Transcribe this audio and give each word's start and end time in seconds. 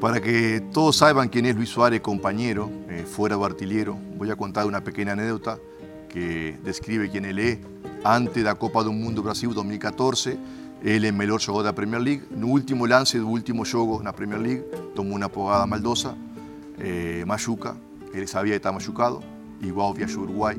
Para 0.00 0.18
que 0.18 0.62
todos 0.72 0.96
sepan 0.96 1.28
quién 1.28 1.44
es 1.44 1.54
Luis 1.54 1.68
Suárez, 1.68 2.00
compañero, 2.00 2.70
eh, 2.88 3.04
fuera 3.06 3.36
de 3.36 3.44
artillero, 3.44 3.98
voy 4.16 4.30
a 4.30 4.36
contar 4.36 4.64
una 4.64 4.82
pequeña 4.82 5.12
anécdota 5.12 5.58
que 6.08 6.58
describe 6.64 7.10
quién 7.10 7.26
él 7.26 7.38
es. 7.38 7.58
Antes 8.02 8.42
la 8.42 8.54
Copa 8.54 8.82
del 8.82 8.94
Mundo 8.94 9.22
Brasil 9.22 9.52
2014, 9.52 10.38
él 10.82 11.04
es 11.04 11.12
melhor 11.12 11.38
de 11.42 11.64
la 11.64 11.74
Premier 11.74 12.00
League. 12.00 12.22
el 12.34 12.44
último 12.44 12.86
lance 12.86 13.18
del 13.18 13.26
último 13.26 13.64
en 13.66 14.04
la 14.04 14.12
Premier 14.14 14.40
League, 14.40 14.64
tomó 14.94 15.14
una 15.14 15.28
pogada 15.28 15.66
maldosa, 15.66 16.16
eh, 16.78 17.22
machuca, 17.26 17.76
él 18.14 18.26
sabía 18.26 18.52
que 18.52 18.56
estaba 18.56 18.78
machucado, 18.78 19.22
igual 19.60 19.92
viajó 19.94 20.20
a 20.20 20.22
Uruguay. 20.22 20.56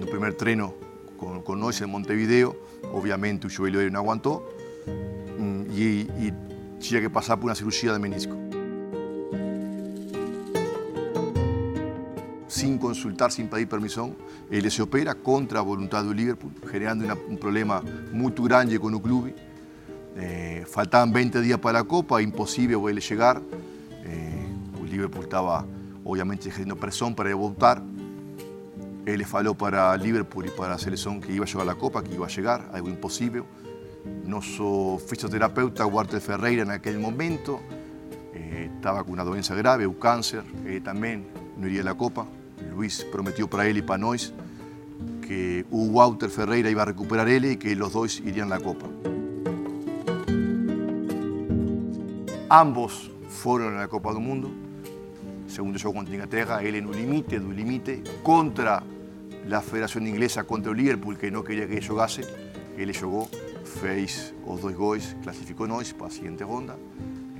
el 0.00 0.06
primer 0.08 0.34
treno 0.34 0.74
con, 1.16 1.42
con 1.42 1.62
en 1.62 1.90
Montevideo, 1.90 2.56
obviamente 2.92 3.46
el 3.46 3.56
joelho 3.56 3.78
no 3.88 4.00
aguantó, 5.44 5.74
y, 5.74 6.32
tenía 6.80 7.00
que 7.00 7.10
pasar 7.10 7.36
por 7.38 7.46
una 7.46 7.54
cirugía 7.54 7.92
de 7.92 7.98
menisco. 7.98 8.36
Sin 12.46 12.78
consultar, 12.78 13.32
sin 13.32 13.48
pedir 13.48 13.68
permisión, 13.68 14.16
él 14.50 14.70
se 14.70 14.82
opera 14.82 15.14
contra 15.14 15.58
la 15.58 15.62
voluntad 15.62 16.04
del 16.04 16.16
Liverpool, 16.16 16.52
generando 16.70 17.06
un 17.28 17.36
problema 17.36 17.82
muy 18.12 18.32
grande 18.36 18.78
con 18.78 18.94
el 18.94 19.00
club. 19.00 19.34
Eh, 20.16 20.64
faltaban 20.68 21.12
20 21.12 21.40
días 21.40 21.58
para 21.58 21.80
la 21.80 21.84
Copa, 21.84 22.22
imposible 22.22 22.76
él 22.88 23.00
llegar. 23.00 23.42
Eh, 24.04 24.46
el 24.80 24.90
Liverpool 24.90 25.24
estaba 25.24 25.66
obviamente 26.04 26.48
ejerciendo 26.48 26.76
presión 26.76 27.14
para 27.14 27.30
debutar. 27.30 27.82
Él 29.06 29.18
le 29.18 29.26
faló 29.26 29.54
para 29.54 29.96
Liverpool 29.96 30.46
y 30.46 30.50
para 30.50 30.70
la 30.70 30.78
selección 30.78 31.20
que 31.20 31.32
iba 31.32 31.44
a 31.44 31.48
llegar 31.48 31.62
a 31.62 31.64
la 31.64 31.74
Copa, 31.74 32.02
que 32.02 32.14
iba 32.14 32.26
a 32.26 32.30
llegar, 32.30 32.70
algo 32.72 32.88
imposible. 32.88 33.42
Nuestro 34.24 34.98
fisioterapeuta, 35.06 35.86
Walter 35.86 36.20
Ferreira, 36.20 36.62
en 36.62 36.70
aquel 36.70 36.98
momento, 36.98 37.60
eh, 38.34 38.70
estaba 38.74 39.02
con 39.02 39.12
una 39.12 39.24
dolencia 39.24 39.54
grave, 39.54 39.86
un 39.86 39.94
cáncer, 39.94 40.42
eh, 40.66 40.80
también 40.82 41.26
no 41.56 41.66
iría 41.66 41.82
a 41.82 41.84
la 41.84 41.94
Copa. 41.94 42.26
Luis 42.74 43.06
prometió 43.10 43.48
para 43.48 43.66
él 43.66 43.78
y 43.78 43.82
para 43.82 43.98
nosotros 43.98 44.34
que 45.26 45.64
Walter 45.70 46.28
Ferreira 46.28 46.70
iba 46.70 46.82
a 46.82 46.84
recuperar 46.84 47.28
él 47.28 47.46
y 47.46 47.56
que 47.56 47.74
los 47.74 47.92
dos 47.92 48.20
irían 48.20 48.52
a 48.52 48.58
la 48.58 48.64
Copa. 48.64 48.86
Ambos 52.48 53.10
fueron 53.28 53.76
a 53.76 53.80
la 53.80 53.88
Copa 53.88 54.12
del 54.12 54.22
Mundo. 54.22 54.50
Segundo 55.48 55.78
juego 55.78 55.96
contra 55.96 56.14
Inglaterra, 56.14 56.62
él 56.62 56.74
en 56.74 56.86
un 56.86 56.96
límite, 56.96 58.02
contra 58.22 58.82
la 59.48 59.60
Federación 59.60 60.06
Inglesa, 60.06 60.44
contra 60.44 60.72
el 60.72 60.78
Liverpool, 60.78 61.16
que 61.16 61.30
no 61.30 61.42
quería 61.42 61.66
que 61.66 61.84
jugase. 61.84 62.22
Él 62.76 62.96
jugó 62.96 63.28
fez 63.64 64.34
os 64.46 64.60
dois 64.60 64.76
gols, 64.76 65.16
clasificou 65.22 65.66
nós 65.66 65.92
para 65.92 66.08
a 66.08 66.10
seguinte 66.10 66.42
ronda. 66.44 66.78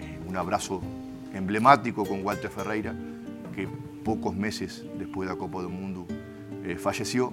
Eh, 0.01 0.19
um 0.31 0.39
abraço 0.39 0.81
emblemático 1.35 2.05
com 2.07 2.23
Walter 2.23 2.51
Ferreira, 2.51 2.97
que 3.55 3.69
poucos 4.03 4.35
meses 4.35 4.85
depois 4.99 5.29
da 5.29 5.37
Copa 5.37 5.63
do 5.63 5.71
Mundo 5.71 6.07
eh, 6.65 6.77
faleceu, 6.77 7.33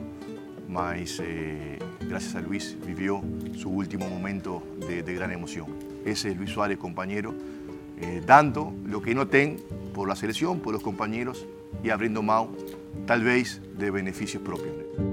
mas 0.68 1.20
eh, 1.20 1.80
graças 2.08 2.36
a 2.36 2.42
Luis 2.42 2.78
vivió 2.86 3.22
su 3.58 3.70
último 3.70 4.10
momento 4.10 4.64
de, 4.88 5.04
de, 5.04 5.14
gran 5.14 5.32
emoción. 5.32 5.68
Ese 6.06 6.32
es 6.32 6.38
Luis 6.38 6.52
Suárez, 6.52 6.78
compañero, 6.78 7.34
dando 8.26 8.74
lo 8.86 9.00
que 9.00 9.14
no 9.14 9.28
ten 9.28 9.58
por 9.94 10.08
la 10.08 10.16
selección, 10.16 10.60
por 10.60 10.74
los 10.74 10.82
compañeros 10.82 11.46
y 11.84 11.90
abriendo 11.90 12.22
mão, 12.22 12.50
tal 13.06 13.24
vez, 13.24 13.62
de 13.78 13.92
beneficios 13.92 14.42
propios. 14.42 15.11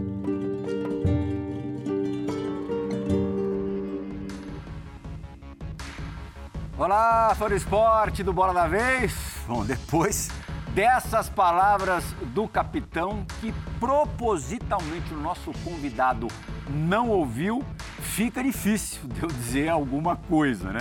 Olá, 6.88 7.34
fã 7.34 7.48
do 7.48 7.54
esporte 7.54 8.22
do 8.22 8.32
Bola 8.32 8.54
da 8.54 8.66
Vez. 8.66 9.14
Bom, 9.46 9.62
depois 9.62 10.30
dessas 10.74 11.28
palavras 11.28 12.02
do 12.32 12.48
capitão, 12.48 13.26
que 13.42 13.52
propositalmente 13.78 15.12
o 15.12 15.18
nosso 15.18 15.52
convidado 15.62 16.28
não 16.66 17.10
ouviu, 17.10 17.62
fica 18.00 18.42
difícil 18.42 19.06
de 19.06 19.22
eu 19.22 19.28
dizer 19.28 19.68
alguma 19.68 20.16
coisa, 20.16 20.72
né? 20.72 20.80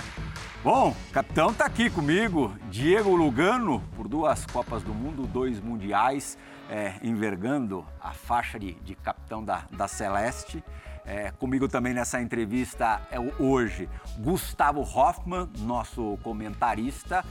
Bom, 0.63 0.95
o 1.09 1.12
capitão 1.12 1.51
está 1.51 1.66
aqui 1.66 1.90
comigo, 1.90 2.56
Diego 2.72 3.13
Lugano, 3.13 3.84
por 3.94 4.07
duas 4.07 4.45
Copas 4.45 4.84
do 4.84 4.94
Mundo, 4.94 5.28
dois 5.28 5.59
Mundiais, 5.59 6.38
é, 6.69 6.94
envergando 7.03 7.85
a 8.01 8.13
faixa 8.13 8.57
de, 8.57 8.75
de 8.75 8.95
capitão 8.95 9.44
da, 9.44 9.66
da 9.74 9.89
Celeste. 9.89 10.63
É, 11.07 11.31
comigo 11.31 11.69
também 11.69 11.94
nessa 11.94 12.22
entrevista 12.22 13.01
é 13.09 13.18
hoje 13.41 13.88
Gustavo 14.18 14.81
Hoffman, 14.81 15.50
nosso 15.59 16.19
comentarista, 16.22 17.23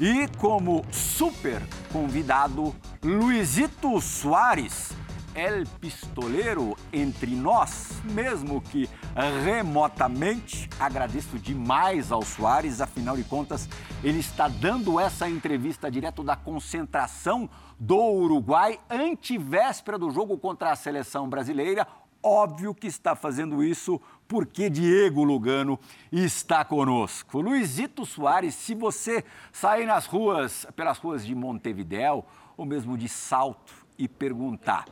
e 0.00 0.26
como 0.36 0.84
super 0.90 1.62
convidado 1.92 2.74
Luizito 3.00 4.00
Soares, 4.00 4.90
El 5.32 5.64
Pistoleiro 5.80 6.76
entre 6.92 7.36
nós, 7.36 8.02
mesmo 8.02 8.60
que 8.60 8.90
remotamente. 9.44 10.68
Agradeço 10.80 11.38
demais 11.38 12.10
ao 12.10 12.22
Soares, 12.22 12.80
afinal 12.80 13.16
de 13.16 13.22
contas, 13.22 13.68
ele 14.02 14.18
está 14.18 14.48
dando 14.48 14.98
essa 14.98 15.28
entrevista 15.30 15.88
direto 15.88 16.24
da 16.24 16.34
concentração 16.34 17.48
do 17.78 17.96
Uruguai, 17.96 18.78
antivéspera 18.90 19.98
do 19.98 20.10
jogo 20.10 20.36
contra 20.36 20.72
a 20.72 20.76
seleção 20.76 21.28
brasileira. 21.28 21.86
Óbvio 22.22 22.74
que 22.74 22.86
está 22.86 23.16
fazendo 23.16 23.62
isso 23.64 24.00
porque 24.28 24.68
Diego 24.68 25.24
Lugano 25.24 25.78
está 26.12 26.64
conosco. 26.64 27.40
Luizito 27.40 28.04
Soares, 28.04 28.54
se 28.54 28.74
você 28.74 29.24
sair 29.50 29.86
nas 29.86 30.06
ruas, 30.06 30.66
pelas 30.76 30.98
ruas 30.98 31.24
de 31.24 31.34
Montevidéu 31.34 32.24
ou 32.56 32.66
mesmo 32.66 32.96
de 32.96 33.08
Salto 33.08 33.72
e 33.98 34.06
perguntar 34.06 34.84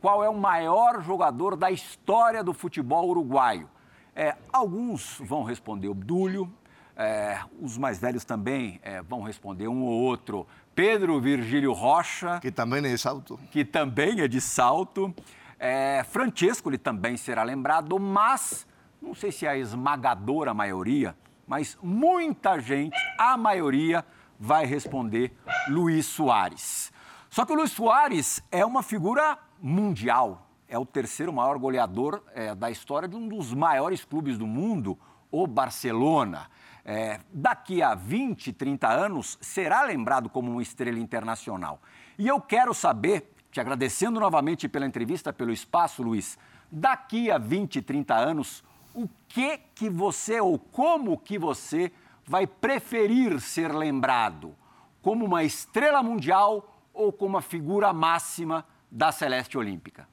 qual 0.00 0.22
é 0.22 0.28
o 0.28 0.38
maior 0.38 1.02
jogador 1.02 1.56
da 1.56 1.70
história 1.70 2.44
do 2.44 2.54
futebol 2.54 3.08
uruguaio, 3.08 3.68
é, 4.14 4.36
alguns 4.52 5.18
vão 5.20 5.42
responder 5.42 5.88
Obdúlio, 5.88 6.50
é, 6.96 7.40
os 7.60 7.76
mais 7.76 7.98
velhos 7.98 8.24
também 8.24 8.80
é, 8.82 9.02
vão 9.02 9.20
responder 9.20 9.68
um 9.68 9.82
ou 9.82 9.92
outro. 9.92 10.46
Pedro 10.74 11.20
Virgílio 11.20 11.72
Rocha. 11.72 12.40
Que 12.40 12.50
também 12.50 12.78
é 12.78 12.88
de 12.88 12.98
salto. 12.98 13.38
Que 13.50 13.64
também 13.64 14.20
é 14.20 14.28
de 14.28 14.40
salto. 14.40 15.14
É, 15.58 16.04
Francesco 16.04 16.68
ele 16.68 16.78
também 16.78 17.16
será 17.16 17.42
lembrado, 17.42 17.98
mas 17.98 18.66
não 19.00 19.14
sei 19.14 19.32
se 19.32 19.46
é 19.46 19.50
a 19.50 19.56
esmagadora 19.56 20.52
maioria, 20.52 21.16
mas 21.46 21.78
muita 21.82 22.58
gente, 22.58 22.96
a 23.18 23.36
maioria, 23.36 24.04
vai 24.38 24.66
responder 24.66 25.34
Luiz 25.68 26.06
Soares. 26.06 26.92
Só 27.30 27.44
que 27.44 27.52
o 27.52 27.56
Luiz 27.56 27.72
Soares 27.72 28.42
é 28.50 28.64
uma 28.64 28.82
figura 28.82 29.38
mundial, 29.60 30.50
é 30.68 30.78
o 30.78 30.84
terceiro 30.84 31.32
maior 31.32 31.58
goleador 31.58 32.22
é, 32.34 32.54
da 32.54 32.70
história 32.70 33.08
de 33.08 33.16
um 33.16 33.28
dos 33.28 33.54
maiores 33.54 34.04
clubes 34.04 34.36
do 34.36 34.46
mundo, 34.46 34.98
o 35.30 35.46
Barcelona. 35.46 36.50
É, 36.84 37.20
daqui 37.32 37.82
a 37.82 37.94
20, 37.94 38.52
30 38.52 38.88
anos, 38.88 39.38
será 39.40 39.82
lembrado 39.82 40.28
como 40.28 40.52
uma 40.52 40.62
estrela 40.62 40.98
internacional. 40.98 41.80
E 42.18 42.28
eu 42.28 42.40
quero 42.40 42.72
saber 42.72 43.32
te 43.50 43.60
agradecendo 43.60 44.20
novamente 44.20 44.68
pela 44.68 44.86
entrevista, 44.86 45.32
pelo 45.32 45.52
espaço, 45.52 46.02
Luiz. 46.02 46.38
Daqui 46.70 47.30
a 47.30 47.38
20, 47.38 47.82
30 47.82 48.14
anos, 48.14 48.64
o 48.94 49.08
que 49.28 49.58
que 49.74 49.88
você 49.88 50.40
ou 50.40 50.58
como 50.58 51.18
que 51.18 51.38
você 51.38 51.92
vai 52.26 52.46
preferir 52.46 53.40
ser 53.40 53.74
lembrado? 53.74 54.54
Como 55.02 55.24
uma 55.24 55.44
estrela 55.44 56.02
mundial 56.02 56.74
ou 56.92 57.12
como 57.12 57.36
uma 57.36 57.42
figura 57.42 57.92
máxima 57.92 58.64
da 58.90 59.12
Celeste 59.12 59.58
Olímpica? 59.58 60.08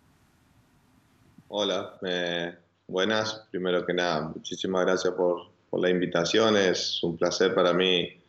Hola, 1.48 1.98
eh, 2.04 2.58
buenas. 2.88 3.34
Primero 3.52 3.86
que 3.86 3.94
nada, 3.94 4.30
muchísimas 4.30 4.86
gracias 4.86 5.14
por, 5.14 5.50
por 5.70 5.80
la 5.80 5.90
invitación. 5.90 6.58
Es 6.58 7.02
un 7.04 7.18
placer 7.18 7.54
para 7.54 7.74
mí 7.74 8.22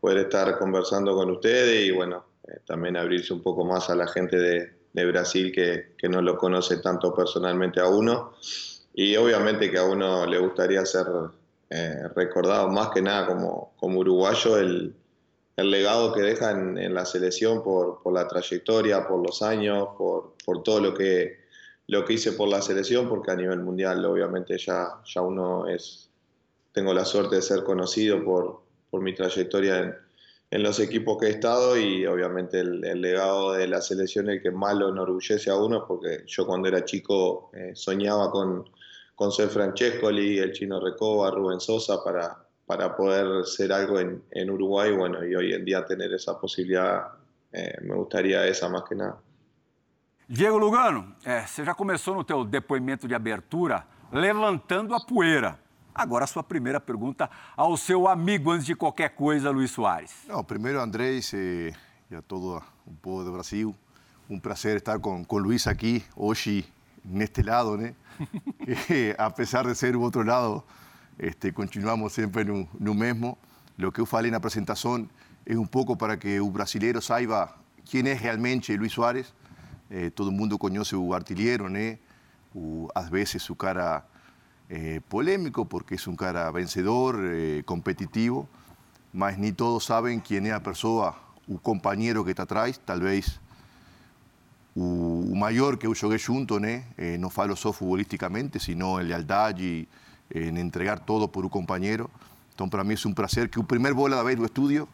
poder 0.00 0.18
estar 0.18 0.58
conversando 0.58 1.14
con 1.14 1.30
ustedes 1.30 1.86
y 1.86 1.90
bueno, 1.90 2.24
eh, 2.48 2.60
también 2.66 2.96
abrirse 2.96 3.32
un 3.32 3.42
poco 3.42 3.64
más 3.64 3.88
a 3.90 3.94
la 3.94 4.06
gente 4.06 4.36
de, 4.36 4.72
de 4.92 5.06
Brasil 5.06 5.52
que, 5.52 5.94
que, 5.96 6.08
no 6.08 6.20
lo 6.20 6.36
conoce 6.36 6.78
tanto 6.78 7.14
personalmente 7.14 7.80
a 7.80 7.88
uno. 7.88 8.34
Y 8.94 9.16
obviamente 9.16 9.70
que 9.70 9.78
a 9.78 9.84
uno 9.84 10.26
le 10.26 10.38
gustaría 10.38 10.84
ser 10.84 11.06
eh, 11.70 12.08
recordado 12.14 12.68
más 12.68 12.90
que 12.90 13.02
nada 13.02 13.26
como, 13.26 13.74
como 13.76 14.00
uruguayo 14.00 14.58
el, 14.58 14.94
el 15.56 15.70
legado 15.70 16.12
que 16.12 16.22
deja 16.22 16.50
en, 16.50 16.78
en 16.78 16.94
la 16.94 17.06
selección 17.06 17.62
por, 17.62 18.02
por, 18.02 18.12
la 18.12 18.28
trayectoria, 18.28 19.06
por 19.08 19.24
los 19.24 19.42
años, 19.42 19.88
por, 19.96 20.34
por 20.44 20.62
todo 20.62 20.80
lo 20.80 20.94
que, 20.94 21.44
lo 21.86 22.04
que 22.04 22.14
hice 22.14 22.32
por 22.32 22.48
la 22.48 22.62
selección, 22.62 23.08
porque 23.08 23.30
a 23.30 23.36
nivel 23.36 23.60
mundial 23.60 24.04
obviamente 24.04 24.58
ya, 24.58 25.00
ya 25.04 25.22
uno 25.22 25.66
es, 25.66 26.10
tengo 26.72 26.92
la 26.92 27.04
suerte 27.04 27.36
de 27.36 27.42
ser 27.42 27.64
conocido 27.64 28.22
por, 28.22 28.60
por 28.90 29.00
mi 29.00 29.14
trayectoria 29.14 29.78
en, 29.78 30.03
en 30.54 30.62
los 30.62 30.78
equipos 30.78 31.18
que 31.18 31.26
he 31.26 31.30
estado 31.30 31.76
y 31.76 32.06
obviamente 32.06 32.60
el, 32.60 33.00
legado 33.00 33.54
de 33.54 33.66
la 33.66 33.80
selección 33.80 34.30
el 34.30 34.40
que 34.40 34.52
más 34.52 34.76
lo 34.76 34.90
enorgullece 34.90 35.50
a 35.50 35.56
uno 35.56 35.84
porque 35.84 36.22
yo 36.28 36.46
cuando 36.46 36.68
era 36.68 36.84
chico 36.84 37.50
eh, 37.52 37.72
soñaba 37.74 38.30
con, 38.30 38.70
con 39.16 39.32
ser 39.32 39.48
Francescoli, 39.48 40.38
el 40.38 40.52
chino 40.52 40.78
Recoba, 40.78 41.32
Rubén 41.32 41.58
Sosa 41.58 42.04
para, 42.04 42.38
para 42.66 42.94
poder 42.94 43.44
ser 43.44 43.72
algo 43.72 43.98
en, 43.98 44.22
en, 44.30 44.48
Uruguay, 44.48 44.92
bueno, 44.92 45.24
y 45.24 45.34
hoy 45.34 45.54
en 45.54 45.64
día 45.64 45.84
tener 45.84 46.14
esa 46.14 46.38
posibilidad, 46.38 47.02
eh, 47.50 47.76
me 47.82 47.96
gustaría 47.96 48.46
esa 48.46 48.68
más 48.68 48.84
que 48.88 48.94
nada. 48.94 49.20
Diego 50.28 50.56
Lugano, 50.56 51.16
é, 51.24 51.44
você 51.44 51.64
já 51.64 51.74
começou 51.74 52.14
no 52.14 52.22
teu 52.22 52.44
depoimento 52.44 53.08
de 53.08 53.14
abertura 53.14 53.84
levantando 54.12 54.94
a 54.94 55.04
poeira. 55.04 55.63
Agora 55.94 56.24
a 56.24 56.26
sua 56.26 56.42
primeira 56.42 56.80
pergunta 56.80 57.30
ao 57.56 57.76
seu 57.76 58.08
amigo 58.08 58.50
antes 58.50 58.66
de 58.66 58.74
qualquer 58.74 59.10
coisa, 59.10 59.50
Luiz 59.50 59.70
Soares. 59.70 60.12
Não, 60.26 60.42
primeiro 60.42 60.80
Andrés 60.80 61.32
eh, 61.32 61.72
e 62.10 62.16
a 62.16 62.20
todo 62.20 62.60
o 62.84 62.92
povo 62.94 63.22
do 63.22 63.30
Brasil, 63.30 63.72
um 64.28 64.40
prazer 64.40 64.78
estar 64.78 64.98
com, 64.98 65.24
com 65.24 65.38
Luiz 65.38 65.68
aqui 65.68 66.04
hoje 66.16 66.64
neste 67.04 67.42
lado, 67.42 67.76
né? 67.76 67.94
que, 68.86 69.14
apesar 69.16 69.66
de 69.66 69.74
ser 69.76 69.94
o 69.94 70.00
outro 70.00 70.24
lado, 70.24 70.64
este, 71.16 71.52
continuamos 71.52 72.12
sempre 72.12 72.42
no, 72.42 72.68
no 72.80 72.92
mesmo. 72.92 73.38
Lo 73.78 73.92
que 73.92 74.00
eu 74.00 74.06
falei 74.06 74.32
na 74.32 74.38
apresentação 74.38 75.08
é 75.46 75.56
um 75.56 75.66
pouco 75.66 75.96
para 75.96 76.16
que 76.16 76.40
o 76.40 76.50
brasileiro 76.50 77.00
saiba 77.00 77.54
quem 77.84 78.08
é 78.08 78.14
realmente 78.14 78.76
Luiz 78.76 78.92
Soares. 78.92 79.32
Eh, 79.88 80.10
todo 80.10 80.32
mundo 80.32 80.58
conhece 80.58 80.96
o 80.96 81.14
artilheiro, 81.14 81.68
né? 81.68 81.98
O, 82.52 82.88
às 82.94 83.08
vezes 83.08 83.48
o 83.48 83.54
cara 83.54 84.04
eh, 84.68 85.00
polémico 85.08 85.66
porque 85.66 85.96
es 85.96 86.06
un 86.06 86.16
cara 86.16 86.50
vencedor, 86.50 87.20
eh, 87.22 87.62
competitivo, 87.64 88.48
mas 89.12 89.38
ni 89.38 89.52
todos 89.52 89.84
saben 89.84 90.20
quién 90.20 90.46
es 90.46 90.52
la 90.52 90.62
persona, 90.62 91.14
un 91.46 91.58
compañero 91.58 92.24
que 92.24 92.30
está 92.30 92.44
atrás, 92.44 92.80
tal 92.84 93.00
vez 93.00 93.40
o, 94.74 94.80
mayor 95.34 95.78
que 95.78 95.86
yo 95.86 95.94
jogué 95.94 96.18
junto, 96.18 96.58
né? 96.58 96.86
Eh, 96.96 97.16
no 97.18 97.30
falo 97.30 97.56
só 97.56 97.72
sino 98.58 99.00
en 99.00 99.08
lealdad 99.08 99.56
y 99.58 99.86
en 100.30 100.56
entregar 100.56 101.04
todo 101.04 101.30
por 101.30 101.44
un 101.44 101.50
compañero. 101.50 102.10
Entonces, 102.50 102.70
para 102.70 102.84
mí 102.84 102.94
es 102.94 103.04
un 103.04 103.14
placer 103.14 103.50
que 103.50 103.60
el 103.60 103.66
primer 103.66 103.94
bola 103.94 104.16
da 104.16 104.22
vez 104.22 104.38
no 104.38 104.44
estudio, 104.44 104.88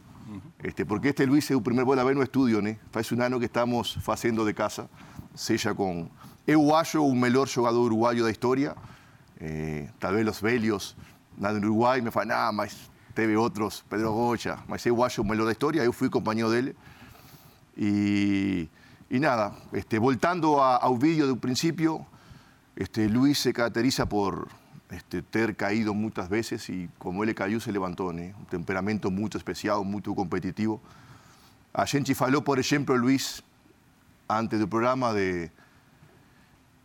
este, 0.62 0.84
porque 0.84 1.11
este 1.11 1.26
Luis 1.26 1.44
es 1.44 1.56
el 1.56 1.62
primer 1.62 1.84
bola 1.84 2.02
da 2.02 2.08
vez 2.08 2.17
no 2.17 2.22
estudio, 2.22 2.61
né? 2.61 2.78
Faz 2.90 3.12
un 3.12 3.22
año 3.22 3.38
que 3.38 3.46
estamos 3.46 3.99
haciendo 4.06 4.44
de 4.44 4.55
casa, 4.55 4.88
sella 5.34 5.75
con... 5.75 6.11
Eu 6.46 6.75
acho 6.75 7.02
o 7.02 7.14
melhor 7.14 7.49
jogador 7.49 7.84
uruguayo 7.84 8.25
da 8.25 8.31
historia, 8.31 8.75
eh, 9.41 9.91
tal 9.99 10.15
vez 10.15 10.25
los 10.25 10.41
Velios, 10.41 10.97
nada 11.37 11.57
en 11.57 11.65
Uruguay, 11.65 12.03
me 12.03 12.11
fala, 12.11 12.27
nada, 12.27 12.53
mas 12.53 12.91
teve 13.15 13.37
otros, 13.37 13.85
Pedro 13.89 14.13
Goya, 14.13 14.59
mas 14.69 14.85
eu 14.87 15.03
acho 15.03 15.23
o 15.23 15.25
melhor 15.25 15.47
da 15.47 15.53
historia, 15.53 15.85
yo 15.85 15.93
fui 15.93 16.09
compañero 16.09 16.51
dele. 16.51 16.77
Y, 17.77 18.69
y 19.09 19.19
nada, 19.19 19.55
este, 19.73 19.99
voltando 19.99 20.63
a, 20.63 20.77
ao 20.77 20.97
vídeo 20.97 21.27
de 21.27 21.33
un 21.33 21.41
principio, 21.41 22.07
este, 22.77 23.09
Luis 23.09 23.39
se 23.39 23.53
caracteriza 23.53 24.07
por 24.07 24.49
este, 24.91 25.23
ter 25.23 25.57
caído 25.57 25.95
muchas 25.95 26.29
veces 26.29 26.69
y 26.69 26.89
como 26.99 27.25
él 27.25 27.35
cayó 27.35 27.61
se 27.61 27.73
levantó, 27.73 28.13
¿no? 28.13 28.23
un 28.23 28.47
temperamento 28.49 29.11
muy 29.11 29.31
especial, 29.35 29.85
muy 29.85 30.03
competitivo. 30.03 30.81
A 31.73 31.87
gente 31.87 32.15
falou, 32.15 32.43
por 32.43 32.59
ejemplo, 32.59 32.97
Luis, 32.97 33.45
antes 34.27 34.59
del 34.59 34.69
programa, 34.69 35.13
de, 35.13 35.53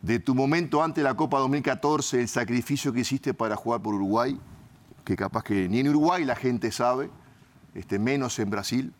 de 0.06 0.20
tu 0.20 0.36
momento 0.36 0.84
antes 0.84 1.02
de 1.02 1.08
la 1.08 1.16
Copa 1.16 1.40
2014, 1.40 2.20
el 2.20 2.28
sacrificio 2.28 2.92
que 2.92 3.00
hiciste 3.00 3.34
para 3.34 3.56
jugar 3.56 3.82
por 3.82 3.92
Uruguay, 3.92 4.38
que 5.04 5.16
capaz 5.16 5.42
que 5.42 5.68
ni 5.68 5.80
en 5.80 5.88
Uruguay 5.88 6.24
la 6.24 6.36
gente 6.36 6.70
sabe, 6.70 7.10
este, 7.74 7.98
menos 7.98 8.38
en 8.38 8.48
Brasil, 8.48 8.92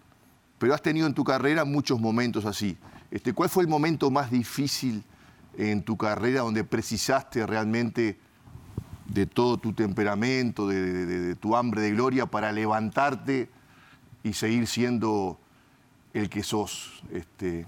pero 0.58 0.74
has 0.74 0.82
tenido 0.82 1.06
en 1.06 1.14
tu 1.14 1.22
carrera 1.22 1.64
muchos 1.64 2.00
momentos 2.00 2.44
así. 2.44 2.76
Este, 3.12 3.32
¿Cuál 3.32 3.48
fue 3.48 3.62
el 3.62 3.68
momento 3.68 4.10
más 4.10 4.32
difícil 4.32 5.04
en 5.56 5.84
tu 5.84 5.96
carrera 5.96 6.40
donde 6.40 6.64
precisaste 6.64 7.46
realmente 7.46 8.18
de 9.06 9.26
todo 9.26 9.58
tu 9.58 9.74
temperamento, 9.74 10.66
de, 10.66 11.06
de 11.06 11.36
tu 11.36 11.54
hambre 11.54 11.82
de 11.82 11.92
gloria 11.92 12.26
para 12.26 12.50
levantarte 12.50 13.48
y 14.24 14.32
seguir 14.32 14.66
siendo 14.66 15.38
el 16.14 16.28
que 16.28 16.42
sos? 16.42 17.04
Este, 17.12 17.64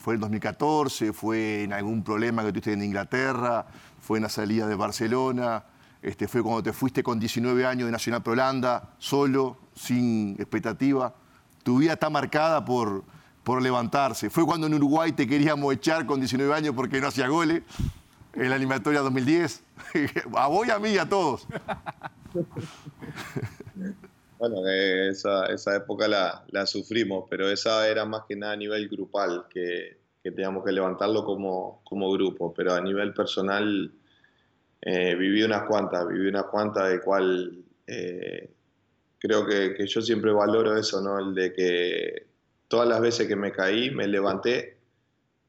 fue 0.00 0.14
en 0.14 0.20
2014, 0.20 1.12
fue 1.12 1.64
en 1.64 1.74
algún 1.74 2.02
problema 2.02 2.42
que 2.42 2.52
tuviste 2.52 2.72
en 2.72 2.82
Inglaterra, 2.82 3.66
fue 4.00 4.16
en 4.16 4.22
la 4.22 4.30
salida 4.30 4.66
de 4.66 4.74
Barcelona, 4.74 5.62
este, 6.00 6.26
fue 6.26 6.42
cuando 6.42 6.62
te 6.62 6.72
fuiste 6.72 7.02
con 7.02 7.20
19 7.20 7.66
años 7.66 7.84
de 7.84 7.92
Nacional 7.92 8.22
Pro 8.22 8.32
Holanda, 8.32 8.94
solo, 8.98 9.58
sin 9.74 10.36
expectativa. 10.38 11.14
Tu 11.62 11.76
vida 11.76 11.92
está 11.92 12.08
marcada 12.08 12.64
por, 12.64 13.04
por 13.44 13.60
levantarse. 13.60 14.30
Fue 14.30 14.46
cuando 14.46 14.68
en 14.68 14.74
Uruguay 14.74 15.12
te 15.12 15.26
queríamos 15.26 15.74
echar 15.74 16.06
con 16.06 16.18
19 16.18 16.54
años 16.54 16.74
porque 16.74 16.98
no 16.98 17.08
hacía 17.08 17.28
goles, 17.28 17.62
en 18.32 18.48
la 18.48 18.56
animatoria 18.56 19.00
2010. 19.00 19.62
a 20.34 20.46
vos 20.46 20.66
y 20.66 20.70
a 20.70 20.78
mí 20.78 20.88
y 20.88 20.98
a 20.98 21.06
todos. 21.06 21.46
Bueno, 24.40 24.66
esa, 24.66 25.44
esa 25.52 25.76
época 25.76 26.08
la, 26.08 26.46
la, 26.48 26.64
sufrimos, 26.64 27.26
pero 27.28 27.50
esa 27.50 27.86
era 27.86 28.06
más 28.06 28.22
que 28.26 28.36
nada 28.36 28.54
a 28.54 28.56
nivel 28.56 28.88
grupal, 28.88 29.44
que, 29.50 29.98
que 30.22 30.30
teníamos 30.32 30.64
que 30.64 30.72
levantarlo 30.72 31.26
como, 31.26 31.82
como, 31.84 32.10
grupo, 32.10 32.54
pero 32.54 32.72
a 32.72 32.80
nivel 32.80 33.12
personal 33.12 33.92
eh, 34.80 35.14
viví 35.14 35.42
unas 35.42 35.64
cuantas, 35.68 36.08
viví 36.08 36.26
unas 36.28 36.44
cuantas 36.46 36.88
de 36.88 37.02
cual 37.02 37.64
eh, 37.86 38.50
creo 39.18 39.44
que, 39.46 39.74
que, 39.74 39.86
yo 39.86 40.00
siempre 40.00 40.32
valoro 40.32 40.74
eso, 40.74 41.02
¿no? 41.02 41.18
El 41.18 41.34
de 41.34 41.52
que 41.52 42.26
todas 42.66 42.88
las 42.88 43.02
veces 43.02 43.28
que 43.28 43.36
me 43.36 43.52
caí 43.52 43.90
me 43.90 44.08
levanté 44.08 44.78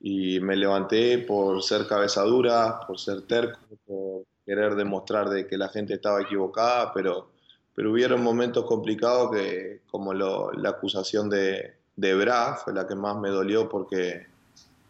y 0.01 0.41
me 0.41 0.57
levanté 0.57 1.19
por 1.19 1.63
ser 1.63 1.87
cabezadura, 1.87 2.81
por 2.85 2.99
ser 2.99 3.21
terco, 3.21 3.59
por 3.85 4.25
querer 4.45 4.75
demostrar 4.75 5.29
de 5.29 5.47
que 5.47 5.57
la 5.57 5.69
gente 5.69 5.94
estaba 5.94 6.21
equivocada, 6.21 6.91
pero 6.94 7.31
pero 7.75 7.91
hubieron 7.91 8.23
momentos 8.23 8.65
complicados 8.65 9.31
que, 9.31 9.81
como 9.89 10.13
la 10.13 10.69
acusación 10.69 11.29
de, 11.29 11.73
de 11.95 12.15
Bra, 12.15 12.56
fue 12.56 12.73
la 12.73 12.88
que 12.88 12.95
más 12.95 13.18
me 13.18 13.29
dolió 13.29 13.69
porque, 13.69 14.27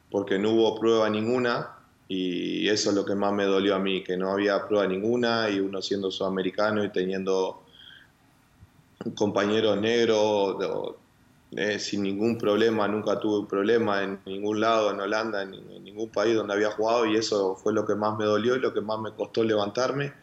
porque 0.10 0.40
no 0.40 0.52
hubo 0.52 0.80
prueba 0.80 1.10
ninguna 1.10 1.76
y 2.08 2.68
eso 2.68 2.90
es 2.90 2.96
lo 2.96 3.06
que 3.06 3.16
más 3.16 3.34
me 3.34 3.46
dolió 3.46 3.76
a 3.76 3.80
mí, 3.80 4.04
que 4.04 4.18
no 4.18 4.32
había 4.32 4.68
prueba 4.68 4.86
ninguna 4.88 5.50
y 5.50 5.60
uno 5.60 5.82
siendo 5.82 6.12
sudamericano 6.12 6.84
y 6.84 6.90
teniendo 6.90 7.64
compañeros 9.16 9.80
negros 9.80 10.96
eh, 11.52 11.80
sin 11.80 12.04
ningún 12.04 12.38
problema, 12.38 12.88
nunca 12.88 13.20
tuve 13.20 13.40
un 13.40 13.48
problema 13.48 14.04
en 14.04 14.20
ningún 14.26 14.60
lado, 14.60 14.92
en 14.92 15.00
Holanda, 15.00 15.42
en, 15.42 15.54
en 15.54 15.84
ningún 15.84 16.10
país 16.10 16.36
donde 16.36 16.54
había 16.54 16.72
jugado 16.72 17.06
y 17.06 17.16
eso 17.16 17.56
fue 17.56 17.74
lo 17.74 17.86
que 17.86 17.96
más 17.96 18.18
me 18.18 18.26
dolió 18.26 18.56
y 18.56 18.60
lo 18.60 18.74
que 18.74 18.82
más 18.82 19.00
me 19.00 19.12
costó 19.14 19.44
levantarme. 19.44 20.14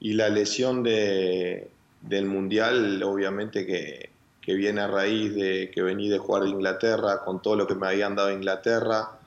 Y 0.00 0.12
la 0.12 0.28
lesión 0.28 0.82
de, 0.82 1.70
del 2.00 2.26
Mundial, 2.26 3.02
obviamente 3.02 3.66
que, 3.66 4.10
que, 4.40 4.54
viene 4.54 4.80
a 4.80 4.86
raíz 4.86 5.34
de 5.34 5.70
que 5.72 5.82
vení 5.82 6.08
de 6.08 6.18
jugar 6.18 6.44
de 6.44 6.50
Inglaterra, 6.50 7.22
con 7.24 7.42
todo 7.42 7.56
lo 7.56 7.66
que 7.66 7.74
me 7.74 7.86
habían 7.86 8.14
dado 8.14 8.32
Inglaterra, 8.32 9.18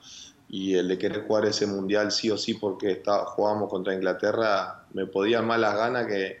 y 0.48 0.74
el 0.74 0.88
de 0.88 0.98
querer 0.98 1.26
jugar 1.26 1.46
ese 1.46 1.66
Mundial 1.66 2.12
sí 2.12 2.30
o 2.30 2.36
sí 2.36 2.54
porque 2.54 2.92
está, 2.92 3.24
jugábamos 3.24 3.70
contra 3.70 3.94
Inglaterra, 3.94 4.84
me 4.92 5.06
podía 5.06 5.42
más 5.42 5.58
las 5.58 5.74
ganas 5.74 6.06
que, 6.06 6.40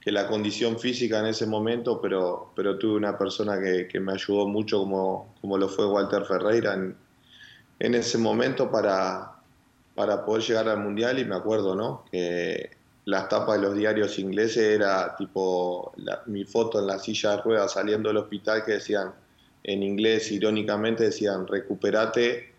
que, 0.00 0.12
la 0.12 0.26
condición 0.26 0.78
física 0.78 1.20
en 1.20 1.26
ese 1.26 1.46
momento, 1.46 2.00
pero, 2.00 2.52
pero 2.56 2.78
tuve 2.78 2.96
una 2.96 3.18
persona 3.18 3.60
que, 3.60 3.88
que 3.88 4.00
me 4.00 4.12
ayudó 4.12 4.46
mucho 4.48 4.78
como, 4.78 5.34
como 5.40 5.58
lo 5.58 5.68
fue 5.68 5.86
Walter 5.86 6.24
Ferreira 6.24 6.74
en, 6.74 6.96
en 7.78 7.94
ese 7.94 8.16
momento 8.16 8.70
para, 8.70 9.32
para 9.94 10.24
poder 10.24 10.42
llegar 10.42 10.68
al 10.68 10.78
Mundial 10.78 11.18
y 11.18 11.24
me 11.24 11.34
acuerdo, 11.34 11.74
¿no? 11.74 12.04
Que 12.10 12.81
las 13.04 13.28
tapas 13.28 13.60
de 13.60 13.66
los 13.66 13.76
diarios 13.76 14.18
ingleses 14.18 14.62
era 14.62 15.16
tipo 15.16 15.92
mi 16.26 16.44
foto 16.44 16.78
en 16.78 16.86
la 16.86 16.98
silla 16.98 17.32
de 17.32 17.42
ruedas 17.42 17.72
saliendo 17.72 18.08
del 18.08 18.18
hospital 18.18 18.64
que 18.64 18.72
decían 18.72 19.12
en 19.64 19.82
inglés 19.82 20.30
irónicamente 20.30 21.04
decían 21.04 21.46
recuperate 21.46 22.52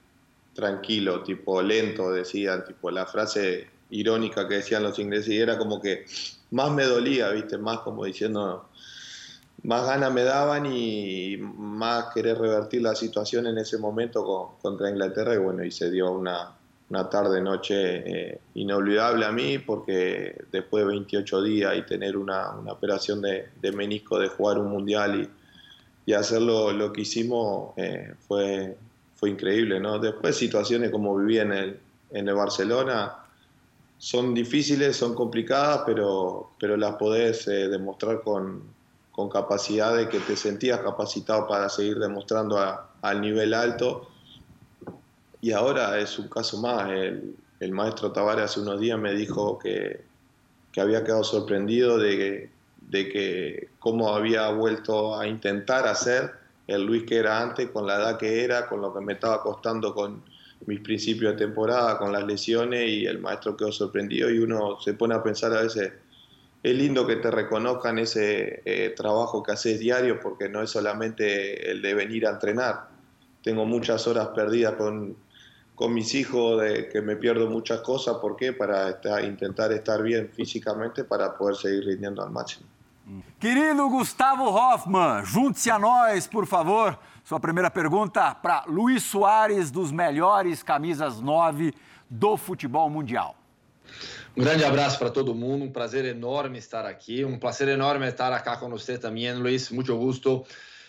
tranquilo, 0.53 1.23
tipo 1.23 1.62
lento 1.62 2.12
decían, 2.12 2.63
tipo 2.65 2.91
la 2.91 3.05
frase 3.05 3.67
irónica 3.89 4.47
que 4.47 4.55
decían 4.55 4.83
los 4.83 4.97
ingleses 5.00 5.29
y 5.29 5.39
era 5.39 5.57
como 5.57 5.81
que 5.81 6.05
más 6.51 6.71
me 6.71 6.83
dolía, 6.83 7.29
viste, 7.29 7.57
más 7.57 7.79
como 7.79 8.05
diciendo 8.05 8.69
más 9.63 9.85
ganas 9.85 10.13
me 10.13 10.23
daban 10.23 10.65
y 10.65 11.38
más 11.38 12.13
querer 12.13 12.38
revertir 12.38 12.81
la 12.81 12.95
situación 12.95 13.47
en 13.47 13.57
ese 13.57 13.77
momento 13.77 14.57
contra 14.62 14.89
Inglaterra 14.89 15.35
y 15.35 15.38
bueno, 15.38 15.63
y 15.63 15.71
se 15.71 15.89
dio 15.89 16.12
una, 16.12 16.53
una 16.90 17.10
tarde-noche 17.10 18.32
eh, 18.32 18.42
inolvidable 18.56 19.25
a 19.25 19.32
mí 19.32 19.58
porque 19.58 20.36
después 20.52 20.84
de 20.84 20.92
28 20.92 21.42
días 21.42 21.75
y 21.78 21.82
tener 21.84 22.18
una, 22.18 22.52
una 22.52 22.74
operación 22.74 23.22
de, 23.22 23.50
menisco 23.74 24.20
de 24.20 24.28
jugar 24.28 24.60
un 24.60 24.70
mundial 24.70 25.22
y, 25.22 26.12
y 26.12 26.13
hacerlo 26.13 26.72
lo 26.72 26.92
que 26.94 27.02
hicimos 27.02 27.74
eh, 27.78 28.13
fue, 28.28 28.78
fue 29.16 29.30
increíble. 29.30 29.80
¿no? 29.80 30.00
Después 30.00 30.36
situaciones 30.36 30.92
como 30.92 31.18
viví 31.18 31.40
en 31.40 31.54
el, 31.54 31.80
en 32.12 32.28
el 32.28 32.36
Barcelona 32.36 33.18
son 33.98 34.34
difíciles, 34.34 34.98
son 34.98 35.16
complicadas, 35.16 35.84
pero, 35.86 36.52
pero 36.60 36.75
las 36.75 36.96
podés 36.96 37.48
eh, 37.48 37.70
demostrar 37.70 38.22
con, 38.22 38.63
con 39.12 39.30
capacidad 39.30 39.96
de 39.96 40.10
que 40.10 40.20
te 40.20 40.36
sentías 40.36 40.82
capacitado 40.82 41.48
para 41.48 41.70
seguir 41.70 41.98
demostrando 42.00 42.60
al 43.02 43.22
nivel 43.22 43.54
alto 43.54 44.10
y 45.43 45.51
ahora 45.51 46.00
es 46.00 46.17
un 46.17 46.29
caso 46.29 46.57
más. 46.62 46.89
El, 46.89 47.35
el 47.59 47.71
maestro 47.73 48.13
Tavares 48.13 48.45
hace 48.45 48.62
unos 48.62 48.79
días 48.79 48.97
me 48.97 49.13
dijo 49.13 49.59
que, 49.59 50.00
que 50.71 50.79
había 50.79 51.03
quedado 51.03 51.25
sorprendido 51.25 51.97
de, 51.97 52.50
de 52.79 53.09
que 53.09 53.67
cómo 53.77 54.15
había 54.15 54.50
vuelto 54.51 55.19
a 55.19 55.27
intentar 55.27 55.85
hacer 55.85 56.31
el 56.65 56.85
Luis 56.85 57.03
que 57.03 57.17
era 57.17 57.41
antes, 57.41 57.69
con 57.71 57.85
la 57.85 57.95
edad 57.95 58.17
que 58.17 58.45
era, 58.45 58.69
con 58.69 58.79
lo 58.79 58.93
que 58.93 59.01
me 59.01 59.13
estaba 59.13 59.43
costando 59.43 59.93
con 59.93 60.23
mis 60.65 60.79
principios 60.79 61.33
de 61.33 61.39
temporada, 61.39 61.97
con 61.97 62.13
las 62.13 62.23
lesiones 62.23 62.88
y 62.88 63.05
el 63.05 63.19
maestro 63.19 63.57
quedó 63.57 63.73
sorprendido 63.73 64.29
y 64.29 64.39
uno 64.39 64.79
se 64.79 64.93
pone 64.93 65.13
a 65.13 65.21
pensar 65.21 65.51
a 65.51 65.63
veces, 65.63 65.91
es 66.63 66.73
lindo 66.73 67.05
que 67.05 67.17
te 67.17 67.29
reconozcan 67.29 68.00
ese 68.00 68.62
eh, 68.63 68.93
trabajo 68.95 69.43
que 69.43 69.51
haces 69.51 69.77
diario 69.77 70.21
porque 70.21 70.47
no 70.47 70.62
es 70.62 70.69
solamente 70.69 71.69
el 71.69 71.81
de 71.81 71.93
venir 71.95 72.27
a 72.27 72.29
entrenar. 72.29 72.88
Tengo 73.43 73.65
muchas 73.65 74.07
horas 74.07 74.29
perdidas 74.29 74.75
con, 74.75 75.17
con 75.84 75.94
mis 75.94 76.16
hijos, 76.16 76.62
de 76.62 76.88
que 76.88 77.02
me 77.02 77.18
pierdo 77.18 77.50
muchas 77.50 77.82
cosas, 77.82 78.16
¿por 78.16 78.38
qué? 78.38 78.54
Para 78.54 78.92
estar, 78.92 79.22
intentar 79.22 79.70
estar 79.74 80.02
bien 80.02 80.30
físicamente 80.30 81.04
para 81.04 81.38
poder 81.38 81.58
seguir 81.58 81.84
rindiendo 81.84 82.24
al 82.24 82.32
máximo. 82.32 82.66
Querido 83.38 83.90
Gustavo 83.90 84.46
Hoffman, 84.46 85.25
junte-se 85.25 85.70
a 85.70 85.78
nós, 85.78 86.25
por 86.25 86.48
favor. 86.48 86.98
Sua 87.25 87.38
primeira 87.38 87.70
pergunta 87.70 88.34
para 88.34 88.63
Luiz 88.66 89.04
Soares, 89.04 89.70
dos 89.72 89.92
melhores 89.92 90.63
camisas 90.63 91.20
9 91.20 91.74
do 92.10 92.38
futebol 92.38 92.90
mundial. 92.90 93.36
Um 94.38 94.42
grande 94.42 94.63
abraço 94.63 94.98
para 94.98 95.10
todo 95.10 95.36
mundo, 95.36 95.66
um 95.66 95.70
prazer 95.70 96.06
enorme 96.06 96.60
estar 96.60 96.86
aqui, 96.86 97.25
um 97.25 97.38
prazer 97.38 97.68
enorme 97.68 98.08
estar 98.08 98.32
aqui 98.32 98.58
com 98.58 98.70
você 98.70 98.98
também, 98.98 99.34
Luiz, 99.34 99.70
muito 99.70 99.94
gosto. 99.98 100.46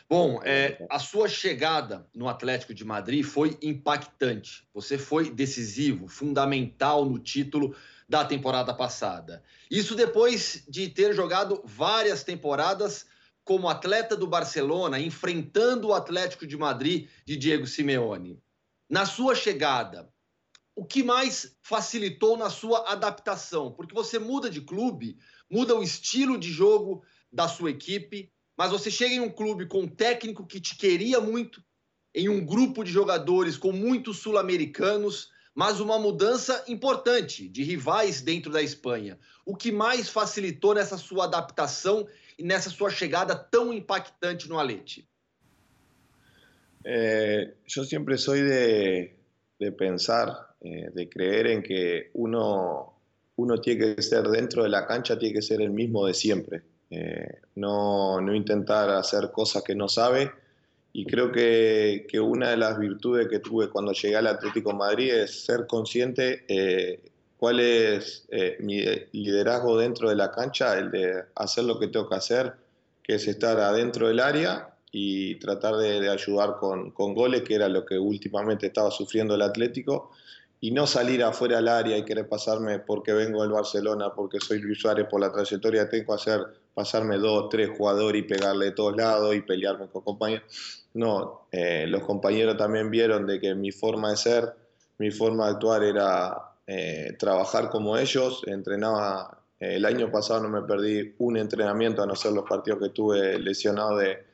Bom, 0.09 0.41
é, 0.45 0.87
a 0.91 0.99
sua 0.99 1.29
chegada 1.29 2.07
no 2.15 2.29
Atlético 2.29 2.75
de 2.75 2.85
Madrid 2.85 3.25
foi 3.25 3.57
impactante. 3.63 4.69
Você 4.75 4.99
foi 4.99 5.31
decisivo, 5.31 6.09
fundamental 6.09 7.05
no 7.05 7.19
título 7.19 7.75
da 8.07 8.25
temporada 8.25 8.75
passada. 8.75 9.43
Isso 9.71 9.95
depois 9.95 10.63
de 10.69 10.89
ter 10.89 11.15
jogado 11.15 11.63
várias 11.65 12.23
temporadas 12.23 13.07
como 13.45 13.69
atleta 13.69 14.17
do 14.17 14.27
Barcelona, 14.27 14.99
enfrentando 14.99 15.89
o 15.89 15.95
Atlético 15.95 16.47
de 16.47 16.57
Madrid 16.57 17.09
de 17.25 17.37
Diego 17.37 17.67
Simeone. 17.67 18.39
Na 18.89 19.07
sua 19.07 19.35
chegada, 19.35 20.11
o 20.77 20.85
que 20.85 21.03
mais 21.03 21.57
facilitou 21.63 22.37
na 22.37 22.51
sua 22.51 22.91
adaptação? 22.91 23.73
Porque 23.73 23.95
você 23.95 24.19
muda 24.19 24.51
de 24.51 24.61
clube, 24.61 25.17
muda 25.51 25.75
o 25.75 25.83
estilo 25.83 26.39
de 26.39 26.51
jogo 26.51 27.03
da 27.33 27.49
sua 27.49 27.71
equipe, 27.71 28.33
mas 28.57 28.71
você 28.71 28.91
chega 28.91 29.15
em 29.15 29.21
um 29.21 29.31
clube 29.31 29.67
com 29.67 29.83
um 29.83 29.89
técnico 29.89 30.47
que 30.47 30.61
te 30.61 30.77
queria 30.77 31.21
muito, 31.21 31.63
em 32.15 32.29
um 32.29 32.45
grupo 32.45 32.85
de 32.85 32.93
jogadores 32.93 33.57
com 33.57 33.73
muitos 33.73 34.19
sul-americanos, 34.19 35.31
mas 35.55 35.81
uma 35.81 35.99
mudança 35.99 36.65
importante 36.69 37.49
de 37.49 37.63
rivais 37.63 38.21
dentro 38.21 38.51
da 38.51 38.63
Espanha. 38.63 39.19
O 39.45 39.57
que 39.57 39.71
mais 39.71 40.09
facilitou 40.09 40.75
nessa 40.75 40.97
sua 40.97 41.25
adaptação 41.25 42.07
e 42.39 42.43
nessa 42.43 42.71
sua 42.71 42.91
chegada 42.91 43.35
tão 43.35 43.73
impactante 43.73 44.49
no 44.49 44.59
Alete? 44.59 45.09
Eh, 46.85 47.55
yo 47.67 47.85
siempre 47.85 48.19
soy 48.19 48.43
de, 48.43 49.17
de 49.59 49.73
pensar, 49.73 50.55
eh, 50.61 50.91
de 50.95 51.09
creer 51.09 51.47
en 51.47 51.63
que 51.63 52.11
uno, 52.13 52.93
uno 53.37 53.61
tiene 53.61 53.95
que 53.95 54.03
ser 54.03 54.29
dentro 54.29 54.65
de 54.65 54.71
cancha, 54.87 55.19
tiene 55.19 55.35
que 55.35 55.43
ser 55.43 55.63
el 55.63 55.71
mismo 55.71 56.07
de 56.07 56.13
siempre. 56.13 56.63
Eh, 56.97 57.41
no, 57.57 58.21
no 58.21 58.35
intentar 58.35 58.89
hacer 58.91 59.33
cosas 59.33 59.65
que 59.65 59.75
no 59.75 59.89
sabe. 59.89 60.31
Y 60.93 61.05
creo 61.07 61.33
que, 61.33 62.07
que, 62.09 62.21
una 62.21 62.51
de 62.51 62.57
las 62.57 62.79
virtudes 62.79 63.27
que 63.27 63.41
tuve 63.41 63.69
cuando 63.69 63.93
llegué 63.93 64.15
al 64.15 64.29
Atlético 64.29 64.73
Madrid 64.73 65.13
es 65.13 65.45
ser 65.45 65.67
consciente 65.67 66.45
eh, 66.47 67.01
cuál 67.37 67.59
es 67.59 68.27
eh, 68.31 68.59
mi 68.61 68.85
liderazgo 69.11 69.77
dentro 69.77 70.09
de 70.09 70.15
la 70.15 70.31
cancha, 70.31 70.79
el 70.79 70.93
de 70.93 71.25
hacer 71.35 71.65
lo 71.65 71.81
que 71.81 71.89
tengo 71.89 72.09
que 72.09 72.15
hacer, 72.15 72.53
que 73.03 73.17
es 73.17 73.27
estar 73.27 73.59
adentro 73.59 74.07
del 74.07 74.21
área 74.21 74.69
y 74.93 75.35
tratar 75.41 75.75
de, 75.77 76.09
ayudar 76.09 76.59
con, 76.61 76.93
con, 76.93 77.13
goles, 77.13 77.43
que 77.43 77.57
era 77.57 77.69
lo 77.69 77.85
que 77.85 77.99
últimamente 77.99 78.69
estaba 78.69 78.93
sufriendo 78.93 79.35
el 79.35 79.43
Atlético, 79.43 80.13
y 80.61 80.71
no 80.71 80.87
salir 80.87 81.25
afuera 81.25 81.57
del 81.57 81.69
área 81.69 81.99
y 81.99 82.05
querer 82.05 82.29
pasarme 82.29 82.79
porque 82.79 83.13
vengo 83.13 83.43
del 83.43 83.51
Barcelona, 83.51 84.15
porque 84.15 84.39
soy 84.39 84.61
Luis 84.61 84.79
Suárez, 84.79 85.09
por 85.11 85.21
la 85.21 85.33
trayectoria 85.33 85.89
que 85.89 85.99
tengo 85.99 86.15
hacer, 86.15 86.47
pasarme 86.75 87.19
dos, 87.19 87.49
tres 87.49 87.71
jugadores 87.77 88.23
y 88.23 88.27
pegarle 88.27 88.67
de 88.67 88.73
todos 88.73 88.97
lados 88.97 89.35
y 89.35 89.41
pelearme 89.41 89.87
con 89.89 90.03
compañeros 90.03 90.85
no, 90.95 91.49
eh, 91.51 91.87
los 91.89 92.05
compañeros 92.05 92.57
también 92.57 92.89
vieron 92.89 93.27
de 93.27 93.41
que 93.41 93.55
mi 93.55 93.73
forma 93.73 94.11
de 94.11 94.17
ser, 94.17 94.55
mi 94.99 95.11
forma 95.11 95.47
de 95.47 95.53
actuar 95.53 95.83
era 95.83 96.53
eh, 96.69 97.17
trabajar 97.19 97.69
como 97.69 97.99
ellos. 97.99 98.43
Entrenaba, 98.47 99.43
eh, 99.59 99.75
el 99.75 99.85
año 99.85 100.11
pasado 100.11 100.45
no 100.45 100.49
me 100.49 100.63
perdí 100.63 101.15
un 101.19 101.37
entrenamiento, 101.37 102.03
a 102.03 102.07
no 102.07 102.15
ser 102.15 102.33
los 102.33 102.49
partidos 102.49 102.79
que 102.81 102.91
tuve 102.91 103.41
lesionado 103.41 103.99
de, 103.99 104.25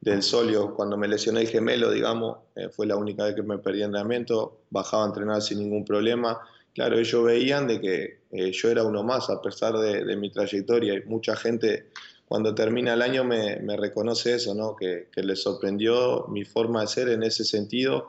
del 0.00 0.22
solio. 0.22 0.72
Cuando 0.76 0.96
me 0.96 1.08
lesioné 1.08 1.40
el 1.40 1.48
gemelo, 1.48 1.90
digamos, 1.90 2.38
eh, 2.54 2.68
fue 2.68 2.86
la 2.86 2.96
única 2.96 3.24
vez 3.24 3.34
que 3.34 3.42
me 3.42 3.58
perdí 3.58 3.82
entrenamiento. 3.82 4.60
Bajaba 4.70 5.02
a 5.02 5.06
entrenar 5.08 5.42
sin 5.42 5.58
ningún 5.58 5.84
problema. 5.84 6.40
Claro, 6.74 6.98
ellos 6.98 7.24
veían 7.24 7.68
de 7.68 7.80
que 7.80 8.18
eh, 8.32 8.50
yo 8.50 8.68
era 8.68 8.82
uno 8.82 9.04
más, 9.04 9.30
a 9.30 9.40
pesar 9.40 9.78
de, 9.78 10.16
mi 10.16 10.30
trayectoria. 10.30 10.94
Y 10.94 11.02
mucha 11.04 11.36
gente 11.36 11.86
cuando 12.26 12.52
termina 12.52 12.94
el 12.94 13.02
año 13.02 13.22
me, 13.22 13.76
reconoce 13.76 14.34
eso, 14.34 14.56
¿no? 14.56 14.74
Que, 14.74 15.06
que 15.12 15.22
le 15.22 15.36
sorprendió 15.36 16.26
mi 16.28 16.44
forma 16.44 16.80
de 16.80 16.88
ser 16.88 17.08
en 17.10 17.22
ese 17.22 17.44
sentido. 17.44 18.08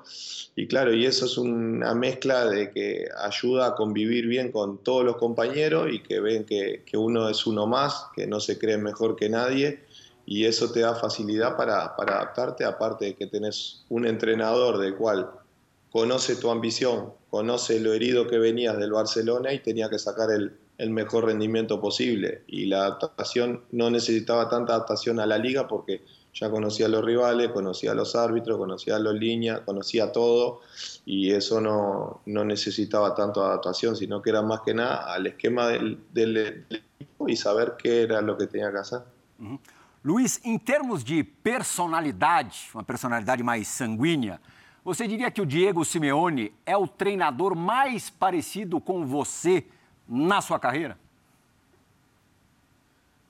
Y 0.56 0.66
claro, 0.66 0.96
y 0.96 1.06
eso 1.06 1.26
es 1.26 1.38
una 1.38 1.94
mezcla 1.94 2.46
de 2.46 2.72
que 2.72 3.08
ayuda 3.16 3.68
a 3.68 3.76
convivir 3.76 4.26
bien 4.26 4.52
con 4.52 4.80
todos 4.80 5.06
los 5.06 5.18
compañeros 5.18 5.90
y 5.92 6.02
que 6.02 6.20
ven 6.20 6.44
que, 6.44 6.82
que 6.88 6.98
uno 6.98 7.30
es 7.30 7.46
uno 7.46 7.68
más, 7.68 8.08
que 8.16 8.26
no 8.26 8.40
se 8.40 8.58
cree 8.58 8.80
mejor 8.80 9.16
que 9.16 9.30
nadie. 9.30 9.82
Y 10.26 10.46
eso 10.46 10.72
te 10.72 10.80
da 10.80 10.96
facilidad 10.96 11.56
para, 11.56 11.96
para 11.96 12.16
adaptarte, 12.16 12.66
aparte 12.66 13.06
de 13.06 13.14
que 13.14 13.28
tenés 13.28 13.86
un 13.90 14.08
entrenador 14.08 14.80
del 14.80 14.96
cual 14.96 15.30
conoce 15.92 16.36
tu 16.36 16.50
ambición, 16.50 17.14
conoce 17.36 17.82
lo 17.82 17.92
herido 17.92 18.28
que 18.28 18.38
venías 18.38 18.78
del 18.78 18.94
Barcelona 18.94 19.52
y 19.52 19.60
tenía 19.60 19.90
que 19.90 20.00
sacar 20.00 20.30
el, 20.32 20.58
mejor 20.90 21.26
rendimiento 21.26 21.82
posible. 21.82 22.44
Y 22.48 22.68
la 22.68 22.86
adaptación 22.86 23.66
no 23.74 23.90
necesitaba 23.90 24.48
tanta 24.48 24.72
adaptación 24.72 25.20
a 25.20 25.26
la 25.26 25.38
liga 25.38 25.68
porque 25.68 26.06
ya 26.34 26.50
conocía 26.50 26.86
a 26.86 26.90
los 26.90 27.04
rivales, 27.04 27.50
conocía 27.50 27.92
a 27.92 27.94
los 27.94 28.16
árbitros, 28.16 28.58
conocía 28.58 28.96
a 28.96 29.00
los 29.00 29.16
líneas, 29.16 29.60
conocía 29.66 30.14
todo 30.14 30.62
y 31.06 31.32
eso 31.32 31.60
no, 31.60 32.22
no 32.26 32.46
necesitaba 32.46 33.14
tanto 33.14 33.44
adaptación, 33.44 33.98
sino 33.98 34.22
que 34.22 34.30
era 34.30 34.42
más 34.42 34.62
que 34.62 34.74
nada 34.74 35.14
al 35.14 35.28
esquema 35.28 35.68
del, 35.68 36.00
del, 36.14 36.38
equipo 36.70 37.28
y 37.28 37.36
saber 37.36 37.74
qué 37.78 38.04
era 38.04 38.22
lo 38.22 38.38
que 38.38 38.48
tenía 38.48 38.72
que 38.72 38.78
hacer. 38.78 39.02
Luiz, 40.02 40.40
em 40.46 40.58
termos 40.58 41.04
de 41.04 41.22
personalidade, 41.24 42.70
uma 42.74 42.84
personalidade 42.84 43.44
mais 43.44 43.68
sanguínea, 43.68 44.40
você 44.86 45.08
diria 45.08 45.32
que 45.32 45.42
o 45.42 45.46
Diego 45.48 45.84
Simeone 45.84 46.54
é 46.64 46.78
o 46.78 46.88
treinador 46.88 47.56
mais 47.56 48.12
parecido 48.12 48.80
com 48.80 49.04
você 49.04 49.66
na 50.08 50.42
sua 50.42 50.60
carreira? 50.60 50.96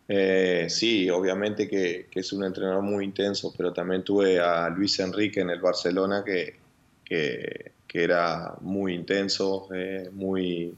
Eh, 0.07 0.67
sí, 0.69 1.09
obviamente 1.09 1.65
que, 1.65 2.07
que, 2.11 2.19
es 2.19 2.33
un 2.33 2.43
entrenador 2.43 2.83
muy 2.83 3.05
intenso, 3.05 3.53
pero 3.57 3.71
también 3.71 4.03
tuve 4.03 4.37
a 4.39 4.69
Luis 4.69 4.99
Enrique 4.99 5.39
en 5.39 5.49
el 5.49 5.61
Barcelona 5.61 6.23
que, 6.23 6.57
que, 7.03 7.71
que 7.87 8.03
era 8.03 8.55
muy 8.59 8.93
intenso, 8.93 9.69
eh, 9.73 10.09
muy, 10.11 10.75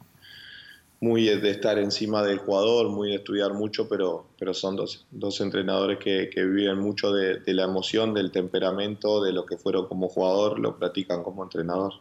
muy 1.00 1.26
de 1.26 1.50
estar 1.52 1.78
encima 1.78 2.24
del 2.24 2.40
jugador, 2.40 2.90
muy 2.90 3.10
de 3.10 3.16
estudiar 3.16 3.54
mucho, 3.54 3.88
pero, 3.88 4.26
pero 4.40 4.54
son 4.54 4.76
dos, 4.76 5.06
dos 5.12 5.40
entrenadores 5.42 6.00
que, 6.00 6.30
que 6.30 6.44
viven 6.44 6.80
mucho 6.80 7.12
de, 7.12 7.40
de, 7.40 7.54
la 7.54 7.64
emoción, 7.64 8.14
del 8.14 8.32
temperamento, 8.32 9.24
de 9.24 9.32
lo 9.32 9.46
que 9.46 9.58
fueron 9.58 9.88
como 9.88 10.10
jugador, 10.10 10.60
lo 10.60 10.78
practican 10.78 11.24
como 11.24 11.44
entrenador. 11.44 11.94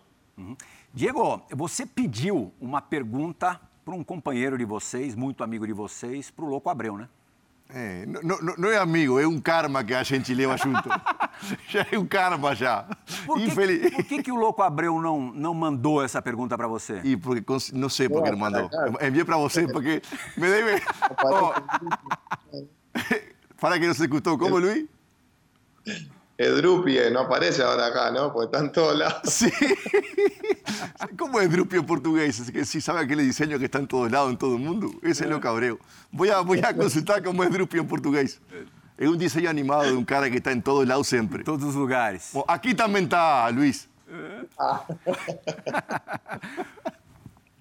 Diego, 0.92 1.42
você 1.50 1.84
pediu 1.86 2.52
uma 2.60 2.80
pergunta 2.80 3.60
para 3.84 3.94
um 3.94 4.02
companheiro 4.02 4.56
de 4.56 4.64
vocês, 4.64 5.14
muito 5.14 5.44
amigo 5.44 5.66
de 5.66 5.72
vocês, 5.72 6.30
para 6.30 6.44
o 6.44 6.48
Louco 6.48 6.68
Abreu, 6.70 6.96
né? 6.96 7.08
É, 7.68 8.06
não, 8.06 8.22
não, 8.22 8.54
não, 8.56 8.70
é 8.70 8.78
amigo, 8.78 9.18
é 9.18 9.26
um 9.26 9.40
karma 9.40 9.82
que 9.82 9.92
a 9.92 10.02
gente 10.02 10.32
leva 10.32 10.56
junto. 10.56 10.88
já 11.68 11.84
é 11.90 11.98
um 11.98 12.06
karma 12.06 12.54
já. 12.54 12.86
Por 13.26 13.38
que, 13.38 13.44
Infeliz... 13.44 13.92
por 13.92 14.04
que, 14.04 14.22
que 14.22 14.30
o 14.30 14.36
Louco 14.36 14.62
Abreu 14.62 15.00
não, 15.00 15.32
não 15.32 15.52
mandou 15.52 16.02
essa 16.02 16.22
pergunta 16.22 16.56
para 16.56 16.68
você? 16.68 17.00
E 17.02 17.16
porque, 17.16 17.44
não 17.72 17.88
sei 17.88 18.08
por 18.08 18.22
que 18.22 18.30
não 18.30 18.38
mandou. 18.38 18.70
Enviei 19.04 19.24
para 19.24 19.36
você 19.36 19.66
porque 19.66 20.00
me 20.36 20.48
deve... 20.48 20.80
Oh. 21.24 21.52
Fala 23.56 23.80
que 23.80 23.86
não 23.86 23.94
se 23.94 24.04
escutou. 24.04 24.38
Como, 24.38 24.58
Luiz? 24.58 24.86
Edrupie, 26.38 27.10
no 27.10 27.20
aparece 27.20 27.62
ahora 27.62 27.86
acá, 27.86 28.10
¿no? 28.10 28.32
Porque 28.32 28.46
está 28.46 28.58
en 28.58 28.72
todos 28.72 28.96
lados. 28.96 29.22
Sí. 29.26 29.50
¿Cómo 31.18 31.40
es 31.40 31.50
Drupie 31.50 31.78
en 31.78 31.86
portugués? 31.86 32.38
Es 32.40 32.50
que 32.50 32.64
sí 32.64 32.80
sabe 32.80 33.00
aquel 33.00 33.18
diseño 33.18 33.58
que 33.58 33.66
está 33.66 33.78
en 33.78 33.86
todos 33.86 34.10
lados, 34.10 34.30
en 34.30 34.36
todo 34.36 34.56
el 34.56 34.62
mundo. 34.62 34.90
Ese 35.02 35.24
es 35.24 35.30
lo 35.30 35.40
cabreo. 35.40 35.78
Voy 36.10 36.28
a, 36.28 36.40
voy 36.40 36.60
a 36.60 36.76
consultar 36.76 37.22
cómo 37.22 37.42
es 37.44 37.50
Drupie 37.50 37.80
en 37.80 37.86
portugués. 37.86 38.40
Es 38.98 39.08
un 39.08 39.18
diseño 39.18 39.48
animado 39.48 39.84
de 39.84 39.92
un 39.92 40.04
cara 40.04 40.30
que 40.30 40.36
está 40.36 40.52
en 40.52 40.62
todos 40.62 40.86
lados 40.86 41.06
siempre. 41.06 41.38
En 41.40 41.44
todos 41.44 41.62
los 41.62 41.74
lugares. 41.74 42.32
Aquí 42.48 42.74
también 42.74 43.04
está 43.04 43.50
Luis. 43.50 43.88
Ah. 44.58 44.84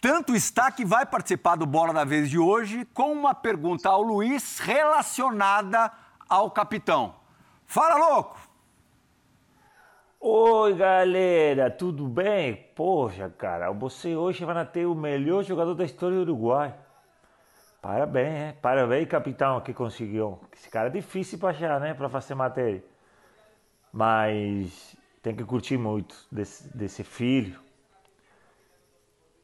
tanto 0.02 0.36
está 0.36 0.72
que 0.72 0.86
vai 0.86 1.04
participar 1.06 1.58
do 1.58 1.66
Bola 1.66 1.92
da 1.92 2.04
Vez 2.04 2.30
de 2.30 2.38
hoje 2.38 2.88
com 2.94 3.12
uma 3.12 3.34
pergunta 3.34 3.90
ao 3.90 4.04
Luiz 4.04 4.60
relacionada 4.60 5.92
ao 6.30 6.52
capitão. 6.52 7.16
Fala, 7.66 7.96
louco! 7.96 8.45
Oi, 10.28 10.74
galera, 10.74 11.70
tudo 11.70 12.08
bem? 12.08 12.56
Poxa, 12.74 13.30
cara, 13.30 13.72
você 13.72 14.16
hoje 14.16 14.44
vai 14.44 14.66
ter 14.66 14.88
o 14.88 14.96
melhor 14.96 15.44
jogador 15.44 15.76
da 15.76 15.86
história 15.86 16.16
do 16.16 16.24
Uruguai. 16.24 16.74
Parabéns, 17.80 18.34
hein? 18.34 18.58
Parabéns, 18.60 19.08
capitão, 19.08 19.62
que 19.62 19.72
conseguiu. 19.72 20.40
Esse 20.52 20.68
cara 20.68 20.88
é 20.88 20.92
difícil 20.92 21.38
para 21.38 21.50
achar, 21.50 21.80
né? 21.80 21.94
Para 21.94 22.10
fazer 22.10 22.34
matéria. 22.34 22.84
Mas 23.94 24.98
tem 25.22 25.36
que 25.36 25.44
curtir 25.44 25.78
muito 25.78 26.16
desse, 26.32 26.76
desse 26.76 27.04
filho. 27.04 27.60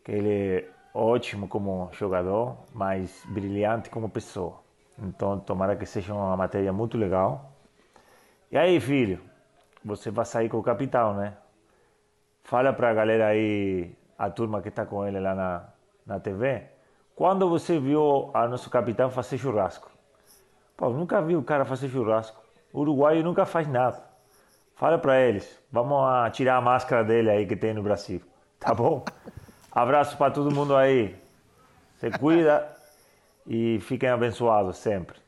Que 0.03 0.13
ele 0.13 0.33
é 0.33 0.69
ótimo 0.95 1.47
como 1.47 1.91
jogador, 1.91 2.57
mas 2.73 3.23
brilhante 3.29 3.87
como 3.91 4.09
pessoa. 4.09 4.59
Então, 4.97 5.39
tomara 5.39 5.75
que 5.75 5.85
seja 5.85 6.11
uma 6.11 6.35
matéria 6.35 6.73
muito 6.73 6.97
legal. 6.97 7.51
E 8.51 8.57
aí, 8.57 8.79
filho? 8.79 9.29
Você 9.83 10.11
vai 10.11 10.25
sair 10.25 10.49
com 10.49 10.57
o 10.57 10.63
capitão, 10.63 11.13
né? 11.15 11.33
Fala 12.43 12.73
para 12.73 12.89
a 12.89 12.93
galera 12.93 13.27
aí, 13.27 13.95
a 14.17 14.29
turma 14.29 14.61
que 14.61 14.69
está 14.69 14.85
com 14.85 15.05
ele 15.07 15.19
lá 15.19 15.35
na, 15.35 15.63
na 16.05 16.19
TV, 16.19 16.63
quando 17.15 17.49
você 17.49 17.79
viu 17.79 18.31
a 18.33 18.47
nosso 18.47 18.69
capitão 18.69 19.09
fazer 19.09 19.37
churrasco? 19.37 19.91
Pô, 20.75 20.89
nunca 20.89 21.21
vi 21.21 21.35
o 21.35 21.43
cara 21.43 21.65
fazer 21.65 21.89
churrasco. 21.89 22.41
O 22.73 22.79
uruguaio 22.81 23.23
nunca 23.23 23.45
faz 23.45 23.67
nada. 23.67 24.03
Fala 24.75 24.97
para 24.97 25.21
eles, 25.21 25.61
vamos 25.71 25.99
tirar 26.35 26.57
a 26.57 26.61
máscara 26.61 27.03
dele 27.03 27.29
aí 27.29 27.45
que 27.45 27.55
tem 27.55 27.73
no 27.73 27.83
Brasil, 27.83 28.19
tá 28.59 28.73
bom? 28.73 29.05
Abraço 29.71 30.17
para 30.17 30.33
todo 30.33 30.53
mundo 30.53 30.75
aí. 30.75 31.15
Se 31.99 32.09
cuida 32.09 32.67
e 33.45 33.79
fiquem 33.81 34.09
abençoados 34.09 34.77
sempre. 34.77 35.19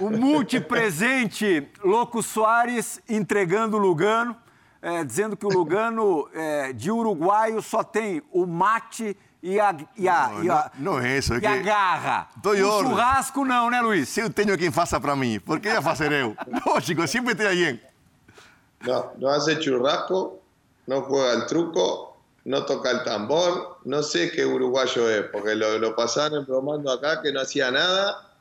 O 0.00 0.10
multipresente 0.10 1.68
Louco 1.84 2.22
Soares 2.22 3.00
entregando 3.08 3.76
o 3.76 3.80
Lugano, 3.80 4.36
é, 4.80 5.04
dizendo 5.04 5.36
que 5.36 5.44
o 5.44 5.50
Lugano 5.50 6.28
é, 6.34 6.72
de 6.72 6.90
uruguaio 6.90 7.60
só 7.60 7.84
tem 7.84 8.22
o 8.32 8.46
mate 8.46 9.16
e 9.42 9.60
a, 9.60 9.76
e 9.96 10.08
a, 10.08 10.28
não, 10.28 10.44
e 10.44 10.50
a, 10.50 10.70
não, 10.78 10.92
não 10.94 11.00
é 11.00 11.18
isso, 11.18 11.34
é 11.34 11.40
que 11.40 11.46
a 11.46 11.56
garra. 11.58 12.28
O 12.44 12.56
churrasco 12.56 13.44
não, 13.44 13.68
né, 13.68 13.80
Luiz? 13.80 14.08
Se 14.08 14.20
eu 14.20 14.30
tenho 14.30 14.56
quem 14.56 14.70
faça 14.70 14.98
para 15.00 15.14
mim, 15.14 15.38
por 15.40 15.60
que 15.60 15.68
ia 15.68 15.82
fazer 15.82 16.10
eu? 16.12 16.36
Lógico, 16.66 17.06
sempre 17.06 17.34
tem 17.34 17.48
alguém. 17.48 17.80
No, 18.82 19.10
no 19.18 19.28
hace 19.28 19.60
churrasco, 19.60 20.40
no 20.86 21.02
juega 21.02 21.34
el 21.34 21.46
truco, 21.46 22.16
no 22.46 22.64
toca 22.64 22.90
el 22.90 23.04
tambor, 23.04 23.78
no 23.84 24.02
sé 24.02 24.30
qué 24.30 24.44
uruguayo 24.44 25.08
es, 25.08 25.26
porque 25.30 25.54
lo, 25.54 25.78
lo 25.78 25.94
pasaron 25.94 26.44
bromando 26.46 26.90
acá 26.90 27.20
que 27.20 27.30
no 27.30 27.40
hacía 27.40 27.70
nada 27.70 28.31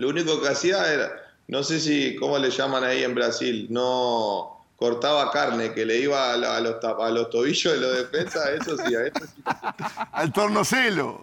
Lo 0.00 0.08
único 0.08 0.40
que 0.40 0.48
hacía 0.48 0.90
era, 0.90 1.12
no 1.46 1.62
sé 1.62 1.78
si, 1.78 2.16
¿cómo 2.16 2.38
le 2.38 2.50
llaman 2.50 2.84
ahí 2.84 3.04
en 3.04 3.14
Brasil? 3.14 3.66
No 3.68 4.64
cortaba 4.76 5.30
carne, 5.30 5.74
que 5.74 5.84
le 5.84 5.98
iba 5.98 6.32
a, 6.32 6.36
los, 6.38 6.82
a 6.82 7.10
los 7.10 7.28
tobillos 7.28 7.74
de 7.74 7.80
los 7.80 7.96
defensas, 7.98 8.48
eso 8.48 8.78
sí, 8.78 8.94
a 8.94 9.02
eso 9.02 9.26
sí. 9.26 9.42
Al 10.12 10.32
tornocelo. 10.32 11.22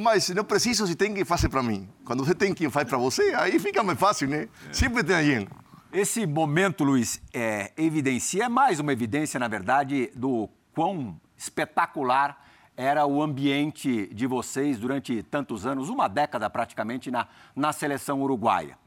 Mas 0.00 0.30
não 0.30 0.42
preciso 0.42 0.86
se 0.86 0.96
tem 0.96 1.12
quem 1.12 1.26
faça 1.26 1.50
para 1.50 1.62
mim. 1.62 1.86
Quando 2.02 2.24
você 2.24 2.34
tem 2.34 2.54
quem 2.54 2.70
faz 2.70 2.88
para 2.88 2.96
você, 2.96 3.34
aí 3.34 3.58
fica 3.58 3.82
mais 3.82 3.98
fácil, 3.98 4.26
né? 4.26 4.48
Sempre 4.72 5.04
tem 5.04 5.16
alguém. 5.16 5.48
Esse 5.92 6.26
momento, 6.26 6.82
Luiz, 6.82 7.20
é, 7.34 7.72
evidencia, 7.76 8.44
é 8.44 8.48
mais 8.48 8.80
uma 8.80 8.90
evidência, 8.90 9.38
na 9.38 9.48
verdade, 9.48 10.10
do 10.14 10.48
quão 10.72 11.20
espetacular 11.36 12.42
era 12.76 13.06
o 13.06 13.22
ambiente 13.22 14.06
de 14.14 14.26
vocês 14.26 14.78
durante 14.78 15.22
tantos 15.22 15.66
anos, 15.66 15.88
uma 15.88 16.08
década 16.08 16.48
praticamente, 16.48 17.10
na, 17.10 17.26
na 17.54 17.72
seleção 17.72 18.22
uruguaia. 18.22 18.78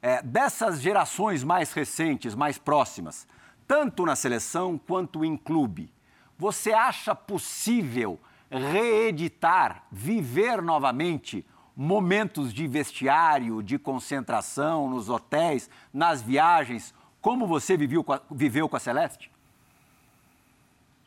É, 0.00 0.22
dessas 0.22 0.80
gerações 0.80 1.44
mais 1.44 1.72
recentes, 1.72 2.34
mais 2.34 2.58
próximas, 2.58 3.26
tanto 3.66 4.04
na 4.04 4.16
seleção 4.16 4.78
quanto 4.78 5.24
em 5.24 5.36
clube, 5.36 5.92
você 6.38 6.72
acha 6.72 7.14
possível 7.14 8.18
reeditar, 8.50 9.84
viver 9.90 10.60
novamente 10.60 11.46
momentos 11.74 12.52
de 12.52 12.66
vestiário, 12.66 13.62
de 13.62 13.78
concentração 13.78 14.90
nos 14.90 15.08
hotéis, 15.08 15.70
nas 15.92 16.20
viagens, 16.20 16.94
como 17.20 17.46
você 17.46 17.76
viveu, 17.76 18.04
viveu 18.30 18.68
com 18.68 18.76
a 18.76 18.80
Celeste? 18.80 19.31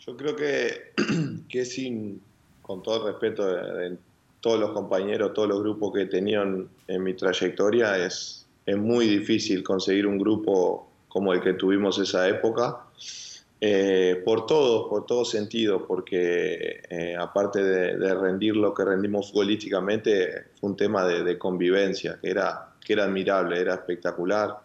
Eu 0.08 0.16
creo 0.16 0.36
que, 0.36 0.92
que 1.50 1.66
sin, 1.66 2.22
con 2.62 2.84
todo 2.84 3.08
el 3.08 3.14
respeto 3.14 3.46
de, 3.48 3.98
todos 4.40 4.60
los 4.60 4.72
compañeros, 4.72 5.34
todos 5.34 5.50
los 5.50 5.60
grupos 5.62 5.94
que 5.94 6.02
he 6.04 6.06
tenido 6.06 6.44
en, 6.88 7.04
mi 7.04 7.16
trayectoria, 7.16 7.98
es, 7.98 8.46
es 8.66 8.78
muy 8.78 9.08
difícil 9.08 9.64
conseguir 9.64 10.06
un 10.06 10.20
grupo 10.20 10.88
como 11.08 11.34
el 11.34 11.42
que 11.42 11.54
tuvimos 11.54 11.98
esa 11.98 12.28
época. 12.30 12.82
Eh, 13.60 14.22
por 14.24 14.46
todo, 14.46 14.88
por 14.88 15.08
todo 15.08 15.26
sentido, 15.26 15.88
porque 15.88 16.84
eh, 16.90 17.16
aparte 17.18 17.64
de, 17.64 18.14
rendir 18.14 18.56
lo 18.56 18.74
que 18.74 18.86
rendimos 18.86 19.32
futbolísticamente, 19.32 20.50
fue 20.60 20.70
un 20.70 20.78
tema 20.78 21.08
de, 21.08 21.38
convivencia, 21.40 22.20
que 22.22 22.30
era, 22.30 22.76
que 22.80 22.94
era 22.94 23.06
admirable, 23.06 23.60
era 23.60 23.74
espectacular. 23.74 24.60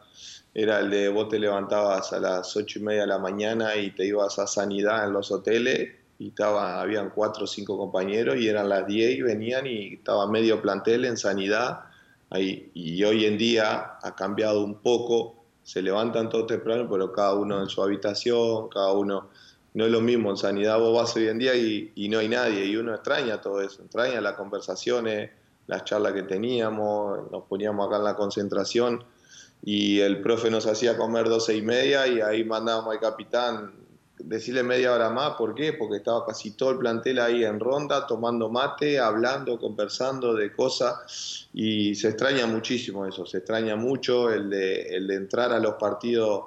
Era 0.52 0.80
el 0.80 0.90
de 0.90 1.08
vos 1.08 1.28
te 1.28 1.38
levantabas 1.38 2.12
a 2.12 2.18
las 2.18 2.56
ocho 2.56 2.80
y 2.80 2.82
media 2.82 3.02
de 3.02 3.06
la 3.06 3.18
mañana 3.18 3.76
y 3.76 3.92
te 3.92 4.04
ibas 4.04 4.38
a 4.38 4.46
sanidad 4.46 5.06
en 5.06 5.12
los 5.12 5.30
hoteles 5.30 5.90
y 6.18 6.28
estaba, 6.28 6.80
habían 6.80 7.10
cuatro 7.10 7.44
o 7.44 7.46
cinco 7.46 7.78
compañeros 7.78 8.36
y 8.36 8.48
eran 8.48 8.68
las 8.68 8.86
10 8.86 9.18
y 9.18 9.22
venían 9.22 9.66
y 9.66 9.94
estaba 9.94 10.30
medio 10.30 10.60
plantel 10.60 11.04
en 11.04 11.16
sanidad. 11.16 11.80
Ahí, 12.30 12.70
y 12.74 13.02
hoy 13.04 13.24
en 13.24 13.38
día 13.38 13.98
ha 14.02 14.14
cambiado 14.14 14.62
un 14.62 14.76
poco, 14.76 15.44
se 15.62 15.80
levantan 15.82 16.28
todos 16.28 16.46
temprano, 16.46 16.88
pero 16.90 17.12
cada 17.12 17.34
uno 17.34 17.62
en 17.62 17.68
su 17.68 17.82
habitación, 17.82 18.68
cada 18.68 18.92
uno, 18.92 19.30
no 19.72 19.84
es 19.86 19.90
lo 19.90 20.00
mismo, 20.00 20.30
en 20.30 20.36
sanidad. 20.36 20.78
Vos 20.78 20.94
vas 20.94 21.16
hoy 21.16 21.28
en 21.28 21.38
día 21.38 21.54
y, 21.54 21.92
y 21.94 22.08
no 22.08 22.18
hay 22.18 22.28
nadie 22.28 22.66
y 22.66 22.76
uno 22.76 22.94
extraña 22.94 23.40
todo 23.40 23.62
eso, 23.62 23.82
extraña 23.82 24.20
las 24.20 24.34
conversaciones, 24.34 25.30
las 25.68 25.84
charlas 25.84 26.12
que 26.12 26.24
teníamos, 26.24 27.30
nos 27.30 27.44
poníamos 27.44 27.86
acá 27.86 27.96
en 27.96 28.04
la 28.04 28.16
concentración 28.16 29.04
y 29.62 30.00
el 30.00 30.22
profe 30.22 30.50
nos 30.50 30.66
hacía 30.66 30.96
comer 30.96 31.28
doce 31.28 31.56
y 31.56 31.62
media 31.62 32.06
y 32.06 32.20
ahí 32.20 32.44
mandábamos 32.44 32.94
al 32.94 33.00
capitán 33.00 33.80
decirle 34.24 34.62
media 34.62 34.92
hora 34.92 35.10
más, 35.10 35.32
¿por 35.36 35.54
qué? 35.54 35.72
Porque 35.72 35.96
estaba 35.96 36.24
casi 36.26 36.52
todo 36.52 36.70
el 36.70 36.78
plantel 36.78 37.18
ahí 37.18 37.44
en 37.44 37.60
ronda, 37.60 38.06
tomando 38.06 38.48
mate, 38.48 38.98
hablando, 38.98 39.58
conversando 39.58 40.34
de 40.34 40.52
cosas 40.52 41.48
y 41.52 41.94
se 41.94 42.08
extraña 42.08 42.46
muchísimo 42.46 43.06
eso, 43.06 43.26
se 43.26 43.38
extraña 43.38 43.76
mucho 43.76 44.30
el 44.30 44.50
de, 44.50 44.96
entrar 45.14 45.52
a 45.52 45.58
los 45.58 45.74
partidos. 45.74 46.44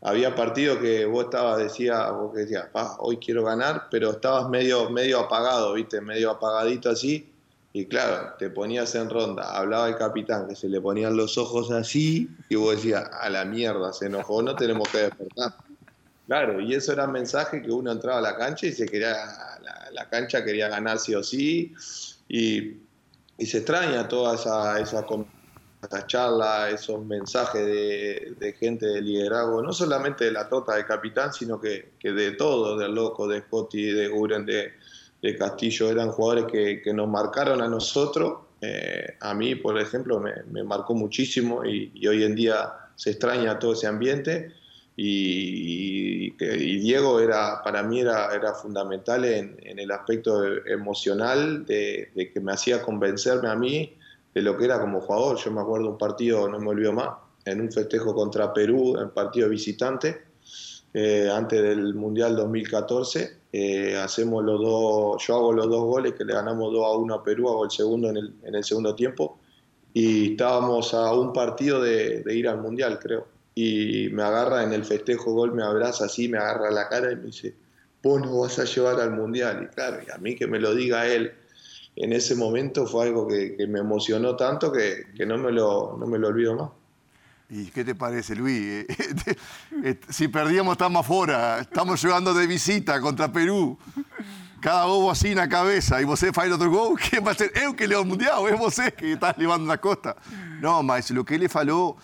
Había 0.00 0.34
partidos 0.34 0.78
que 0.78 1.04
vos 1.06 1.24
estabas, 1.24 1.58
decía, 1.58 2.10
vos 2.12 2.32
decías, 2.32 2.68
hoy 2.98 3.16
quiero 3.16 3.44
ganar, 3.44 3.88
pero 3.90 4.12
estabas 4.12 4.48
medio, 4.48 4.90
medio 4.90 5.18
apagado, 5.20 5.74
viste, 5.74 6.00
medio 6.00 6.30
apagadito 6.30 6.90
así, 6.90 7.32
y 7.78 7.86
claro, 7.86 8.34
te 8.36 8.50
ponías 8.50 8.92
en 8.96 9.08
ronda, 9.08 9.56
hablaba 9.56 9.88
el 9.88 9.94
capitán, 9.94 10.48
que 10.48 10.56
se 10.56 10.68
le 10.68 10.80
ponían 10.80 11.16
los 11.16 11.38
ojos 11.38 11.70
así, 11.70 12.28
y 12.48 12.56
vos 12.56 12.74
decías, 12.74 13.08
a 13.12 13.30
la 13.30 13.44
mierda, 13.44 13.92
se 13.92 14.06
enojó, 14.06 14.42
no 14.42 14.56
tenemos 14.56 14.88
que 14.88 14.98
despertar. 14.98 15.54
Claro, 16.26 16.60
y 16.60 16.74
eso 16.74 16.92
era 16.92 17.04
un 17.04 17.12
mensaje 17.12 17.62
que 17.62 17.70
uno 17.70 17.92
entraba 17.92 18.18
a 18.18 18.20
la 18.20 18.36
cancha 18.36 18.66
y 18.66 18.72
se 18.72 18.84
quería, 18.84 19.14
la, 19.92 20.08
cancha 20.08 20.44
quería 20.44 20.68
ganar 20.68 20.98
sí 20.98 21.14
o 21.14 21.22
sí, 21.22 21.72
y, 22.28 22.78
se 23.46 23.58
extraña 23.58 24.08
toda 24.08 24.34
esa, 24.34 24.80
esa, 24.80 25.06
charla, 26.08 26.70
esos 26.70 27.06
mensajes 27.06 27.64
de, 27.64 28.56
gente 28.58 28.86
de 28.86 29.02
liderazgo, 29.02 29.62
no 29.62 29.72
solamente 29.72 30.24
de 30.24 30.32
la 30.32 30.48
tota 30.48 30.74
de 30.74 30.84
capitán, 30.84 31.32
sino 31.32 31.60
que, 31.60 31.92
de 32.02 32.32
todo, 32.32 32.76
del 32.76 32.92
loco, 32.92 33.28
de 33.28 33.42
Scotty, 33.42 33.92
de 33.92 34.08
Guren, 34.08 34.44
de, 34.44 34.72
Castillo, 35.36 35.90
eran 35.90 36.10
jugadores 36.10 36.46
que, 36.82 36.92
nos 36.92 37.08
marcaron 37.08 37.60
a 37.60 37.68
nosotros. 37.68 38.40
Eh, 38.60 39.16
a 39.20 39.34
mí, 39.34 39.54
por 39.54 39.78
ejemplo, 39.78 40.20
me, 40.20 40.62
marcó 40.62 40.94
muchísimo 40.94 41.64
y, 41.64 42.06
hoy 42.06 42.24
en 42.24 42.34
día 42.34 42.72
se 42.94 43.10
extraña 43.10 43.58
todo 43.58 43.72
ese 43.72 43.86
ambiente 43.86 44.52
y, 44.96 46.30
Diego 46.80 47.20
era, 47.20 47.62
para 47.62 47.82
mí 47.82 48.00
era, 48.00 48.34
era 48.34 48.54
fundamental 48.54 49.24
en, 49.24 49.56
el 49.62 49.90
aspecto 49.90 50.42
emocional 50.66 51.64
de, 51.66 52.10
que 52.14 52.40
me 52.40 52.52
hacía 52.52 52.82
convencerme 52.82 53.48
a 53.48 53.54
mí 53.54 53.94
de 54.34 54.42
lo 54.42 54.56
que 54.56 54.64
era 54.64 54.80
como 54.80 55.00
jugador. 55.00 55.36
Yo 55.38 55.50
me 55.50 55.60
acuerdo 55.60 55.90
un 55.90 55.98
partido, 55.98 56.48
no 56.48 56.58
me 56.58 56.68
olvido 56.68 56.92
más, 56.92 57.10
en 57.44 57.60
un 57.60 57.72
festejo 57.72 58.14
contra 58.14 58.52
Perú, 58.52 58.96
en 59.00 59.10
partido 59.10 59.48
visitante, 59.48 60.22
eh, 60.94 61.28
antes 61.32 61.62
del 61.62 61.94
Mundial 61.94 62.36
2014. 62.36 63.37
Eh, 63.52 63.96
hacemos 63.96 64.44
los 64.44 64.60
dos, 64.60 65.26
yo 65.26 65.36
hago 65.36 65.52
los 65.52 65.68
dos 65.68 65.84
goles 65.84 66.14
que 66.14 66.24
le 66.24 66.34
ganamos 66.34 66.72
2 66.72 66.84
a 66.84 66.96
1 66.96 67.14
a 67.14 67.24
Perú, 67.24 67.48
hago 67.48 67.64
el 67.64 67.70
segundo 67.70 68.10
en 68.10 68.18
el, 68.18 68.34
en 68.42 68.54
el 68.54 68.64
segundo 68.64 68.94
tiempo 68.94 69.38
y 69.94 70.32
estábamos 70.32 70.92
a 70.92 71.12
un 71.14 71.32
partido 71.32 71.80
de 71.80 72.22
ir 72.34 72.46
al 72.46 72.60
Mundial, 72.60 72.98
creo 72.98 73.38
y 73.60 74.08
me 74.10 74.22
agarra 74.22 74.62
en 74.62 74.72
el 74.72 74.84
festejo 74.84 75.32
gol, 75.32 75.52
me 75.52 75.64
abraza 75.64 76.04
así, 76.04 76.28
me 76.28 76.38
agarra 76.38 76.70
la 76.70 76.88
cara 76.88 77.10
y 77.10 77.16
me 77.16 77.24
dice, 77.24 77.56
vos 78.00 78.20
nos 78.20 78.38
vas 78.38 78.56
a 78.60 78.64
llevar 78.64 79.00
al 79.00 79.10
Mundial. 79.10 79.64
Y 79.64 79.74
claro, 79.74 79.98
y 80.06 80.08
a 80.12 80.16
mí 80.18 80.36
que 80.36 80.46
me 80.46 80.60
lo 80.60 80.76
diga 80.76 81.08
él 81.08 81.32
en 81.96 82.12
ese 82.12 82.36
momento 82.36 82.86
fue 82.86 83.06
algo 83.06 83.26
que, 83.26 83.56
me 83.68 83.80
emocionó 83.80 84.36
tanto 84.36 84.70
que, 84.70 85.06
que, 85.16 85.26
no, 85.26 85.38
me 85.38 85.50
lo, 85.50 85.96
no 85.98 86.06
me 86.06 86.20
lo 86.20 86.28
olvido 86.28 86.54
más. 86.54 86.70
¿Y 87.50 87.66
qué 87.70 87.82
te 87.82 87.94
parece, 87.94 88.34
Luis? 88.34 88.84
si 90.10 90.28
perdíamos 90.28 90.72
estamos 90.72 91.00
afuera, 91.00 91.60
estamos 91.60 91.98
jugando 91.98 92.34
de 92.34 92.46
visita 92.46 93.00
contra 93.00 93.32
Perú. 93.32 93.78
Cada 94.60 94.86
ovo 94.86 95.10
así 95.10 95.34
na 95.34 95.48
cabeça 95.48 96.02
e 96.02 96.04
você 96.04 96.30
faz 96.30 96.52
outro 96.52 96.70
gol, 96.70 96.94
quem 97.10 97.20
vai 97.20 97.34
ser? 97.34 97.50
Eu 97.56 97.72
que 97.72 97.86
levo 97.86 98.02
o 98.02 98.04
Mundial, 98.04 98.46
é 98.46 98.54
você 98.54 98.90
que 98.90 99.12
está 99.12 99.34
levando 99.38 99.64
na 99.64 99.78
costa. 99.78 100.14
Não, 100.60 100.82
mas 100.82 101.08
o 101.08 101.24
que 101.24 101.34
ele 101.34 101.48
falou 101.48 101.96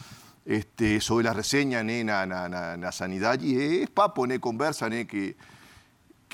este, 0.46 0.98
sobre 1.00 1.28
a 1.28 1.32
resenha 1.32 1.82
né, 1.82 2.02
na, 2.02 2.24
na, 2.24 2.76
na 2.78 2.92
sanidade 2.92 3.82
é 3.82 3.86
papo, 3.86 4.24
né, 4.24 4.38
conversa, 4.38 4.88
né, 4.88 5.04
que 5.04 5.36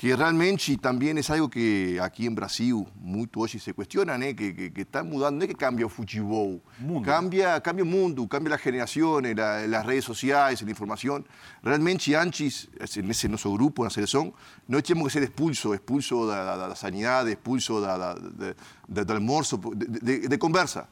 que 0.01 0.15
realmente 0.15 0.75
también 0.77 1.19
es 1.19 1.29
algo 1.29 1.47
que 1.47 1.99
aquí 2.01 2.25
en 2.25 2.33
Brasil 2.33 2.87
mucho 2.95 3.41
hoy 3.41 3.49
se 3.49 3.71
cuestiona, 3.71 4.17
¿no? 4.17 4.25
que, 4.35 4.55
que, 4.55 4.73
que, 4.73 4.81
está 4.81 5.03
mudando, 5.03 5.37
no 5.37 5.43
es 5.43 5.49
que 5.49 5.55
cambia 5.55 5.85
el 5.85 5.91
fútbol, 5.91 6.59
cambia, 7.05 7.61
cambia 7.61 7.83
el 7.83 7.89
mundo, 7.89 8.27
cambia 8.27 8.49
las 8.49 8.61
generaciones, 8.61 9.35
la, 9.35 9.67
las 9.67 9.85
redes 9.85 10.03
sociales, 10.03 10.59
la 10.63 10.71
información. 10.71 11.23
Realmente 11.61 12.17
antes, 12.17 12.67
en 12.95 13.11
ese 13.11 13.29
nuestro 13.29 13.53
grupo, 13.53 13.83
en 13.83 13.85
la 13.85 13.89
selección, 13.91 14.33
no 14.67 14.81
tenemos 14.81 15.09
que 15.09 15.13
ser 15.13 15.21
expulso, 15.21 15.75
expulso 15.75 16.27
de 16.27 16.35
la 16.35 16.75
sanidad, 16.75 17.29
expulso 17.29 17.79
de, 17.79 18.55
de, 18.87 19.05
de, 19.05 19.13
almuerzo, 19.13 19.61
de, 19.75 20.27
de, 20.27 20.39
conversa. 20.39 20.87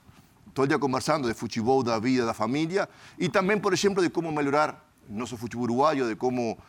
Todo 0.54 0.66
el 0.66 0.70
día 0.70 0.78
conversando 0.78 1.28
de 1.28 1.34
fútbol, 1.34 1.84
de 1.84 1.90
la 1.90 2.00
vida, 2.00 2.22
de 2.22 2.28
la 2.28 2.36
familia, 2.36 2.88
y 3.18 3.30
también, 3.30 3.60
por 3.60 3.74
ejemplo, 3.74 4.04
de 4.04 4.12
cómo 4.12 4.32
mejorar 4.32 4.84
nuestro 5.08 5.36
fútbol 5.36 5.64
uruguayo, 5.64 6.06
de 6.06 6.16
cómo 6.16 6.60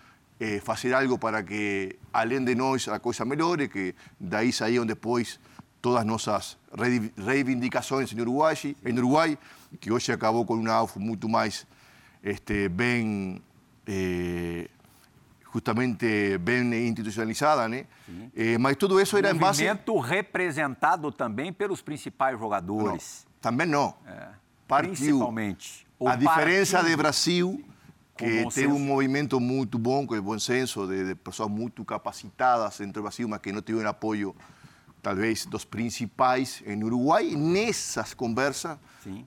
eh, 0.41 0.59
fazer 0.61 0.95
algo 0.95 1.19
para 1.19 1.43
que, 1.43 1.97
além 2.13 2.43
de 2.43 2.55
nós, 2.55 2.89
a 2.89 2.99
coisa 2.99 3.25
melhore, 3.27 3.69
que 3.69 3.95
daí 4.19 4.51
saíam 4.53 4.87
depois 4.87 5.39
todas 5.83 6.05
nossas 6.05 6.59
reivindicações 7.17 8.13
em 8.13 8.21
Uruguai, 8.21 8.55
em 8.85 8.99
Uruguai 8.99 9.39
que 9.79 9.93
hoje 9.93 10.11
acabou 10.13 10.45
com 10.45 10.55
uma 10.55 10.73
AUF 10.73 10.99
muito 10.99 11.29
mais 11.29 11.67
este, 12.23 12.69
bem, 12.69 13.41
eh, 13.87 14.69
justamente 15.53 16.39
bem 16.39 16.89
institucionalizada, 16.89 17.69
né? 17.69 17.87
Eh, 18.35 18.59
mas 18.59 18.77
tudo 18.77 19.01
isso 19.01 19.17
era 19.17 19.31
em 19.31 19.35
base... 19.35 19.63
Movimento 19.63 19.99
representado 19.99 21.13
também 21.13 21.53
pelos 21.53 21.83
principais 21.83 22.39
jogadores. 22.39 23.27
Não, 23.27 23.41
também 23.41 23.67
não. 23.67 23.95
É, 24.07 24.29
Partiu. 24.67 24.93
Principalmente. 24.93 25.87
A 26.07 26.17
diferença 26.17 26.79
partido. 26.79 26.91
de 26.91 26.97
Brasil 26.97 27.65
que 28.21 28.55
tem 28.55 28.67
um 28.67 28.79
movimento 28.79 29.41
muito 29.41 29.79
bom, 29.79 30.07
com 30.07 30.21
bom 30.21 30.39
senso, 30.39 30.87
de, 30.87 31.09
de, 31.09 31.15
pessoas 31.15 31.49
muito 31.49 31.83
capacitadas 31.85 32.79
dentro 32.79 32.95
do 32.95 33.03
Brasil, 33.03 33.27
mas 33.27 33.41
que 33.41 33.51
não 33.51 33.63
tiveram 33.63 33.89
apoio, 33.89 34.37
talvez, 35.03 35.47
dos 35.47 35.65
principais 35.65 36.63
em 36.67 36.83
Uruguai. 36.85 37.35
Nessas 37.35 38.13
conversas, 38.13 38.79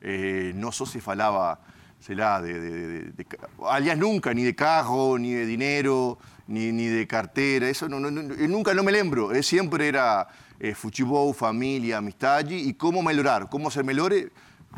eh, 0.01 0.51
não 0.55 0.71
só 0.71 0.85
se 0.85 0.99
falava, 0.99 1.59
sei 1.99 2.15
lá, 2.15 2.39
de, 2.39 2.53
de, 2.53 3.11
de, 3.13 3.25
aliás, 3.63 3.97
nunca, 3.97 4.31
nem 4.31 4.45
de 4.45 4.53
carro, 4.53 5.17
nem 5.17 5.31
de 5.31 5.57
dinheiro, 5.57 6.17
nem, 6.47 6.71
nem 6.71 6.99
de 6.99 7.05
carteira, 7.07 7.71
isso 7.71 7.89
não, 7.89 7.99
não, 7.99 8.21
eu 8.35 8.47
nunca 8.47 8.75
não 8.75 8.83
me 8.83 8.91
lembro. 8.91 9.35
Eu 9.35 9.41
sempre 9.41 9.87
era 9.87 10.27
eh, 10.59 10.75
futebol, 10.75 11.33
família, 11.33 11.97
amizade 11.97 12.53
e 12.53 12.73
como 12.73 13.01
melhorar, 13.01 13.47
como 13.47 13.71
ser 13.71 13.83
melhor, 13.83 14.11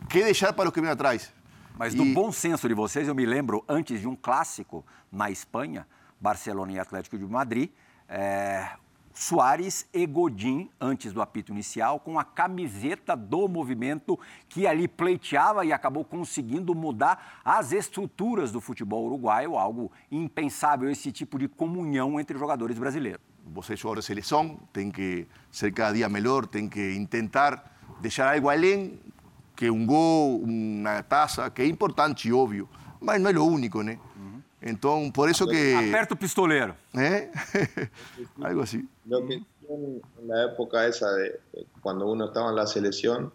que 0.09 0.23
deixar 0.23 0.53
para 0.53 0.69
os 0.69 0.73
que 0.73 0.79
vêm 0.79 0.89
atrás. 0.89 1.34
Mas 1.77 1.93
do 1.93 2.05
bom 2.05 2.31
senso 2.31 2.69
de 2.69 2.73
vocês, 2.73 3.07
eu 3.07 3.13
me 3.13 3.25
lembro, 3.25 3.63
antes 3.67 3.99
de 3.99 4.07
um 4.07 4.15
clássico 4.15 4.85
na 5.11 5.29
Espanha, 5.29 5.85
Barcelona 6.19 6.71
e 6.71 6.79
Atlético 6.79 7.17
de 7.17 7.25
Madrid, 7.25 7.69
é, 8.07 8.69
Soares 9.13 9.85
e 9.93 10.05
Godin, 10.05 10.69
antes 10.79 11.11
do 11.11 11.21
apito 11.21 11.51
inicial, 11.51 11.99
com 11.99 12.17
a 12.17 12.23
camiseta 12.23 13.13
do 13.13 13.49
movimento 13.49 14.17
que 14.47 14.65
ali 14.65 14.87
pleiteava 14.87 15.65
e 15.65 15.73
acabou 15.73 16.05
conseguindo 16.05 16.73
mudar 16.73 17.41
as 17.43 17.73
estruturas 17.73 18.53
do 18.53 18.61
futebol 18.61 19.05
uruguaio, 19.05 19.57
algo 19.57 19.91
impensável, 20.09 20.89
esse 20.89 21.11
tipo 21.11 21.37
de 21.37 21.49
comunhão 21.49 22.17
entre 22.19 22.37
jogadores 22.37 22.79
brasileiros. 22.79 23.21
Você 23.47 23.75
jogador 23.75 23.99
de 23.99 24.05
seleção, 24.05 24.57
tem 24.71 24.89
que 24.89 25.27
ser 25.51 25.73
cada 25.73 25.93
dia 25.93 26.07
melhor, 26.07 26.45
tem 26.45 26.69
que 26.69 27.05
tentar 27.07 27.69
deixar 28.01 28.33
algo 28.33 28.49
além 28.49 28.99
que 29.55 29.69
un 29.69 29.87
gol, 29.87 30.41
una 30.43 31.03
taza, 31.03 31.53
que 31.53 31.63
es 31.63 31.69
importante 31.69 32.27
y 32.27 32.31
obvio, 32.31 32.67
pero 32.99 33.19
no 33.19 33.29
es 33.29 33.35
lo 33.35 33.43
único, 33.43 33.83
¿no? 33.83 33.99
Entonces, 34.61 35.11
por 35.11 35.29
eso 35.29 35.45
que... 35.45 35.75
Aperto 35.75 36.15
pistolero. 36.15 36.75
¿Eh? 36.93 37.31
Algo 38.43 38.63
así. 38.63 38.83
Lo 39.05 39.25
que 39.27 39.35
en 39.69 40.01
la 40.27 40.45
época 40.45 40.87
esa 40.87 41.11
de 41.13 41.39
cuando 41.81 42.07
uno 42.07 42.25
estaba 42.25 42.49
en 42.49 42.55
la 42.55 42.65
selección, 42.65 43.31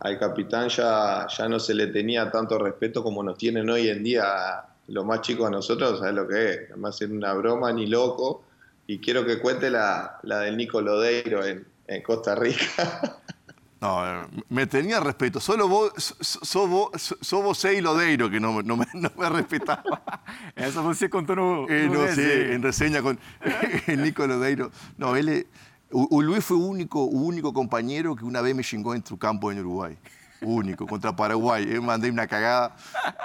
al 0.00 0.18
capitán 0.18 0.68
ya, 0.68 1.26
ya 1.26 1.48
no 1.48 1.58
se 1.58 1.74
le 1.74 1.88
tenía 1.88 2.30
tanto 2.30 2.58
respeto 2.58 3.02
como 3.02 3.22
nos 3.22 3.36
tienen 3.38 3.68
hoy 3.68 3.88
en 3.88 4.04
día 4.04 4.64
los 4.86 5.04
más 5.04 5.20
chicos 5.20 5.48
a 5.48 5.50
nosotros, 5.50 5.98
¿sabes 5.98 6.14
lo 6.14 6.26
que 6.28 6.50
es? 6.50 6.60
Además 6.70 7.00
es 7.02 7.10
una 7.10 7.34
broma 7.34 7.72
ni 7.72 7.86
loco. 7.86 8.44
Y 8.86 9.00
quiero 9.00 9.26
que 9.26 9.38
cuente 9.38 9.70
la, 9.70 10.18
la 10.22 10.40
del 10.40 10.56
Nico 10.56 10.80
Lodeiro 10.80 11.44
en, 11.44 11.66
en 11.88 12.02
Costa 12.02 12.34
Rica. 12.34 13.18
No, 13.80 14.28
me 14.48 14.66
tenía 14.66 14.98
respeto. 14.98 15.38
Solo 15.38 15.68
vos, 15.68 15.92
sos 16.20 16.68
vos, 16.68 16.90
sos 17.20 17.44
você 17.44 17.74
y 17.74 17.80
Lodeiro 17.80 18.28
que 18.28 18.40
no, 18.40 18.60
no, 18.62 18.76
me, 18.76 18.86
no 18.94 19.10
me 19.16 19.28
respetaba. 19.28 20.02
Eso 20.56 20.82
você 20.82 21.08
contou 21.08 21.36
no, 21.36 21.66
eh, 21.68 21.88
no, 21.88 22.08
sí, 22.08 22.22
en 22.22 22.62
reseña 22.62 23.02
con 23.02 23.18
el 23.86 24.02
Nico 24.02 24.26
Lodeiro. 24.26 24.72
No, 24.96 25.14
él, 25.14 25.46
o, 25.92 26.20
Luis 26.20 26.44
fue 26.44 26.56
único, 26.56 27.04
único 27.04 27.52
compañero 27.52 28.16
que 28.16 28.24
una 28.24 28.40
vez 28.40 28.54
me 28.54 28.64
chingó 28.64 28.94
en 28.94 29.02
tu 29.02 29.16
campo 29.16 29.52
en 29.52 29.60
Uruguay. 29.60 29.96
Único, 30.40 30.86
contra 30.86 31.14
Paraguay. 31.14 31.66
Yo 31.66 31.82
mandé 31.82 32.10
una 32.10 32.26
cagada, 32.26 32.76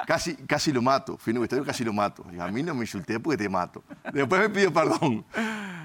casi, 0.07 0.35
casi 0.35 0.71
lo 0.71 0.81
mato. 0.81 1.17
Fui 1.17 1.31
en 1.31 1.43
estadio, 1.43 1.63
casi 1.63 1.83
lo 1.83 1.93
mato. 1.93 2.25
Y 2.31 2.39
a 2.39 2.47
mí 2.47 2.63
no 2.63 2.73
me 2.73 2.81
insulté 2.81 3.19
porque 3.19 3.37
te 3.37 3.49
mato. 3.49 3.83
Después 4.11 4.41
me 4.41 4.49
pidió 4.49 4.73
perdón. 4.73 5.25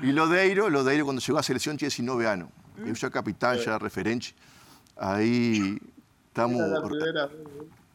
Y 0.02 0.12
Lodeiro, 0.12 0.70
Lodeiro 0.70 1.04
cuando 1.04 1.20
llegó 1.20 1.38
a 1.38 1.42
selección 1.42 1.76
tiene 1.76 1.90
19 1.90 2.28
años. 2.28 2.48
Yo 2.84 2.92
ya 2.94 3.10
capitán, 3.10 3.58
ya 3.58 3.78
referente. 3.78 4.28
Ahí 4.98 5.78
estamos... 6.28 6.62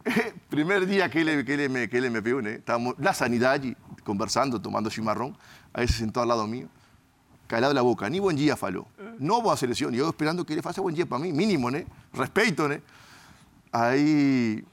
primer 0.50 0.86
día 0.86 1.10
que 1.10 1.22
él, 1.22 1.46
que 1.46 1.54
él, 1.54 1.70
me, 1.70 1.90
que 1.90 1.98
él 1.98 2.12
me 2.12 2.22
pegó, 2.22 2.42
¿eh? 2.42 2.56
estábamos 2.56 2.96
la 3.00 3.14
sanidad 3.14 3.54
allí, 3.54 3.76
conversando, 4.04 4.62
tomando 4.62 4.90
chimarrón, 4.90 5.38
ahí 5.74 5.88
se 5.88 5.94
sentó 5.94 6.22
al 6.22 6.28
lado 6.28 6.46
mío, 6.46 6.68
calado 7.48 7.74
la 7.74 7.82
boca, 7.82 8.10
ni 8.10 8.20
buen 8.20 8.36
día 8.36 8.58
faló, 8.58 8.86
no 9.20 9.38
hubo 9.38 9.52
a 9.52 9.58
selección, 9.58 9.94
yo 9.94 10.10
esperando 10.10 10.46
que 10.46 10.56
le 10.56 10.62
faça 10.62 10.82
buen 10.82 10.96
día 10.96 11.06
para 11.06 11.22
mí, 11.24 11.32
mínimo, 11.32 11.70
¿eh? 11.70 11.88
respeto, 12.14 12.70
¿eh? 12.72 12.82
Ahí 13.72 14.64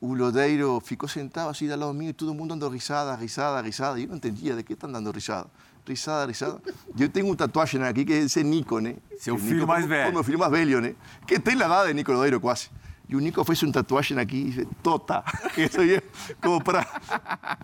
un 0.00 0.18
lodeiro 0.18 0.80
ficó 0.80 1.06
sentado 1.08 1.50
así 1.50 1.70
al 1.70 1.80
lado 1.80 1.92
mío 1.92 2.10
y 2.10 2.14
todo 2.14 2.32
el 2.32 2.36
mundo 2.36 2.52
dando 2.52 2.68
risada, 2.70 3.16
risada, 3.16 3.62
risada, 3.62 3.98
yo 3.98 4.06
no 4.08 4.14
entendía 4.14 4.56
de 4.56 4.64
qué 4.64 4.72
están 4.72 4.92
dando 4.92 5.12
risada. 5.12 5.46
Risada, 5.86 6.26
risada. 6.26 6.60
Eu 6.98 7.08
tenho 7.08 7.26
um 7.30 7.34
tatuagem 7.34 7.82
aqui 7.82 8.04
que 8.04 8.12
é 8.12 8.18
esse 8.18 8.42
Nico, 8.42 8.78
né? 8.78 8.96
Seu 9.18 9.36
filho 9.38 9.56
Nico, 9.56 9.66
mais 9.66 9.86
velho. 9.86 10.12
Meu 10.12 10.24
filho 10.24 10.38
mais 10.38 10.52
velho, 10.52 10.80
né? 10.80 10.94
Que 11.26 11.38
tem 11.38 11.54
a 11.54 11.66
idade 11.66 11.88
de 11.88 11.94
Nico 11.94 12.12
Lodeiro 12.12 12.40
quase. 12.40 12.70
E 13.08 13.16
o 13.16 13.18
Nico 13.18 13.42
fez 13.42 13.60
uma 13.64 13.72
tatuagem 13.72 14.16
aqui, 14.18 14.68
tota, 14.84 15.24
que 15.52 15.62
isso 15.62 15.80
aí, 15.80 16.00
como 16.40 16.62
para, 16.62 16.84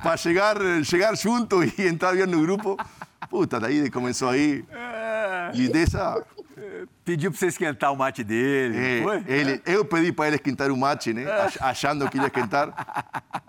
para 0.02 0.16
chegar, 0.16 0.56
chegar 0.84 1.16
junto 1.16 1.62
e 1.62 1.86
entrar 1.86 2.16
bem 2.16 2.26
no 2.26 2.42
grupo. 2.42 2.76
Puta, 3.30 3.60
daí 3.60 3.88
começou 3.88 4.28
aí. 4.28 4.64
E 5.54 5.68
dessa. 5.68 6.20
Pediu 7.04 7.30
para 7.30 7.38
você 7.38 7.46
esquentar 7.46 7.92
o 7.92 7.96
mate 7.96 8.24
dele. 8.24 8.76
É, 8.76 9.02
foi? 9.02 9.24
Ele, 9.28 9.62
eu 9.66 9.84
pedi 9.84 10.10
para 10.10 10.26
ele 10.26 10.36
esquentar 10.36 10.68
o 10.70 10.76
mate, 10.76 11.14
né? 11.14 11.24
Achando 11.60 12.10
que 12.10 12.18
ia 12.18 12.26
esquentar. 12.26 12.72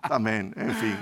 Também, 0.07 0.51
enfim. 0.69 0.95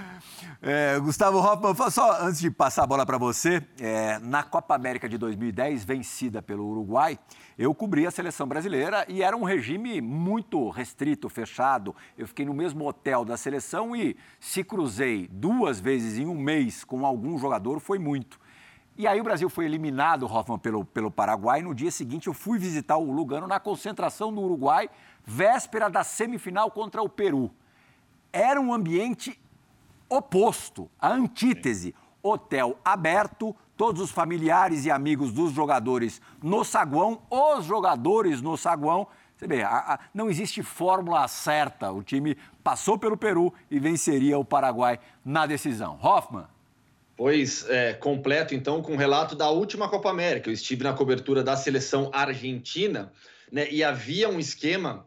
É, 0.61 0.97
Gustavo 0.99 1.37
Hoffman, 1.37 1.73
só 1.91 2.21
antes 2.21 2.39
de 2.39 2.49
passar 2.49 2.83
a 2.83 2.87
bola 2.87 3.05
para 3.05 3.17
você, 3.17 3.61
é, 3.79 4.19
na 4.19 4.41
Copa 4.41 4.73
América 4.73 5.07
de 5.07 5.17
2010, 5.17 5.83
vencida 5.83 6.41
pelo 6.41 6.65
Uruguai, 6.65 7.19
eu 7.57 7.73
cobri 7.75 8.07
a 8.07 8.11
seleção 8.11 8.47
brasileira 8.47 9.05
e 9.07 9.21
era 9.21 9.35
um 9.35 9.43
regime 9.43 10.01
muito 10.01 10.69
restrito, 10.69 11.29
fechado. 11.29 11.95
Eu 12.17 12.27
fiquei 12.27 12.45
no 12.45 12.53
mesmo 12.53 12.87
hotel 12.87 13.25
da 13.25 13.37
seleção 13.37 13.95
e 13.95 14.15
se 14.39 14.63
cruzei 14.63 15.27
duas 15.31 15.79
vezes 15.79 16.17
em 16.17 16.25
um 16.25 16.35
mês 16.35 16.83
com 16.83 17.05
algum 17.05 17.37
jogador, 17.37 17.79
foi 17.79 17.99
muito. 17.99 18.39
E 18.97 19.05
aí 19.07 19.19
o 19.19 19.23
Brasil 19.25 19.49
foi 19.49 19.65
eliminado, 19.65 20.25
Hoffman, 20.25 20.57
pelo, 20.57 20.85
pelo 20.85 21.11
Paraguai. 21.11 21.61
No 21.61 21.75
dia 21.75 21.91
seguinte 21.91 22.27
eu 22.27 22.33
fui 22.33 22.57
visitar 22.57 22.95
o 22.95 23.11
Lugano 23.11 23.45
na 23.45 23.59
concentração 23.59 24.33
do 24.33 24.41
Uruguai, 24.41 24.89
véspera 25.25 25.89
da 25.89 26.03
semifinal 26.03 26.71
contra 26.71 27.01
o 27.01 27.09
Peru. 27.09 27.51
Era 28.31 28.59
um 28.59 28.73
ambiente 28.73 29.37
oposto, 30.09 30.89
a 30.99 31.11
antítese. 31.11 31.93
Hotel 32.21 32.75
aberto, 32.83 33.55
todos 33.77 34.01
os 34.01 34.09
familiares 34.09 34.83
e 34.85 34.89
amigos 34.89 35.31
dos 35.31 35.53
jogadores 35.53 36.19
no 36.41 36.63
saguão, 36.63 37.21
os 37.29 37.65
jogadores 37.65 38.41
no 38.41 38.57
saguão. 38.57 39.07
Você 39.37 39.45
vê, 39.47 39.61
a, 39.61 39.77
a, 39.77 39.99
não 40.13 40.29
existe 40.29 40.63
fórmula 40.63 41.27
certa. 41.27 41.91
O 41.91 42.01
time 42.01 42.35
passou 42.63 42.97
pelo 42.97 43.15
Peru 43.15 43.53
e 43.69 43.79
venceria 43.79 44.39
o 44.39 44.45
Paraguai 44.45 44.99
na 45.23 45.45
decisão. 45.45 45.99
Hoffman. 46.01 46.45
Pois 47.17 47.69
é, 47.69 47.93
completo, 47.93 48.55
então, 48.55 48.81
com 48.81 48.93
o 48.93 48.97
relato 48.97 49.35
da 49.35 49.49
última 49.49 49.87
Copa 49.87 50.09
América. 50.09 50.49
Eu 50.49 50.53
estive 50.53 50.83
na 50.83 50.93
cobertura 50.93 51.43
da 51.43 51.55
seleção 51.55 52.09
argentina 52.13 53.11
né, 53.51 53.69
e 53.69 53.83
havia 53.83 54.29
um 54.29 54.39
esquema 54.39 55.05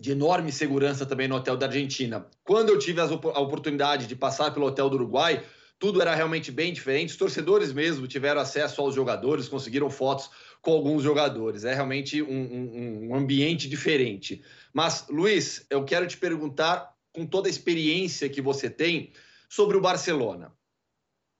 de 0.00 0.12
enorme 0.12 0.50
segurança 0.50 1.04
também 1.04 1.28
no 1.28 1.36
hotel 1.36 1.56
da 1.56 1.66
Argentina. 1.66 2.26
Quando 2.42 2.70
eu 2.70 2.78
tive 2.78 3.00
a 3.00 3.04
oportunidade 3.04 4.06
de 4.06 4.16
passar 4.16 4.50
pelo 4.52 4.66
hotel 4.66 4.88
do 4.88 4.96
Uruguai, 4.96 5.44
tudo 5.78 6.00
era 6.00 6.14
realmente 6.14 6.50
bem 6.50 6.72
diferente. 6.72 7.10
Os 7.10 7.16
torcedores 7.16 7.72
mesmo 7.72 8.08
tiveram 8.08 8.40
acesso 8.40 8.80
aos 8.80 8.94
jogadores, 8.94 9.48
conseguiram 9.48 9.90
fotos 9.90 10.30
com 10.62 10.72
alguns 10.72 11.02
jogadores. 11.02 11.64
É 11.64 11.74
realmente 11.74 12.22
um, 12.22 12.28
um, 12.28 13.08
um 13.10 13.14
ambiente 13.14 13.68
diferente. 13.68 14.42
Mas, 14.72 15.06
Luiz, 15.08 15.66
eu 15.68 15.84
quero 15.84 16.06
te 16.06 16.16
perguntar, 16.16 16.94
com 17.12 17.26
toda 17.26 17.48
a 17.48 17.50
experiência 17.50 18.28
que 18.28 18.40
você 18.40 18.70
tem, 18.70 19.12
sobre 19.48 19.76
o 19.76 19.80
Barcelona 19.80 20.52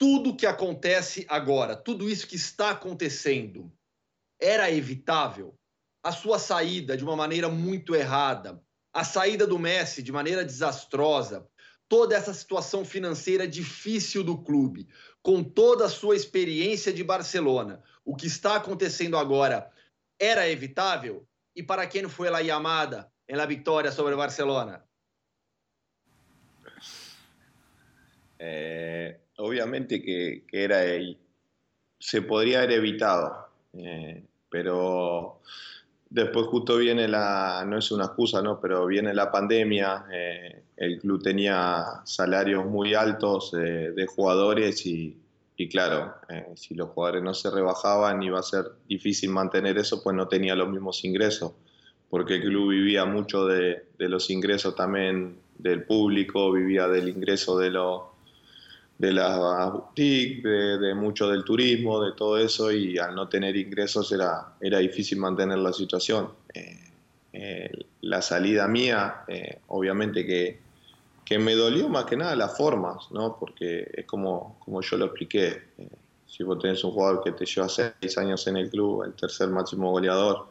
tudo 0.00 0.34
que 0.34 0.46
acontece 0.46 1.26
agora, 1.28 1.76
tudo 1.76 2.08
isso 2.08 2.26
que 2.26 2.34
está 2.34 2.70
acontecendo, 2.70 3.70
era 4.40 4.72
evitável? 4.72 5.54
A 6.02 6.12
sua 6.12 6.38
saída 6.38 6.96
de 6.96 7.04
uma 7.04 7.16
maneira 7.16 7.48
muito 7.48 7.94
errada, 7.94 8.62
a 8.92 9.04
saída 9.04 9.46
do 9.46 9.58
Messi 9.58 10.02
de 10.02 10.10
maneira 10.10 10.44
desastrosa, 10.44 11.46
toda 11.88 12.14
essa 12.14 12.32
situação 12.32 12.84
financeira 12.84 13.46
difícil 13.46 14.22
do 14.22 14.38
clube, 14.38 14.88
com 15.22 15.42
toda 15.42 15.86
a 15.86 15.88
sua 15.88 16.16
experiência 16.16 16.92
de 16.92 17.04
Barcelona, 17.04 17.82
o 18.04 18.16
que 18.16 18.26
está 18.26 18.56
acontecendo 18.56 19.18
agora 19.18 19.70
era 20.18 20.48
evitável? 20.48 21.26
E 21.54 21.62
para 21.62 21.86
quem 21.86 22.08
foi 22.08 22.28
a 22.28 22.44
chamada 22.44 23.10
la 23.28 23.46
vitória 23.46 23.92
sobre 23.92 24.14
o 24.14 24.16
Barcelona? 24.16 24.84
É, 28.38 29.18
obviamente 29.38 29.98
que, 29.98 30.44
era 30.52 30.78
se 32.00 32.22
podría 32.22 32.62
haber 32.62 32.78
evitado, 32.78 33.44
eh, 33.74 34.22
pero 34.48 35.40
después 36.10 36.46
justo 36.46 36.76
viene 36.76 37.08
la, 37.08 37.64
no 37.66 37.78
es 37.78 37.90
una 37.92 38.06
excusa, 38.06 38.42
¿no? 38.42 38.60
pero 38.60 38.86
viene 38.86 39.14
la 39.14 39.30
pandemia, 39.30 40.04
eh, 40.12 40.62
el 40.76 40.98
club 40.98 41.22
tenía 41.22 41.84
salarios 42.04 42.66
muy 42.66 42.94
altos 42.94 43.54
eh, 43.54 43.92
de 43.94 44.06
jugadores 44.06 44.84
y, 44.84 45.16
claro, 45.70 46.14
si 46.56 46.74
los 46.74 46.88
jugadores 46.88 47.22
no 47.22 47.34
se 47.34 47.50
rebajaban 47.50 48.22
iba 48.22 48.38
a 48.38 48.42
ser 48.42 48.64
difícil 48.88 49.28
mantener 49.28 49.76
eso, 49.76 50.02
pues 50.02 50.16
no 50.16 50.26
tenía 50.26 50.54
los 50.54 50.70
mismos 50.70 51.04
ingresos, 51.04 51.52
porque 52.08 52.36
el 52.36 52.40
club 52.40 52.70
vivía 52.70 53.04
mucho 53.04 53.46
de 53.46 53.84
los 53.98 54.30
ingresos 54.30 54.74
también 54.74 55.38
del 55.58 55.84
público, 55.84 56.50
vivía 56.52 56.88
del 56.88 57.10
ingreso 57.10 57.58
de 57.58 57.70
los 57.70 58.09
de 59.00 59.14
las 59.14 59.38
boutiques, 59.72 60.42
de, 60.78 60.94
mucho 60.94 61.30
del 61.30 61.42
turismo, 61.42 62.04
de 62.04 62.12
todo 62.12 62.36
eso, 62.36 62.70
y 62.70 62.98
al 62.98 63.14
no 63.14 63.28
tener 63.28 63.56
ingresos 63.56 64.12
era, 64.12 64.52
era 64.60 64.78
difícil 64.78 65.16
mantener 65.18 65.56
la 65.56 65.72
situación. 65.72 66.28
Eh, 66.52 66.78
eh, 67.32 67.70
la 68.02 68.20
salida 68.20 68.68
mía, 68.68 69.22
eh, 69.26 69.60
obviamente 69.68 70.26
que, 70.26 70.60
que, 71.24 71.38
me 71.38 71.54
dolió 71.54 71.88
más 71.88 72.04
que 72.04 72.14
nada 72.14 72.36
las 72.36 72.54
formas, 72.54 73.10
¿no? 73.10 73.38
porque 73.40 73.90
es 73.90 74.04
como, 74.04 74.58
como 74.62 74.82
yo 74.82 74.98
lo 74.98 75.06
expliqué. 75.06 75.62
si 76.26 76.42
vos 76.42 76.58
tenés 76.58 76.84
un 76.84 76.90
jugador 76.90 77.24
que 77.24 77.32
te 77.32 77.46
lleva 77.46 77.70
seis 77.70 78.18
años 78.18 78.46
en 78.48 78.58
el 78.58 78.68
club, 78.68 79.04
el 79.04 79.14
tercer 79.14 79.48
máximo 79.48 79.92
goleador, 79.92 80.46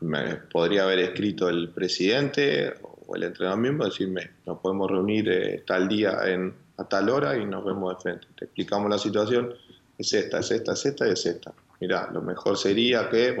me 0.00 0.36
podría 0.50 0.84
haber 0.84 1.00
escrito 1.00 1.50
el 1.50 1.68
presidente 1.68 2.72
o 3.06 3.16
el 3.16 3.24
entrenador 3.24 3.58
mismo 3.60 3.84
decirme, 3.84 4.30
nos 4.46 4.58
podemos 4.58 4.90
reunir 4.90 5.28
eh, 5.28 5.62
tal 5.66 5.88
día 5.88 6.18
en, 6.24 6.54
a 6.76 6.84
tal 6.84 7.08
hora 7.08 7.36
y 7.36 7.44
nos 7.44 7.64
vemos 7.64 7.94
de 7.94 8.02
frente. 8.02 8.26
Te 8.36 8.46
explicamos 8.46 8.90
la 8.90 8.98
situación, 8.98 9.54
es 9.98 10.12
esta, 10.12 10.40
es 10.40 10.50
esta, 10.50 10.72
es 10.72 10.86
esta 10.86 11.08
y 11.08 11.10
es 11.10 11.26
esta. 11.26 11.52
Mira, 11.80 12.10
lo 12.12 12.22
mejor 12.22 12.56
sería 12.56 13.08
que. 13.08 13.36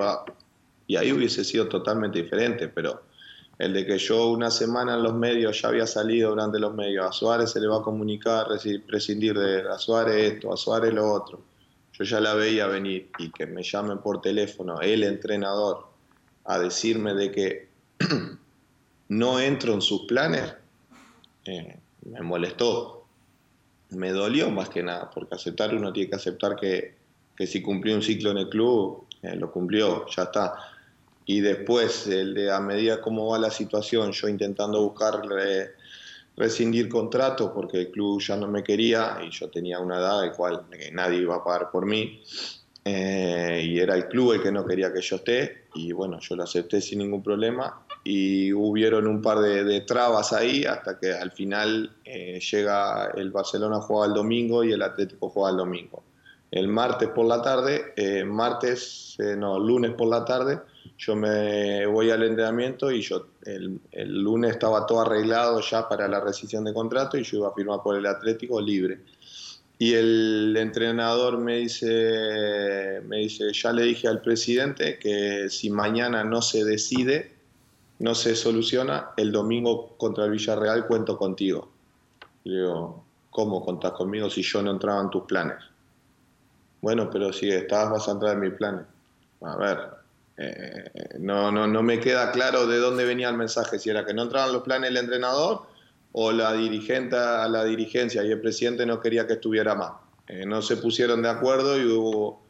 Y 0.86 0.96
ahí 0.96 1.12
hubiese 1.12 1.44
sido 1.44 1.68
totalmente 1.68 2.22
diferente, 2.22 2.68
pero 2.68 3.02
el 3.58 3.72
de 3.72 3.86
que 3.86 3.98
yo 3.98 4.28
una 4.28 4.50
semana 4.50 4.94
en 4.94 5.02
los 5.02 5.14
medios 5.14 5.62
ya 5.62 5.68
había 5.68 5.86
salido 5.86 6.30
durante 6.30 6.58
los 6.58 6.74
medios, 6.74 7.06
a 7.06 7.12
Suárez 7.12 7.50
se 7.52 7.60
le 7.60 7.68
va 7.68 7.78
a 7.78 7.82
comunicar, 7.82 8.46
prescindir 8.86 9.38
de 9.38 9.62
a 9.62 9.78
Suárez 9.78 10.32
esto, 10.32 10.52
a 10.52 10.56
Suárez 10.56 10.92
lo 10.92 11.10
otro. 11.10 11.40
Yo 11.92 12.04
ya 12.04 12.20
la 12.20 12.34
veía 12.34 12.66
venir 12.66 13.10
y 13.18 13.30
que 13.30 13.46
me 13.46 13.62
llamen 13.62 13.98
por 13.98 14.20
teléfono 14.20 14.80
el 14.80 15.04
entrenador 15.04 15.86
a 16.44 16.58
decirme 16.58 17.14
de 17.14 17.30
que 17.30 17.68
no 19.08 19.40
entro 19.40 19.74
en 19.74 19.82
sus 19.82 20.06
planes, 20.06 20.54
eh, 21.44 21.76
me 22.04 22.20
molestó. 22.22 23.04
Me 23.90 24.10
dolió 24.10 24.50
más 24.50 24.70
que 24.70 24.82
nada, 24.82 25.10
porque 25.10 25.34
aceptar 25.34 25.74
uno 25.74 25.92
tiene 25.92 26.10
que 26.10 26.16
aceptar 26.16 26.56
que, 26.56 26.94
si 27.46 27.62
cumplió 27.62 27.94
un 27.94 28.02
ciclo 28.02 28.30
en 28.30 28.38
el 28.38 28.48
club, 28.48 29.06
eh, 29.22 29.36
lo 29.36 29.52
cumplió, 29.52 30.06
ya 30.08 30.24
está. 30.24 30.54
Y 31.26 31.40
después, 31.40 32.06
el 32.06 32.34
de 32.34 32.50
a 32.50 32.60
medida 32.60 33.00
cómo 33.00 33.28
va 33.28 33.38
la 33.38 33.50
situación, 33.50 34.12
yo 34.12 34.28
intentando 34.28 34.82
buscar 34.82 35.22
rescindir 36.36 36.88
contrato 36.88 37.54
porque 37.54 37.78
el 37.78 37.90
club 37.90 38.20
ya 38.20 38.36
no 38.36 38.48
me 38.48 38.64
quería 38.64 39.18
y 39.24 39.30
yo 39.30 39.48
tenía 39.48 39.78
una 39.78 39.98
edad 39.98 40.22
de 40.22 40.32
cual 40.32 40.62
nadie 40.92 41.20
iba 41.20 41.36
a 41.36 41.44
pagar 41.44 41.70
por 41.70 41.86
mí. 41.86 42.22
Eh, 42.84 43.62
y 43.64 43.78
era 43.78 43.94
el 43.94 44.08
club 44.08 44.32
el 44.32 44.42
que 44.42 44.52
no 44.52 44.66
quería 44.66 44.92
que 44.92 45.00
yo 45.00 45.16
esté 45.16 45.68
y 45.74 45.92
bueno, 45.92 46.18
yo 46.20 46.36
lo 46.36 46.42
acepté 46.42 46.82
sin 46.82 46.98
ningún 46.98 47.22
problema 47.22 47.82
y 48.04 48.52
hubieron 48.52 49.06
un 49.06 49.22
par 49.22 49.38
de, 49.38 49.80
trabas 49.80 50.34
ahí 50.34 50.64
hasta 50.64 50.98
que 50.98 51.12
al 51.12 51.32
final 51.32 51.90
eh, 52.04 52.38
llega 52.38 53.10
el 53.16 53.30
Barcelona 53.30 53.80
juega 53.80 54.06
el 54.06 54.12
domingo 54.12 54.62
y 54.62 54.72
el 54.72 54.82
Atlético 54.82 55.30
juega 55.30 55.50
el 55.50 55.56
domingo. 55.56 56.04
El 56.50 56.68
martes 56.68 57.08
por 57.08 57.26
la 57.26 57.42
tarde, 57.42 57.94
eh, 57.96 58.22
martes, 58.22 59.16
no, 59.18 59.58
lunes 59.58 59.92
por 59.92 60.08
la 60.08 60.24
tarde, 60.24 60.60
yo 60.98 61.16
me 61.16 61.86
voy 61.86 62.10
al 62.10 62.22
entrenamiento 62.22 62.92
y 62.92 63.00
yo 63.00 63.26
el, 63.44 63.80
el, 63.90 64.22
lunes 64.22 64.52
estaba 64.52 64.86
todo 64.86 65.00
arreglado 65.00 65.60
ya 65.60 65.88
para 65.88 66.06
la 66.06 66.20
rescisión 66.20 66.62
de 66.64 66.72
contrato 66.72 67.16
y 67.16 67.24
yo 67.24 67.38
iba 67.38 67.48
a 67.48 67.54
firmar 67.54 67.80
por 67.82 67.96
el 67.96 68.06
Atlético 68.06 68.60
libre. 68.60 69.00
Y 69.78 69.94
el 69.94 70.56
entrenador 70.56 71.38
me 71.38 71.56
dice, 71.56 73.00
me 73.06 73.18
dice, 73.18 73.52
ya 73.52 73.72
le 73.72 73.82
dije 73.82 74.06
al 74.06 74.20
presidente 74.20 74.98
que 74.98 75.50
si 75.50 75.68
mañana 75.68 76.22
no 76.22 76.42
se 76.42 76.64
decide, 76.64 77.33
no 78.04 78.14
se 78.14 78.36
soluciona, 78.36 79.12
el 79.16 79.32
domingo 79.32 79.96
contra 79.96 80.26
el 80.26 80.32
Villarreal 80.32 80.86
cuento 80.86 81.16
contigo. 81.16 81.72
Le 82.44 82.56
digo, 82.56 83.02
¿cómo 83.30 83.64
contás 83.64 83.92
conmigo 83.92 84.28
si 84.28 84.42
yo 84.42 84.60
no 84.60 84.72
entraba 84.72 85.00
en 85.00 85.08
tus 85.08 85.22
planes? 85.22 85.56
Bueno, 86.82 87.08
pero 87.10 87.32
si 87.32 87.48
estabas 87.48 87.92
vas 87.92 88.08
a 88.08 88.10
entrar 88.10 88.34
en 88.34 88.40
mis 88.40 88.52
planes. 88.52 88.84
A 89.40 89.56
ver, 89.56 89.78
eh, 90.36 91.16
no, 91.18 91.50
no, 91.50 91.66
no 91.66 91.82
me 91.82 91.98
queda 91.98 92.30
claro 92.30 92.66
de 92.66 92.76
dónde 92.76 93.06
venía 93.06 93.30
el 93.30 93.38
mensaje, 93.38 93.78
si 93.78 93.88
era 93.88 94.04
que 94.04 94.12
no 94.12 94.24
entraban 94.24 94.52
los 94.52 94.64
planes 94.64 94.90
el 94.90 94.98
entrenador 94.98 95.62
o 96.12 96.30
la 96.30 96.52
dirigente 96.52 97.16
a 97.16 97.48
la 97.48 97.64
dirigencia 97.64 98.22
y 98.22 98.30
el 98.30 98.40
presidente 98.42 98.84
no 98.84 99.00
quería 99.00 99.26
que 99.26 99.32
estuviera 99.32 99.74
más. 99.74 99.92
Eh, 100.28 100.44
no 100.44 100.60
se 100.60 100.76
pusieron 100.76 101.22
de 101.22 101.30
acuerdo 101.30 101.80
y 101.80 101.86
hubo, 101.86 102.42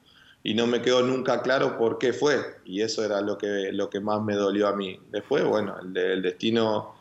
y 0.46 0.54
no 0.54 0.66
me 0.66 0.83
quedó 0.83 1.02
nunca 1.02 1.40
claro 1.42 1.78
por 1.78 1.98
qué 1.98 2.12
fue 2.12 2.37
y 2.66 2.83
eso 2.83 3.02
era 3.02 3.22
lo 3.22 3.38
que 3.38 3.72
lo 3.72 3.88
que 3.88 3.98
más 3.98 4.22
me 4.22 4.35
dolió 4.35 4.68
a 4.68 4.76
mí. 4.76 5.00
Después, 5.11 5.42
bueno, 5.42 5.74
el, 5.80 6.22
destino 6.22 6.96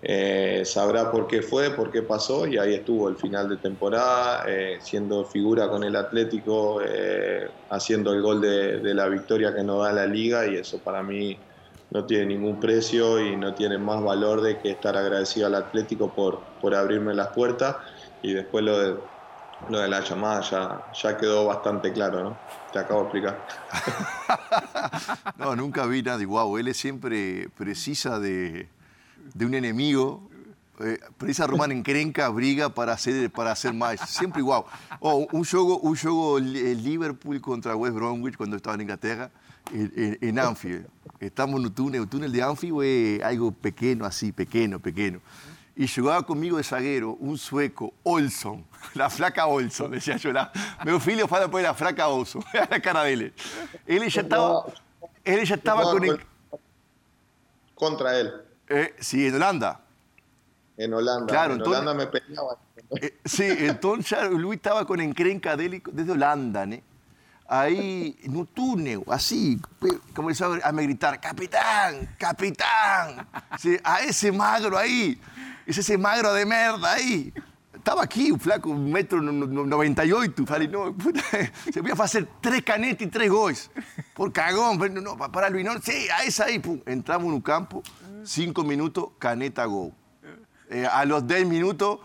eh, 0.00 0.62
sabrá 0.64 1.10
por 1.12 1.26
qué 1.26 1.42
fue, 1.42 1.70
por 1.70 1.90
qué 1.90 2.02
pasó 2.02 2.46
y 2.46 2.56
ahí 2.56 2.74
estuvo 2.74 3.08
el 3.10 3.16
final 3.16 3.50
de 3.50 3.58
temporada, 3.58 4.44
eh, 4.48 4.78
siendo 4.80 5.26
figura 5.26 5.68
con 5.68 5.84
el 5.84 5.94
Atlético, 5.94 6.80
haciendo 7.68 8.14
el 8.14 8.22
gol 8.22 8.40
de, 8.40 8.80
de 8.80 8.94
la 8.94 9.08
victoria 9.08 9.54
que 9.54 9.62
nos 9.62 9.84
da 9.84 9.92
la 9.92 10.06
liga 10.06 10.46
y 10.46 10.56
eso 10.56 10.82
para 10.82 11.02
mí 11.02 11.38
no 11.90 12.06
tiene 12.06 12.26
ningún 12.26 12.58
precio 12.58 13.20
y 13.20 13.36
no 13.36 13.54
tiene 13.54 13.76
más 13.78 14.02
valor 14.02 14.40
de 14.40 14.58
que 14.58 14.70
estar 14.70 14.96
agradecido 14.96 15.46
al 15.48 15.54
Atlético 15.54 16.14
por, 16.14 16.46
por 16.58 16.74
abrirme 16.74 17.14
las 17.14 17.28
puertas 17.28 17.76
y 18.22 18.32
después 18.32 18.64
lo 18.64 18.78
de, 18.78 19.00
lo 19.68 19.80
de 19.80 19.88
la 19.88 20.00
llamada 20.00 20.40
ya, 20.42 20.92
ya 20.92 21.16
quedó 21.16 21.46
bastante 21.46 21.92
claro, 21.92 22.22
¿no? 22.22 22.38
Te 22.72 22.78
acabo 22.78 23.00
de 23.00 23.06
explicar. 23.06 23.46
no, 25.38 25.56
nunca 25.56 25.86
vi 25.86 26.02
nada 26.02 26.20
igual. 26.20 26.60
Él 26.60 26.74
siempre 26.74 27.48
precisa 27.56 28.18
de, 28.18 28.68
de 29.34 29.46
un 29.46 29.54
enemigo 29.54 30.28
eh, 30.80 30.98
precisa 31.16 31.46
Román 31.46 31.72
encrenca, 31.72 32.28
briga 32.28 32.68
para 32.68 32.92
hacer, 32.92 33.30
para 33.30 33.52
hacer 33.52 33.72
más. 33.72 33.98
Siempre 34.10 34.40
igual. 34.40 34.64
Oh, 35.00 35.26
un 35.32 35.44
juego, 35.44 35.78
un 35.78 35.96
juego 35.96 36.38
Liverpool 36.38 37.40
contra 37.40 37.74
West 37.74 37.94
Bromwich 37.94 38.36
cuando 38.36 38.56
estaba 38.56 38.74
en 38.74 38.82
Inglaterra, 38.82 39.30
en, 39.72 40.18
en 40.20 40.38
Anfield. 40.38 40.86
Estamos 41.18 41.60
no 41.62 41.72
túnel, 41.72 42.02
el 42.02 42.08
túnel 42.08 42.30
de 42.30 42.42
Anfield 42.42 42.82
es 42.82 43.22
algo 43.22 43.52
pequeño 43.52 44.04
así, 44.04 44.32
pequeño, 44.32 44.78
pequeño. 44.78 45.20
Y 45.78 45.86
jugaba 45.86 46.22
conmigo 46.22 46.56
de 46.56 46.64
zaguero 46.64 47.12
un 47.20 47.36
sueco, 47.36 47.92
Olson, 48.02 48.64
la 48.94 49.10
flaca 49.10 49.46
Olson, 49.46 49.90
decía 49.90 50.16
yo. 50.16 50.32
La, 50.32 50.50
meu 50.84 50.98
filho 50.98 51.28
fala 51.28 51.48
por 51.48 51.60
la 51.60 51.74
flaca 51.74 52.08
Olson, 52.08 52.42
la 52.70 52.80
cara 52.80 53.04
de 53.04 53.12
él. 53.12 53.34
Él 53.86 54.08
ya 54.08 54.22
estaba, 54.22 54.64
él 55.22 55.44
ya 55.44 55.54
estaba 55.54 55.82
con 55.82 56.02
Contra 57.74 58.18
él. 58.18 58.32
Eh, 58.68 58.96
sí, 58.98 59.26
en 59.26 59.34
Holanda. 59.34 59.80
en 60.78 60.94
Holanda. 60.94 61.26
Claro, 61.26 61.54
en 61.54 61.62
Holanda 61.62 61.92
me 61.92 62.06
peleaba. 62.06 62.56
Eh, 62.98 63.18
sí, 63.24 63.44
entonces 63.44 64.30
Luis 64.30 64.56
estaba 64.56 64.86
con 64.86 64.98
encrenca 65.00 65.56
desde 65.56 66.10
Holanda, 66.10 66.64
¿no? 66.64 66.78
Ahí, 67.48 68.18
en 68.24 68.36
un 68.36 68.46
túnel, 68.46 69.04
así, 69.06 69.60
comenzó 70.12 70.58
a 70.60 70.72
me 70.72 70.82
gritar, 70.82 71.20
capitán, 71.20 72.16
capitán, 72.18 73.28
a 73.84 74.00
ese 74.00 74.32
magro 74.32 74.76
ahí, 74.76 75.20
es 75.66 75.78
ese 75.78 75.98
magro 75.98 76.32
de 76.32 76.46
merda 76.46 76.92
ahí. 76.92 77.32
Estaba 77.74 78.02
aquí, 78.02 78.30
un 78.32 78.40
flaco, 78.40 78.70
un 78.70 78.90
metro 78.90 79.20
noventa 79.20 80.04
y 80.04 80.10
ocho, 80.10 80.44
no, 80.70 80.96
se 81.72 81.80
voy 81.80 81.90
a 81.90 82.02
hacer 82.02 82.26
tres 82.40 82.62
canetas 82.62 83.06
y 83.06 83.10
tres 83.10 83.30
goles. 83.30 83.70
Por 84.14 84.32
cagón, 84.32 84.78
no, 84.94 85.00
no, 85.00 85.16
para 85.16 85.48
Luis, 85.50 85.64
no, 85.64 85.80
sí, 85.80 86.08
a 86.08 86.24
esa 86.24 86.46
ahí, 86.46 86.60
entramos 86.86 87.28
en 87.28 87.34
un 87.34 87.40
campo, 87.40 87.82
cinco 88.24 88.64
minutos, 88.64 89.10
caneta 89.18 89.64
go. 89.66 89.92
Eh, 90.68 90.84
a 90.90 91.04
los 91.04 91.24
diez 91.26 91.46
minutos, 91.46 92.00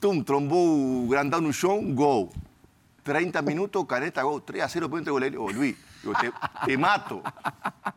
tum, 0.00 0.24
trombó 0.24 1.06
grandado 1.08 1.44
un 1.44 1.52
show, 1.52 1.80
go. 1.94 2.32
30 3.04 3.42
minutos, 3.42 3.84
Caneta, 3.86 4.22
go, 4.22 4.42
3 4.42 4.62
a 4.62 4.68
0, 4.68 4.90
ponte 4.90 5.10
goleiro. 5.10 5.44
Oh, 5.44 5.52
Luis, 5.52 5.76
te, 6.12 6.32
te, 6.66 6.76
mato. 6.76 7.22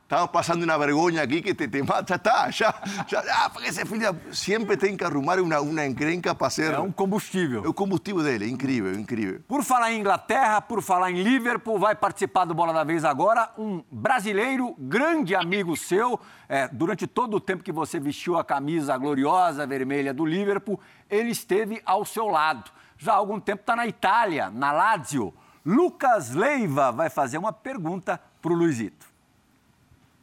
Estamos 0.04 0.30
pasando 0.30 0.64
una 0.64 0.78
vergüenza 0.78 1.22
aquí 1.22 1.42
que 1.42 1.54
te, 1.54 1.68
te 1.68 1.84
mata, 1.84 2.16
está, 2.16 2.50
ya, 2.50 2.74
ya, 3.08 3.24
ya, 3.24 3.50
porque 3.52 3.70
ese 3.70 3.86
filho 3.86 4.16
sempre 4.32 4.78
tem 4.78 4.96
que 4.96 5.04
arrumar 5.04 5.40
uma, 5.40 5.60
uma 5.60 5.86
encrenca 5.86 6.34
para 6.34 6.50
ser... 6.50 6.74
É 6.74 6.80
um 6.80 6.92
combustível. 6.92 7.66
É 7.66 7.68
o 7.68 7.74
combustível 7.74 8.24
dele, 8.24 8.50
incrível, 8.50 8.94
incrível. 8.94 9.42
Por 9.48 9.64
falar 9.64 9.92
em 9.92 10.00
Inglaterra, 10.00 10.62
por 10.62 10.82
falar 10.82 11.12
em 11.12 11.22
Liverpool, 11.22 11.78
vai 11.78 11.96
participar 11.96 12.46
do 12.46 12.54
Bola 12.54 12.72
da 12.72 12.84
Vez 12.84 13.04
agora 13.04 13.52
um 13.58 13.84
brasileiro, 13.92 14.76
grande 14.78 15.36
amigo 15.36 15.76
seu, 15.76 16.20
é, 16.48 16.68
durante 16.70 17.06
todo 17.06 17.36
o 17.36 17.40
tempo 17.42 17.64
que 17.64 17.72
você 17.72 18.00
vestiu 18.00 18.38
a 18.38 18.46
camisa 18.46 18.98
gloriosa 18.98 19.68
vermelha 19.68 20.14
do 20.14 20.26
Liverpool, 20.26 20.80
ele 21.10 21.32
esteve 21.32 21.82
ao 21.86 22.06
seu 22.06 22.28
lado 22.28 22.72
já 22.98 23.14
há 23.14 23.16
algum 23.16 23.40
tempo 23.40 23.62
está 23.62 23.76
na 23.76 23.86
Itália, 23.86 24.50
na 24.50 24.72
Lazio. 24.72 25.34
Lucas 25.68 26.34
Leiva 26.34 26.92
vai 26.92 27.10
fazer 27.10 27.38
uma 27.38 27.52
pergunta 27.52 28.18
para 28.42 28.54
o 28.54 28.56
Luizito. 28.56 29.06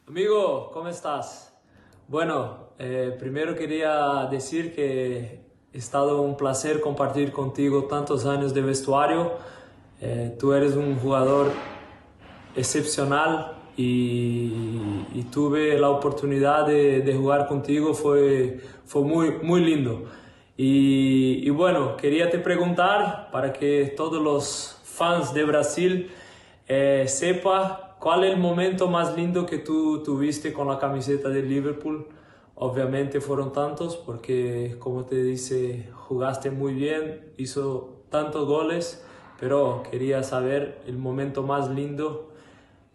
Amigo, 0.07 0.71
como 0.73 0.89
estás? 0.89 1.53
Bueno, 2.07 2.69
eh, 2.79 3.15
primero 3.19 3.53
quería 3.53 4.25
decir 4.31 4.73
que 4.73 5.41
ha 5.71 5.77
estado 5.77 6.23
un 6.23 6.35
placer 6.35 6.81
compartir 6.81 7.31
contigo 7.31 7.83
tantos 7.83 8.25
años 8.25 8.55
de 8.55 8.61
vestuario. 8.61 9.33
Eh, 10.01 10.35
tú 10.39 10.51
eres 10.51 10.75
un 10.75 10.97
jugador 10.97 11.51
excepcional 12.55 13.55
y, 13.77 15.05
y 15.13 15.27
tuve 15.31 15.77
la 15.77 15.89
oportunidad 15.89 16.65
de, 16.65 17.01
de, 17.01 17.45
contigo, 17.47 17.93
fue, 17.93 18.61
fue 18.87 19.03
muy, 19.03 19.31
muy 19.43 19.61
lindo. 19.63 20.05
Y, 20.57 21.49
bueno, 21.49 21.97
quería 21.97 22.29
te 22.29 22.39
preguntar 22.39 23.29
para 23.31 23.51
que 23.51 23.93
todos 23.95 24.23
los 24.23 24.79
fans 24.95 25.33
de 25.33 25.43
Brasil 25.43 26.11
eh, 26.67 27.05
sepan 27.07 27.77
cuál 27.99 28.23
es 28.23 28.33
el 28.33 28.39
momento 28.39 28.87
más 28.87 29.15
lindo 29.15 29.45
que 29.45 29.59
tú 29.59 30.03
tuviste 30.03 30.53
con 30.53 30.67
la 30.67 30.79
camiseta 30.79 31.29
de 31.29 31.41
Liverpool. 31.41 32.07
Obviamente 32.55 33.19
fueron 33.19 33.51
tantos 33.51 33.97
porque, 33.97 34.77
como 34.79 35.05
te 35.05 35.21
dice, 35.21 35.89
jugaste 35.93 36.51
muy 36.51 36.73
bien, 36.73 37.33
hizo 37.37 38.03
tantos 38.09 38.47
goles, 38.47 39.05
pero 39.39 39.83
quería 39.91 40.23
saber 40.23 40.81
el 40.87 40.97
momento 40.97 41.43
más 41.43 41.69
lindo 41.69 42.31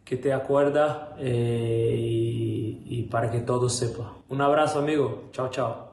que 0.04 0.16
te 0.16 0.32
acuerda 0.32 1.14
eh, 1.18 1.94
y, 1.98 2.82
y 2.86 3.02
para 3.04 3.30
que 3.30 3.40
todos 3.40 3.74
sepan. 3.74 4.08
Un 4.28 4.40
abrazo 4.40 4.78
amigo, 4.78 5.24
chao 5.32 5.50
chao. 5.50 5.90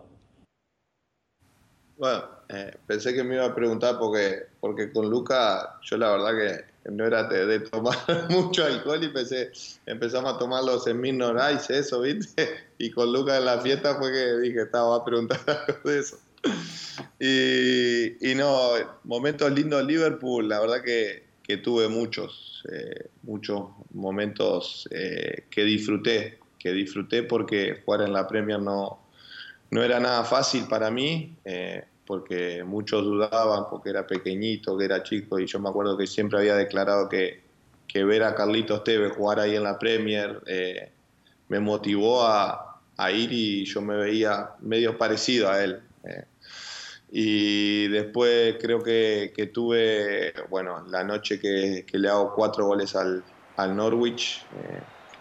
Bueno, 1.98 2.37
eh, 2.50 2.74
pensé 2.86 3.14
que 3.14 3.24
me 3.24 3.36
iba 3.36 3.46
a 3.46 3.56
preguntar 3.56 3.98
porque, 4.00 4.44
porque 4.62 4.92
con 4.92 5.10
Luca 5.10 5.80
yo 5.82 5.98
la 5.98 6.12
verdad 6.12 6.32
que 6.38 6.92
no 6.92 7.06
era 7.06 7.24
de, 7.26 7.60
tomar 7.60 7.98
mucho 8.30 8.64
alcohol 8.64 9.04
y 9.04 9.10
pensé, 9.10 9.52
empezamos 9.86 10.34
a 10.34 10.38
tomar 10.38 10.64
los 10.64 10.86
Smirnoff 10.86 11.70
eso, 11.70 12.02
¿viste? 12.02 12.48
Y 12.80 12.92
con 12.92 13.12
Luca 13.12 13.38
en 13.38 13.46
la 13.46 13.60
fiesta 13.60 13.96
fue 13.96 14.12
que 14.12 14.38
dije, 14.38 14.62
estaba 14.62 14.98
a 14.98 15.04
preguntar 15.04 15.40
algo 15.68 15.90
de 15.90 16.00
eso. 16.00 16.20
Y, 17.20 18.36
no, 18.36 18.72
momentos 19.04 19.52
lindos 19.52 19.82
en 19.82 19.88
Liverpool, 19.88 20.48
la 20.48 20.60
verdad 20.60 20.84
que, 20.84 21.24
que 21.44 21.58
tuve 21.58 21.88
muchos, 21.88 22.64
eh, 22.72 23.08
muchos 23.24 23.64
momentos 23.94 24.88
eh, 24.92 25.46
que 25.50 25.64
disfruté, 25.64 26.40
que 26.60 26.72
disfruté 26.72 27.24
porque 27.24 27.82
jugar 27.84 28.04
en 28.04 28.14
la 28.14 28.28
Premier 28.28 28.62
no, 28.62 29.00
no 29.72 29.84
era 29.84 30.00
nada 30.00 30.24
fácil 30.24 30.66
para 30.70 30.92
mí, 30.92 31.36
porque 32.08 32.64
muchos 32.64 33.04
dudaban, 33.04 33.66
porque 33.70 33.90
era 33.90 34.08
pequeñito, 34.08 34.78
que 34.78 34.86
era 34.86 35.04
chico, 35.04 35.38
y 35.38 35.46
yo 35.46 35.60
me 35.60 35.70
acuerdo 35.70 35.98
que 35.98 36.08
siempre 36.08 36.40
había 36.40 36.56
declarado 36.56 37.10
que, 37.10 37.42
que 37.86 38.04
ver 38.06 38.24
a 38.24 38.34
Carlitos 38.34 38.84
Tevez 38.84 39.14
jugar 39.14 39.42
ahí 39.42 39.56
en 39.56 39.64
la 39.64 39.78
Premier 39.78 40.42
eh, 40.48 40.90
me 41.50 41.60
motivó 41.60 42.24
a, 42.24 42.80
a, 42.96 43.12
ir 43.12 43.32
y 43.32 43.66
yo 43.66 43.82
me 43.82 43.98
veía 43.98 44.52
medio 44.62 44.98
parecido 44.98 45.50
a 45.50 45.64
él. 45.64 45.82
Eh. 46.06 46.24
Y 47.12 47.88
después 47.90 48.56
creo 48.60 48.82
que, 48.82 49.34
que, 49.36 49.48
tuve, 49.48 50.34
bueno, 50.50 50.86
la 50.88 51.04
noche 51.04 51.40
que, 51.40 51.86
le 51.92 52.10
hago 52.10 52.34
cuatro 52.34 52.66
goles 52.66 52.96
al, 52.96 53.24
al 53.58 53.76
Norwich, 53.76 54.44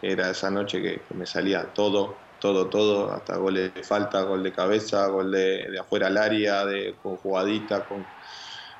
era 0.03 0.31
esa 0.31 0.51
noche 0.51 0.83
que 0.83 1.01
me 1.14 1.27
salía 1.27 1.64
todo, 1.75 2.16
todo, 2.38 2.68
todo, 2.70 3.12
hasta 3.12 3.37
gol 3.37 3.55
de 3.55 3.83
falta, 3.85 4.22
gol 4.22 4.42
de 4.42 4.53
cabeza, 4.53 5.07
gol 5.09 5.31
de, 5.33 5.70
de 5.70 5.79
afuera 5.79 6.09
al 6.09 6.16
área, 6.18 6.64
de, 6.66 6.99
con 6.99 7.16
jugadita, 7.16 7.87
con, 7.87 8.09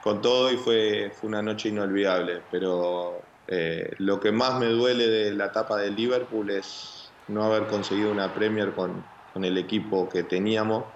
con 0.01 0.21
todo 0.23 0.53
y 0.53 0.57
fue, 0.57 1.11
fue 1.19 1.29
una 1.29 1.43
noche 1.43 1.69
inolvidable. 1.71 2.43
Pero 2.51 3.33
eh, 3.47 3.91
lo 3.99 4.21
que 4.21 4.33
más 4.33 4.59
me 4.61 4.67
duele 4.69 5.09
de 5.09 5.35
la 5.35 5.47
etapa 5.47 5.79
del 5.79 5.95
Liverpool 5.97 6.51
es 6.51 7.17
no 7.29 7.45
haber 7.45 7.67
conseguido 7.67 8.11
una 8.13 8.33
Premier 8.35 8.75
con, 8.75 9.11
con 9.33 9.45
el 9.45 9.59
equipo 9.59 10.09
que 10.09 10.25
teníamos 10.25 10.95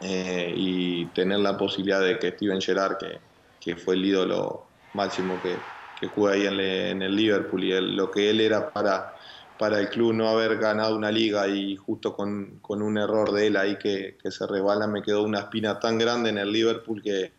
eh, 0.00 0.52
y 0.56 1.12
tener 1.12 1.38
la 1.40 1.56
posibilidad 1.56 2.00
de 2.00 2.18
que 2.18 2.32
Steven 2.32 2.60
Gerrard, 2.60 2.98
que, 2.98 3.20
que 3.58 3.76
fue 3.76 3.94
el 3.94 4.04
ídolo 4.04 4.72
máximo 4.92 5.40
que, 5.40 5.72
que 5.94 6.08
juega 6.08 6.36
ahí 6.36 6.46
en 6.46 7.02
el 7.02 7.16
Liverpool 7.16 7.64
y 7.64 7.80
lo 7.96 8.10
que 8.10 8.30
él 8.30 8.40
era 8.40 8.72
para 8.72 9.14
para 9.58 9.80
el 9.80 9.88
club 9.88 10.12
no 10.12 10.28
haber 10.28 10.58
ganado 10.58 10.96
una 10.96 11.10
liga 11.10 11.48
y 11.48 11.76
justo 11.76 12.14
con, 12.14 12.58
con 12.60 12.82
un 12.82 12.98
error 12.98 13.32
de 13.32 13.48
él 13.48 13.56
ahí 13.56 13.76
que, 13.78 14.16
que, 14.22 14.30
se 14.30 14.46
rebala 14.46 14.86
me 14.86 15.02
quedó 15.02 15.22
una 15.22 15.40
espina 15.40 15.80
tan 15.80 15.98
grande 15.98 16.30
en 16.30 16.38
el 16.38 16.52
Liverpool 16.52 17.02
que, 17.02 17.32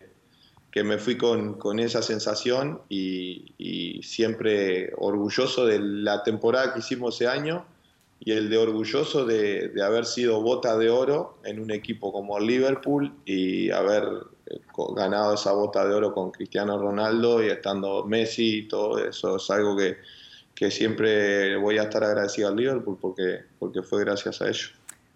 que 0.71 0.84
me 0.84 0.97
fui 0.97 1.17
con, 1.17 1.56
con 1.56 1.80
esa 1.80 2.01
sensación 2.01 2.82
y, 2.88 3.99
siempre 4.03 4.93
orgulloso 4.97 5.65
de 5.65 5.80
la 5.80 6.23
temporada 6.23 6.73
que 6.73 6.80
hicimos 6.80 7.15
ese 7.15 7.27
año 7.27 7.65
y 8.19 8.32
el 8.32 8.49
de 8.49 8.58
orgulloso 8.58 9.25
de, 9.25 9.69
de 9.69 9.84
haber 9.84 10.06
sido 10.06 10.41
bota 10.41 10.77
de 10.77 10.89
oro 10.89 11.39
en 11.43 11.60
un 11.60 11.71
equipo 11.71 12.12
como 12.12 12.38
el 12.38 12.45
Liverpool 12.45 13.12
y 13.25 13.71
haber 13.71 14.03
eh, 14.45 14.60
ganado 14.95 15.34
esa 15.34 15.51
bota 15.51 15.88
de 15.88 15.95
oro 15.95 16.13
con 16.13 16.32
Cristiano 16.32 16.77
Ronaldo 16.77 17.43
y 17.43 17.47
estando 17.47 18.06
Messi 18.06 18.60
y 18.60 18.67
todo 18.67 18.99
eso. 18.99 19.38
Es 19.38 19.49
algo 19.49 19.75
que 19.75 19.97
que 20.58 20.72
siempre 20.72 21.56
voy 21.58 21.78
a 21.78 21.84
estar 21.84 22.04
agradecido 22.04 22.48
al 22.48 22.56
Liverpool 22.56 22.98
porque, 23.00 23.46
porque 23.60 23.84
foi 23.84 24.04
graças 24.04 24.41
a 24.41 24.50
isso. 24.50 24.74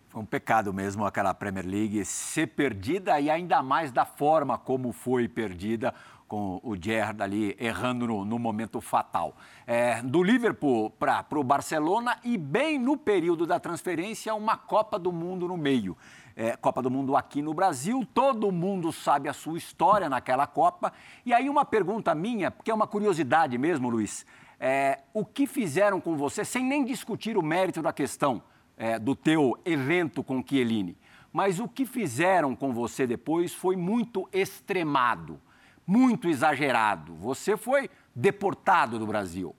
Foi 0.07 0.21
um 0.21 0.25
pecado 0.25 0.71
mesmo 0.71 1.03
aquela 1.03 1.33
Premier 1.33 1.65
League 1.65 2.05
ser 2.05 2.45
perdida 2.45 3.19
e 3.19 3.27
ainda 3.27 3.63
mais 3.63 3.91
da 3.91 4.05
forma 4.05 4.59
como 4.59 4.91
foi 4.91 5.27
perdida, 5.27 5.95
com 6.27 6.61
o 6.63 6.75
Gerrard 6.79 7.23
ali 7.23 7.57
errando 7.59 8.05
no, 8.05 8.23
no 8.23 8.37
momento 8.37 8.79
fatal. 8.79 9.35
É, 9.65 10.01
do 10.03 10.21
Liverpool 10.21 10.91
para 10.91 11.25
o 11.31 11.43
Barcelona 11.43 12.17
e 12.23 12.37
bem 12.37 12.77
no 12.77 12.95
período 12.95 13.47
da 13.47 13.59
transferência, 13.59 14.35
uma 14.35 14.55
Copa 14.55 14.99
do 14.99 15.11
Mundo 15.11 15.47
no 15.47 15.57
meio. 15.57 15.97
É, 16.35 16.55
Copa 16.55 16.83
do 16.83 16.91
Mundo 16.91 17.17
aqui 17.17 17.41
no 17.41 17.53
Brasil, 17.53 18.07
todo 18.13 18.51
mundo 18.51 18.91
sabe 18.91 19.27
a 19.27 19.33
sua 19.33 19.57
história 19.57 20.07
naquela 20.07 20.45
Copa. 20.45 20.93
E 21.25 21.33
aí 21.33 21.49
uma 21.49 21.65
pergunta 21.65 22.13
minha, 22.13 22.51
porque 22.51 22.69
é 22.69 22.73
uma 22.73 22.87
curiosidade 22.87 23.57
mesmo, 23.57 23.89
Luiz 23.89 24.23
é, 24.63 24.99
o 25.11 25.25
que 25.25 25.47
fizeram 25.47 25.99
com 25.99 26.15
você, 26.15 26.45
sem 26.45 26.63
nem 26.63 26.85
discutir 26.85 27.35
o 27.35 27.41
mérito 27.41 27.81
da 27.81 27.91
questão 27.91 28.43
é, 28.77 28.99
do 28.99 29.15
teu 29.15 29.59
evento 29.65 30.23
com 30.23 30.43
Chiellini, 30.47 30.95
mas 31.33 31.59
o 31.59 31.67
que 31.67 31.83
fizeram 31.83 32.55
com 32.55 32.71
você 32.71 33.07
depois 33.07 33.55
foi 33.55 33.75
muito 33.75 34.29
extremado, 34.31 35.41
muito 35.87 36.29
exagerado. 36.29 37.15
Você 37.15 37.57
foi 37.57 37.89
deportado 38.13 38.99
do 38.99 39.07
Brasil. 39.07 39.55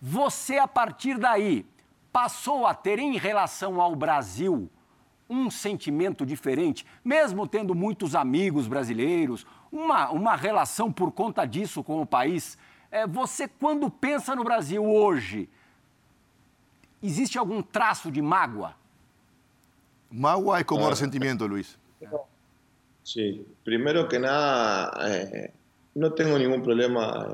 Você, 0.00 0.56
a 0.56 0.68
partir 0.68 1.18
daí, 1.18 1.66
passou 2.12 2.64
a 2.64 2.74
ter 2.74 3.00
em 3.00 3.16
relação 3.16 3.80
ao 3.80 3.96
Brasil 3.96 4.70
um 5.28 5.50
sentimento 5.50 6.24
diferente, 6.24 6.86
mesmo 7.04 7.48
tendo 7.48 7.74
muitos 7.74 8.14
amigos 8.14 8.68
brasileiros, 8.68 9.44
uma, 9.72 10.10
uma 10.10 10.36
relação 10.36 10.92
por 10.92 11.10
conta 11.10 11.44
disso 11.44 11.82
com 11.82 12.00
o 12.00 12.06
país 12.06 12.56
é, 12.94 13.06
você, 13.08 13.48
quando 13.48 13.90
pensa 13.90 14.36
no 14.36 14.44
Brasil 14.44 14.84
hoje, 14.84 15.48
existe 17.02 17.36
algum 17.36 17.60
traço 17.60 18.08
de 18.08 18.22
mágoa? 18.22 18.76
Mágoa 20.08 20.60
é 20.60 20.64
como 20.64 20.88
ressentimento, 20.88 21.44
Luiz. 21.44 21.76
Sí, 23.02 23.44
primero 23.64 24.08
que 24.08 24.18
nada, 24.18 24.92
eh, 25.10 25.50
no 25.96 26.12
tengo 26.12 26.38
ningún 26.38 26.62
problema 26.62 27.26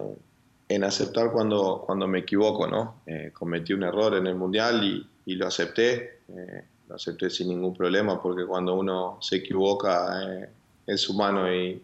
en 0.67 0.83
aceptar 0.83 1.31
cuando, 1.31 1.83
cuando 1.85 2.09
me 2.09 2.21
equivoco, 2.21 2.67
¿no? 2.67 3.03
Eh, 3.07 3.31
cometí 3.33 3.75
un 3.75 3.83
error 3.83 4.15
en 4.15 4.27
el 4.27 4.37
Mundial 4.37 4.83
y, 4.83 5.07
y 5.27 5.35
lo 5.35 5.47
acepté, 5.47 6.21
eh, 6.29 6.65
lo 6.89 6.95
acepté 6.95 7.29
sin 7.29 7.49
ningún 7.49 7.75
problema 7.75 8.21
porque 8.21 8.47
cuando 8.47 8.75
uno 8.75 9.19
se 9.21 9.37
equivoca 9.37 10.49
es 10.87 11.09
humano 11.09 11.53
y 11.53 11.81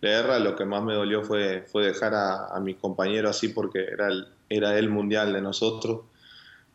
le 0.00 0.10
erra, 0.10 0.38
lo 0.38 0.56
que 0.56 0.64
más 0.64 0.82
me 0.82 0.94
dolió 0.94 1.22
fue, 1.22 1.62
fue 1.62 1.86
dejar 1.86 2.14
a, 2.14 2.46
a 2.54 2.60
mi 2.60 2.74
compañero 2.74 3.28
así 3.28 3.48
porque 3.48 3.84
era 3.84 4.08
el, 4.08 4.26
era 4.48 4.78
el 4.78 4.88
Mundial 4.88 5.32
de 5.32 5.40
nosotros 5.40 6.02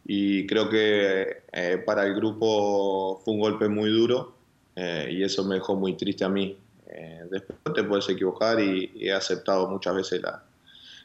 y 0.06 0.48
creo 0.48 0.70
que 0.70 1.44
para 1.86 2.06
el 2.06 2.16
grupo 2.16 3.22
fue 3.24 3.34
un 3.34 3.40
golpe 3.40 3.68
muy 3.68 3.90
duro 3.92 4.36
y 4.76 5.24
eso 5.24 5.44
me 5.44 5.56
dejó 5.56 5.76
muy 5.76 5.94
triste 5.94 6.24
a 6.24 6.30
mí. 6.30 6.58
después 7.30 7.60
te 7.76 7.84
puedes 7.84 8.10
equivocar 8.10 8.60
y, 8.60 8.92
y 8.96 9.08
he 9.10 9.14
aceptado 9.14 9.70
muchas 9.70 9.96
veces 9.96 10.22
la, 10.22 10.44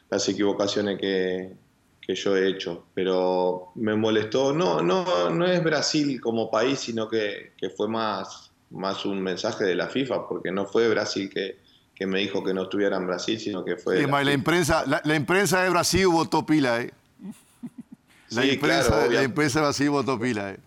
las 0.09 0.27
equivocaciones 0.29 0.99
que, 0.99 1.53
que, 2.01 2.15
yo 2.15 2.35
he 2.35 2.49
hecho. 2.49 2.85
Pero 2.93 3.71
me 3.75 3.95
molestó, 3.95 4.53
no, 4.53 4.81
no, 4.81 5.29
no 5.29 5.45
es 5.45 5.63
Brasil 5.63 6.19
como 6.19 6.49
país, 6.49 6.79
sino 6.79 7.07
que, 7.07 7.53
que 7.57 7.69
fue 7.69 7.87
más, 7.87 8.51
más 8.71 9.05
un 9.05 9.21
mensaje 9.21 9.63
de 9.65 9.75
la 9.75 9.87
FIFA, 9.87 10.27
porque 10.27 10.51
no 10.51 10.65
fue 10.65 10.89
Brasil 10.89 11.29
que, 11.29 11.57
que 11.97 12.05
me 12.05 12.19
dijo 12.19 12.43
que 12.43 12.53
no 12.53 12.63
estuviera 12.63 12.97
en 12.97 13.07
Brasil, 13.07 13.39
sino 13.39 13.65
que 13.65 13.75
fue... 13.75 13.97
Sí, 13.97 14.05
la, 14.05 14.23
la, 14.23 14.33
imprensa, 14.33 14.85
la, 14.85 15.01
la, 15.03 15.15
imprensa 15.15 15.63
de 15.63 15.69
Brasil 15.71 16.07
votó 16.07 16.45
pila, 16.45 16.81
¿eh? 16.81 16.91
La, 18.29 18.41
sí, 18.43 18.49
imprensa, 18.51 18.87
claro, 18.89 19.11
la 19.11 19.23
imprensa 19.23 19.59
de 19.59 19.65
Brasil 19.65 19.89
votó 19.89 20.19
pila, 20.19 20.51
¿eh? 20.51 20.57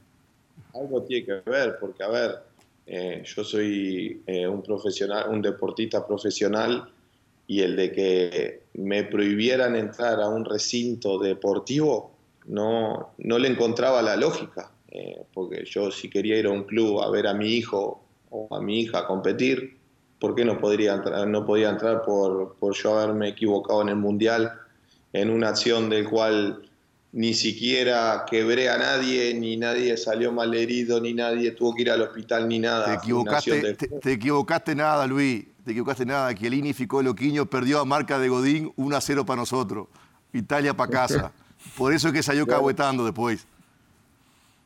Algo 0.74 1.03
tiene 1.03 1.26
que 1.26 1.51
ver, 1.51 1.76
porque 1.78 2.03
a 2.03 2.09
ver, 2.09 2.39
eh, 2.87 3.22
yo 3.24 3.45
soy 3.45 4.22
eh, 4.26 4.49
un 4.49 4.62
profesional, 4.62 5.28
un 5.28 5.41
deportista 5.43 6.05
profesional 6.05 6.91
y 7.47 7.61
el 7.61 7.76
de 7.76 7.93
que 7.93 8.62
me 8.74 9.05
prohibieran 9.05 9.76
entrar 9.76 10.20
a 10.20 10.28
un 10.28 10.45
recinto 10.45 11.18
deportivo 11.18 12.12
no, 12.47 13.12
no 13.18 13.39
le 13.39 13.49
encontraba 13.49 14.03
la 14.03 14.16
lógica, 14.16 14.72
eh, 14.91 15.22
porque 15.35 15.64
yo 15.64 15.91
si 15.91 16.09
quería 16.09 16.39
ir 16.39 16.47
a 16.47 16.51
un 16.51 16.64
club 16.64 17.03
a 17.03 17.11
ver 17.11 17.26
a 17.26 17.35
mi 17.35 17.53
hijo 17.53 18.03
o 18.31 18.53
a 18.55 18.61
mi 18.61 18.81
hija 18.81 19.07
competir, 19.07 19.80
¿por 20.21 20.35
qué 20.35 20.45
no, 20.45 20.61
podría 20.61 20.95
entrar, 20.95 21.27
no 21.27 21.45
podía 21.45 21.71
entrar 21.71 22.03
por, 22.03 22.55
por 22.61 22.75
yo 22.75 22.99
haberme 22.99 23.29
equivocado 23.29 23.83
en 23.83 23.89
el 23.89 23.97
Mundial 23.97 24.53
en 25.12 25.31
una 25.31 25.49
acción 25.49 25.91
del 25.91 26.09
cual 26.09 26.62
ni 27.12 27.35
siquiera 27.35 28.25
quebré 28.31 28.68
a 28.68 28.79
nadie, 28.79 29.35
ni 29.35 29.57
nadie 29.57 29.97
salió 29.97 30.31
mal 30.31 30.55
herido, 30.55 31.01
ni 31.01 31.12
nadie 31.12 31.51
tuvo 31.51 31.75
que 31.75 31.83
ir 31.83 31.91
al 31.91 32.03
hospital, 32.03 32.47
ni 32.47 32.61
nada. 32.61 32.87
Te 32.87 32.95
equivocaste, 32.95 33.75
te, 33.75 33.89
te 33.89 34.12
equivocaste 34.12 34.77
nada, 34.77 35.07
Luis 35.09 35.45
te 35.64 35.73
equivocaste 35.73 36.07
nada, 36.07 36.35
Chiellini 36.35 36.73
Ficó 36.73 37.03
Loquiño 37.03 37.47
perdió 37.47 37.81
a 37.81 37.85
marca 37.85 38.18
de 38.18 38.29
Godín 38.29 38.73
1 38.77 38.97
a 38.97 39.01
0 39.01 39.27
para 39.27 39.37
nosotros. 39.37 39.89
Italia 40.33 40.75
para 40.75 40.91
casa. 41.07 41.33
Por 41.77 41.93
eso 41.93 42.09
es 42.09 42.14
que 42.14 42.23
salió 42.23 42.47
caguetando 42.47 43.05
después. 43.05 43.47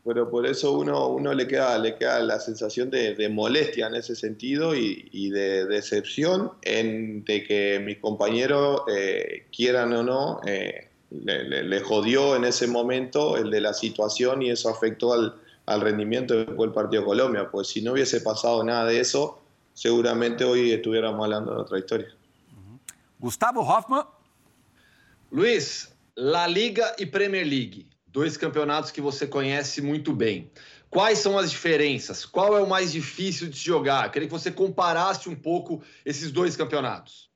Pero 0.05 0.30
por 0.30 0.46
eso 0.46 0.72
uno, 0.72 1.09
uno 1.09 1.32
le, 1.32 1.46
queda, 1.46 1.78
le 1.78 1.96
queda 1.96 2.20
la 2.20 2.38
sensación 2.38 2.90
de, 2.90 3.14
de 3.14 3.28
molestia 3.30 3.86
en 3.86 3.94
ese 3.94 4.14
sentido 4.14 4.74
y, 4.74 5.09
y, 5.12 5.30
de 5.30 5.64
decepción 5.64 6.52
en 6.61 7.24
de 7.24 7.42
que 7.42 7.80
mis 7.80 7.98
compañeros, 7.98 8.82
eh, 8.94 9.46
quieran 9.50 9.94
o 9.94 10.02
no, 10.02 10.40
eh, 10.46 10.90
le, 11.11 11.44
le, 11.44 11.62
le, 11.62 11.80
jodió 11.80 12.36
en 12.36 12.44
ese 12.44 12.66
momento 12.66 13.38
el 13.38 13.50
de 13.50 13.62
la 13.62 13.72
situación 13.72 14.42
y 14.42 14.50
eso 14.50 14.68
afectó 14.68 15.14
al, 15.14 15.36
al 15.66 15.80
rendimiento 15.80 16.34
después 16.34 16.68
del 16.68 16.72
partido 16.72 17.02
de 17.02 17.07
Colombia. 17.07 17.50
Pues 17.50 17.68
si 17.68 17.80
no 17.80 17.92
hubiese 17.92 18.20
pasado 18.20 18.62
nada 18.62 18.84
de 18.84 19.00
eso, 19.00 19.40
seguramente 19.72 20.44
hoy 20.44 20.72
estuviéramos 20.72 21.24
hablando 21.24 21.55
de 21.55 21.61
otra 21.62 21.78
historia. 21.78 22.09
Gustavo 23.18 23.62
Hoffman. 23.62 24.05
Luiz, 25.30 25.92
La 26.14 26.46
Liga 26.46 26.94
e 26.98 27.07
Premier 27.07 27.46
League, 27.46 27.86
dois 28.14 28.36
campeonatos 28.36 28.92
que 28.92 29.00
você 29.00 29.26
conhece 29.26 29.82
muito 29.82 30.12
bem. 30.12 30.48
Quais 30.88 31.18
são 31.18 31.36
as 31.36 31.50
diferenças? 31.50 32.24
Qual 32.24 32.56
é 32.56 32.62
o 32.62 32.68
mais 32.68 32.92
difícil 32.92 33.48
de 33.48 33.56
se 33.56 33.64
jogar? 33.64 34.08
Queria 34.12 34.28
que 34.28 34.32
você 34.32 34.52
comparasse 34.52 35.28
um 35.28 35.34
pouco 35.34 35.82
esses 36.06 36.30
dois 36.30 36.56
campeonatos. 36.56 37.28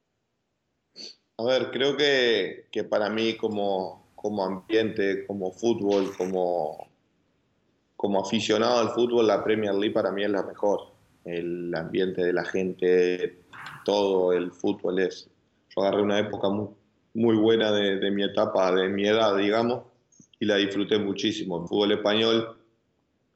A 1.37 1.43
ver, 1.43 1.73
creo 1.73 1.97
que, 1.97 2.67
que 2.71 2.85
para 2.85 3.11
mí 3.11 3.35
como, 3.35 4.07
como 4.15 4.41
ambiente, 4.41 5.25
como 5.27 5.51
fútbol, 5.51 6.17
como, 6.17 6.89
como 7.97 8.21
aficionado 8.21 8.79
al 8.79 8.95
fútbol, 8.95 9.27
la 9.27 9.43
Premier 9.43 9.75
League 9.75 9.95
para 9.95 10.13
mí 10.13 10.23
es 10.23 10.31
la 10.31 10.45
mejor 10.45 10.93
el 11.25 11.75
ambiente 11.75 12.23
de 12.23 12.33
la 12.33 12.45
gente, 12.45 13.41
todo 13.85 14.33
el 14.33 14.53
fútbol 14.53 15.01
es. 15.01 15.29
Yo 15.75 15.83
agarré 15.83 16.03
una 16.03 16.21
época 16.21 16.49
muy, 16.49 16.69
muy 17.15 17.37
buena 17.37 17.73
de, 17.73 17.99
de, 17.99 18.11
mi 18.13 18.23
etapa, 18.23 18.73
de 18.73 18.89
mi 18.89 19.07
edad, 19.07 19.37
digamos, 19.37 19.83
y 20.41 20.47
la 20.47 20.57
disfruté 20.57 20.99
muchísimo. 20.99 21.63
El 21.63 21.69
fútbol 21.69 21.93
español 21.93 22.57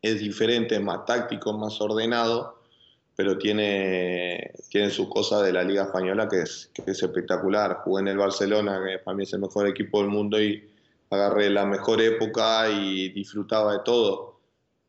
es 0.00 0.20
diferente, 0.20 0.76
es 0.76 0.82
más 0.82 1.04
táctico, 1.04 1.52
más 1.52 1.80
ordenado, 1.80 2.60
pero 3.16 3.38
tiene, 3.38 4.52
tiene 4.68 4.90
sus 4.90 5.08
cosas 5.08 5.42
de 5.42 5.52
la 5.52 5.62
Liga 5.62 5.84
Española 5.84 6.28
que 6.28 6.42
es, 6.42 6.70
que 6.72 6.90
es 6.90 7.02
espectacular. 7.02 7.80
Jugué 7.84 8.02
en 8.02 8.08
el 8.08 8.18
Barcelona, 8.18 8.80
que 8.84 8.98
para 8.98 9.16
mí 9.16 9.24
es 9.24 9.32
el 9.32 9.40
mejor 9.40 9.68
equipo 9.68 10.00
del 10.00 10.10
mundo, 10.10 10.40
y 10.40 10.68
agarré 11.10 11.50
la 11.50 11.66
mejor 11.66 12.00
época 12.00 12.70
y 12.70 13.10
disfrutaba 13.10 13.74
de 13.74 13.80
todo 13.84 14.32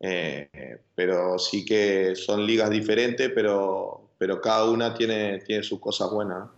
eh, 0.05 0.82
pero 0.93 1.39
sí 1.39 1.64
que 1.64 2.14
son 2.18 2.45
ligas 2.45 2.70
diferentes, 2.70 3.32
pero, 3.34 4.09
pero 4.18 4.41
cada 4.41 4.70
una 4.70 4.93
tiene, 4.93 5.39
tiene 5.39 5.64
sus 5.64 5.80
cosas 5.80 6.11
buenas. 6.11 6.49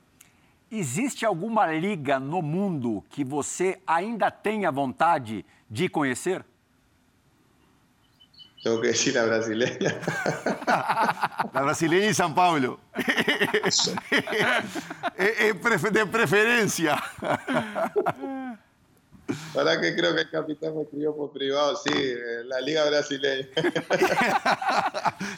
Existe 0.78 1.26
alguma 1.26 1.68
liga 1.68 2.20
no 2.20 2.42
mundo 2.42 3.02
que 3.10 3.24
você 3.24 3.80
ainda 3.88 4.30
tenha 4.30 4.70
vontade 4.70 5.46
de 5.70 5.88
conhecer? 5.88 6.44
Tengo 8.62 8.82
que 8.82 8.88
decir 8.88 9.14
la 9.14 9.26
brasileña. 9.26 9.96
la 11.54 11.62
brasileña 11.62 12.08
y 12.08 12.14
San 12.14 12.36
Pablo. 12.36 12.78
de 15.92 16.06
preferencia. 16.08 17.02
Para 19.54 19.80
que 19.80 19.96
creo 19.96 20.14
que 20.14 20.22
el 20.22 20.30
capitán 20.30 20.76
me 20.76 20.84
escribió 20.84 21.16
por 21.16 21.32
privado, 21.32 21.76
sí, 21.78 22.16
la 22.46 22.62
Liga 22.62 22.86
Brasileña. 22.86 23.48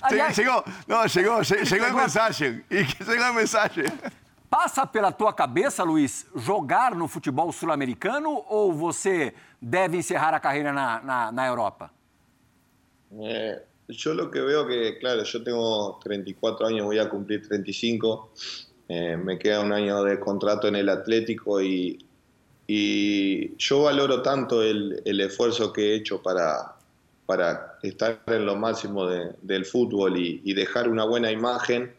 llegó, 0.36 0.64
no, 0.88 1.06
llegó, 1.06 1.42
llegó 1.42 1.86
el 1.86 1.94
mensaje. 1.94 2.66
E 2.70 2.86
chegou 2.86 3.30
o 3.30 3.34
mensagem. 3.34 3.86
Passa 4.58 4.88
pela 4.88 5.12
tua 5.12 5.32
cabeça, 5.32 5.84
Luiz, 5.84 6.26
jogar 6.36 6.96
no 6.96 7.08
futebol 7.08 7.52
sul-americano 7.52 8.44
ou 8.50 8.74
você 8.74 9.36
deve 9.62 9.98
encerrar 9.98 10.34
a 10.34 10.40
carreira 10.40 10.74
na, 10.74 11.00
na, 11.00 11.32
na 11.32 11.48
Europa? 11.48 11.92
Eh, 13.22 13.62
yo 13.88 14.16
lo 14.16 14.32
que 14.32 14.42
veo 14.42 14.66
que, 14.66 14.98
claro, 15.00 15.24
yo 15.24 15.44
tengo 15.44 16.00
34 16.04 16.66
años, 16.66 16.88
voy 16.88 16.98
a 16.98 17.08
cumplir 17.08 17.48
35, 17.48 18.32
eh, 18.90 19.16
me 19.16 19.38
queda 19.38 19.62
un 19.62 19.72
año 19.72 20.04
de 20.04 20.20
contrato 20.20 20.68
en 20.68 20.76
el 20.76 20.90
Atlético 20.90 21.62
y 21.62 22.00
Y 22.68 23.56
yo 23.58 23.84
valoro 23.84 24.22
tanto 24.22 24.62
el, 24.62 25.02
el 25.06 25.22
esfuerzo 25.22 25.72
que 25.72 25.92
he 25.92 25.96
hecho 25.96 26.22
para, 26.22 26.76
para 27.26 27.78
estar 27.82 28.22
en 28.28 28.46
lo 28.46 28.58
máximo 28.58 29.08
de, 29.08 29.36
del 29.42 29.66
fútbol 29.66 30.18
y, 30.18 30.42
y, 30.44 30.54
dejar 30.54 30.90
una 30.90 31.06
buena 31.06 31.32
imagen, 31.32 31.94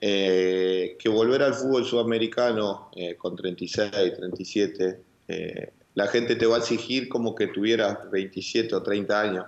eh, 0.00 0.96
que 0.98 1.08
volver 1.08 1.42
al 1.42 1.54
fútbol 1.54 1.84
sudamericano 1.84 2.90
eh, 2.94 3.16
con 3.16 3.36
36, 3.36 3.90
37, 4.16 5.00
eh, 5.28 5.70
la 5.94 6.06
gente 6.08 6.36
te 6.36 6.46
va 6.46 6.56
a 6.56 6.58
exigir 6.58 7.08
como 7.08 7.34
que 7.34 7.46
tuvieras 7.48 8.10
27 8.10 8.74
o 8.74 8.82
30 8.82 9.20
años. 9.20 9.46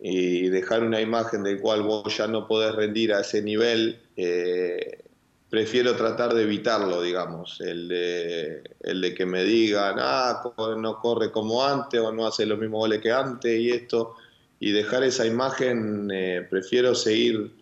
Y 0.00 0.48
dejar 0.48 0.82
una 0.82 1.00
imagen 1.00 1.44
del 1.44 1.60
cual 1.60 1.82
vos 1.82 2.14
ya 2.16 2.26
no 2.26 2.46
podés 2.46 2.74
rendir 2.74 3.12
a 3.12 3.20
ese 3.20 3.40
nivel 3.40 4.00
eh, 4.16 4.98
prefiero 5.54 5.94
tratar 5.94 6.34
de 6.34 6.42
evitarlo, 6.42 7.00
digamos, 7.00 7.60
el 7.60 7.86
de, 7.86 8.62
el 8.80 9.00
de 9.00 9.14
que 9.14 9.24
me 9.24 9.44
digan, 9.44 9.96
ah, 9.98 10.42
no 10.76 10.98
corre 10.98 11.30
como 11.30 11.64
antes 11.64 12.00
o 12.00 12.12
no 12.12 12.26
hace 12.26 12.44
los 12.44 12.58
mismos 12.58 12.80
goles 12.80 13.00
que 13.00 13.12
antes 13.12 13.60
y 13.60 13.70
esto, 13.70 14.16
y 14.58 14.72
dejar 14.72 15.04
esa 15.04 15.26
imagen, 15.26 16.10
eh, 16.12 16.46
prefiero 16.50 16.94
seguir 16.94 17.52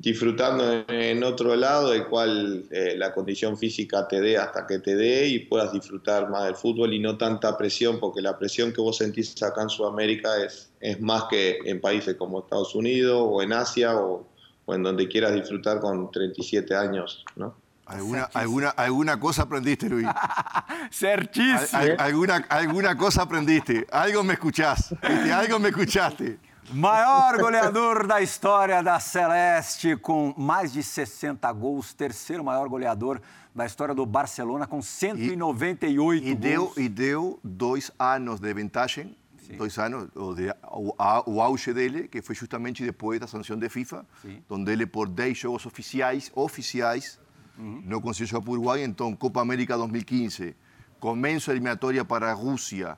disfrutando 0.00 0.84
en 0.88 1.22
otro 1.22 1.54
lado, 1.54 1.92
el 1.92 2.06
cual 2.06 2.64
eh, 2.70 2.94
la 2.96 3.12
condición 3.12 3.56
física 3.56 4.08
te 4.08 4.20
dé 4.20 4.36
hasta 4.38 4.66
que 4.66 4.78
te 4.78 4.96
dé 4.96 5.28
y 5.28 5.40
puedas 5.40 5.72
disfrutar 5.72 6.28
más 6.28 6.46
del 6.46 6.56
fútbol 6.56 6.92
y 6.92 6.98
no 6.98 7.16
tanta 7.16 7.56
presión, 7.56 8.00
porque 8.00 8.20
la 8.20 8.38
presión 8.38 8.72
que 8.72 8.80
vos 8.80 8.96
sentís 8.96 9.40
acá 9.42 9.62
en 9.62 9.68
Sudamérica 9.68 10.42
es, 10.42 10.72
es 10.80 11.00
más 11.00 11.24
que 11.30 11.58
en 11.64 11.80
países 11.80 12.16
como 12.16 12.40
Estados 12.40 12.74
Unidos 12.74 13.22
o 13.22 13.42
en 13.42 13.52
Asia 13.52 13.96
o 13.96 14.30
o 14.70 14.74
en 14.74 14.82
donde 14.82 15.08
quieras 15.08 15.34
disfrutar 15.34 15.80
con 15.80 16.10
37 16.10 16.76
años, 16.76 17.24
¿no? 17.36 17.56
¿Alguna, 17.86 18.22
alguna, 18.34 18.68
alguna 18.68 19.18
cosa 19.18 19.42
aprendiste, 19.42 19.88
Luis? 19.88 20.06
Certísimo. 20.92 21.58
Al, 21.72 21.96
alguna, 21.98 22.36
alguna 22.48 22.96
cosa 22.96 23.22
aprendiste. 23.22 23.84
Algo 23.90 24.22
me 24.22 24.34
escuchás. 24.34 24.94
Algo 25.02 25.58
me 25.58 25.70
escuchaste. 25.70 26.38
Maior 26.72 27.36
goleador 27.36 28.06
da 28.06 28.20
história 28.20 28.80
da 28.80 29.00
Celeste, 29.00 29.96
com 29.96 30.32
mais 30.36 30.72
de 30.72 30.82
60 30.82 31.50
gols. 31.52 31.92
Terceiro 31.92 32.44
maior 32.44 32.68
goleador 32.68 33.20
da 33.54 33.66
história 33.66 33.92
do 33.92 34.06
Barcelona, 34.06 34.66
com 34.66 34.80
198 34.80 36.24
e, 36.24 36.30
e 36.30 36.34
deu, 36.34 36.72
E 36.76 36.88
deu 36.88 37.40
dois 37.42 37.90
anos 37.98 38.38
de 38.38 38.54
vantagem, 38.54 39.16
Sim. 39.44 39.56
dois 39.56 39.76
anos, 39.78 40.08
o, 40.14 40.32
de, 40.32 40.48
o, 40.70 40.94
o, 41.26 41.40
auge 41.40 41.72
dele, 41.72 42.06
que 42.06 42.22
foi 42.22 42.36
justamente 42.36 42.84
depois 42.84 43.18
da 43.18 43.26
sanção 43.26 43.58
de 43.58 43.68
FIFA, 43.68 44.06
Sim. 44.22 44.40
onde 44.48 44.70
ele, 44.70 44.86
por 44.86 45.08
10 45.08 45.36
jogos 45.36 45.66
oficiais, 45.66 46.30
oficiais, 46.36 47.18
uhum. 47.58 47.82
não 47.84 48.00
conseguiu 48.00 48.28
jogar 48.28 48.42
para 48.42 48.50
o 48.50 48.54
Uruguai. 48.54 48.84
Então, 48.84 49.14
Copa 49.16 49.40
América 49.40 49.76
2015, 49.76 50.54
começo 51.00 51.50
a 51.50 51.54
eliminatória 51.54 52.04
para 52.04 52.30
a 52.30 52.32
Rússia, 52.32 52.96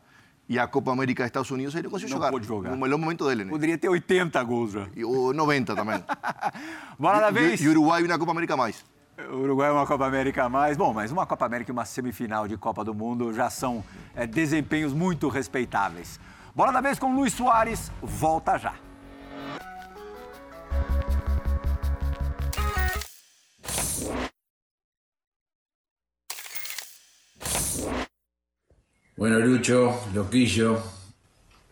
e 0.49 0.59
a 0.59 0.67
Copa 0.67 0.93
América 0.93 1.23
dos 1.23 1.29
Estados 1.29 1.51
Unidos 1.51 1.75
ele 1.75 1.85
não 1.85 1.91
conseguiu 1.91 2.17
jogar. 2.17 2.31
Pôde 2.31 2.47
jogar. 2.47 2.71
No 2.71 2.77
melhor 2.77 2.99
momento 2.99 3.27
dele, 3.27 3.45
né? 3.45 3.51
Poderia 3.51 3.79
ter 3.79 3.89
80 3.89 4.43
gols 4.43 4.73
já. 4.73 4.89
E, 4.95 5.05
ou 5.05 5.33
90 5.33 5.75
também. 5.75 6.03
Bora 6.99 7.21
da 7.21 7.31
vez. 7.31 7.61
E, 7.61 7.69
Uruguai 7.69 8.03
uma 8.03 8.19
Copa 8.19 8.33
América 8.33 8.57
mais. 8.57 8.85
O 9.31 9.37
Uruguai 9.37 9.69
é 9.69 9.73
uma 9.73 9.87
Copa 9.87 10.07
América 10.07 10.45
a 10.45 10.49
mais. 10.49 10.77
Bom, 10.77 10.93
mas 10.93 11.13
uma 11.13 11.27
Copa 11.27 11.47
América 11.47 11.71
e 11.71 11.73
uma 11.73 11.85
semifinal 11.85 12.49
de 12.49 12.57
Copa 12.57 12.83
do 12.85 12.95
Mundo 12.95 13.33
já 13.33 13.51
são 13.51 13.85
é, 14.15 14.27
desempenhos 14.27 14.93
muito 14.93 15.29
respeitáveis. 15.29 16.19
Bora 16.55 16.73
da 16.73 16.81
vez 16.81 16.99
com 16.99 17.15
Luiz 17.15 17.33
Soares. 17.33 17.93
Volta 18.03 18.59
já. 18.59 18.75
Bueno, 29.23 29.39
Lucho, 29.39 30.01
Loquillo, 30.15 30.83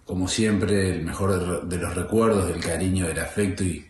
como 0.05 0.29
siempre, 0.29 0.95
el 0.95 1.03
mejor 1.03 1.67
de 1.67 1.79
los 1.79 1.97
recuerdos, 1.97 2.47
del 2.47 2.61
cariño, 2.61 3.09
del 3.09 3.19
afecto 3.19 3.65
y, 3.65 3.85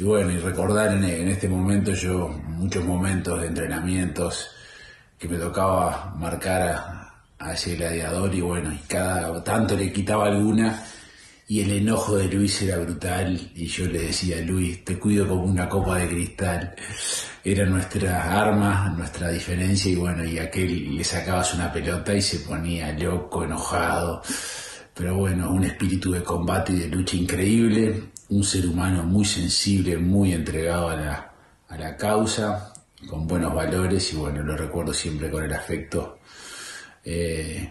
bueno, 0.00 0.32
y 0.32 0.38
recordar 0.38 0.90
en, 0.92 1.28
este 1.28 1.48
momento 1.48 1.92
yo 1.92 2.26
muchos 2.26 2.84
momentos 2.84 3.40
de 3.40 3.46
entrenamientos 3.46 4.50
que 5.16 5.28
me 5.28 5.38
tocaba 5.38 6.12
marcar 6.18 6.62
a, 6.62 7.22
a 7.38 7.52
ese 7.52 7.76
gladiador 7.76 8.34
y 8.34 8.40
bueno, 8.40 8.72
y 8.72 8.78
cada 8.78 9.44
tanto 9.44 9.76
le 9.76 9.92
quitaba 9.92 10.26
alguna 10.26 10.84
y 11.52 11.60
el 11.60 11.70
enojo 11.70 12.16
de 12.16 12.28
Luis 12.28 12.62
era 12.62 12.78
brutal 12.78 13.50
y 13.54 13.66
yo 13.66 13.84
le 13.84 14.04
decía, 14.04 14.40
Luis, 14.40 14.82
te 14.86 14.98
cuido 14.98 15.28
como 15.28 15.44
una 15.44 15.68
copa 15.68 15.98
de 15.98 16.08
cristal. 16.08 16.74
Era 17.44 17.66
nuestra 17.66 18.40
arma, 18.40 18.88
nuestra 18.96 19.28
diferencia 19.28 19.92
y 19.92 19.96
bueno, 19.96 20.24
y 20.24 20.38
aquel 20.38 20.96
le 20.96 21.04
sacabas 21.04 21.52
una 21.52 21.70
pelota 21.70 22.14
y 22.14 22.22
se 22.22 22.38
ponía 22.38 22.90
loco, 22.94 23.44
enojado. 23.44 24.22
Pero 24.94 25.16
bueno, 25.16 25.52
un 25.52 25.64
espíritu 25.64 26.12
de 26.12 26.22
combate 26.22 26.72
y 26.72 26.78
de 26.78 26.88
lucha 26.88 27.16
increíble, 27.16 28.02
un 28.30 28.44
ser 28.44 28.66
humano 28.66 29.02
muy 29.02 29.26
sensible, 29.26 29.98
muy 29.98 30.32
entregado 30.32 30.88
a 30.88 30.96
la, 30.96 31.34
a 31.68 31.76
la 31.76 31.98
causa, 31.98 32.72
con 33.06 33.26
buenos 33.26 33.54
valores 33.54 34.10
y 34.14 34.16
bueno, 34.16 34.42
lo 34.42 34.56
recuerdo 34.56 34.94
siempre 34.94 35.30
con 35.30 35.44
el 35.44 35.52
afecto 35.52 36.18
eh, 37.04 37.70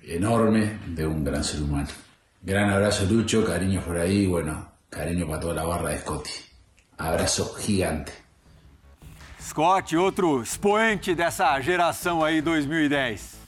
enorme 0.00 0.78
de 0.86 1.06
un 1.06 1.22
gran 1.22 1.44
ser 1.44 1.60
humano. 1.60 1.90
Gran 2.44 2.70
abrazo 2.70 3.04
Lucho, 3.06 3.44
cariño 3.44 3.80
por 3.82 3.96
ahí, 3.96 4.26
bueno, 4.26 4.72
cariño 4.90 5.28
para 5.28 5.38
toda 5.38 5.54
la 5.54 5.64
barra 5.64 5.90
de 5.90 5.98
Scotty. 5.98 6.30
Abraço 6.98 7.54
gigante. 7.54 8.12
Scott, 9.40 9.94
outro 9.96 10.40
expoente 10.40 11.14
dessa 11.14 11.60
geração 11.60 12.24
aí 12.24 12.40
2010. 12.42 13.42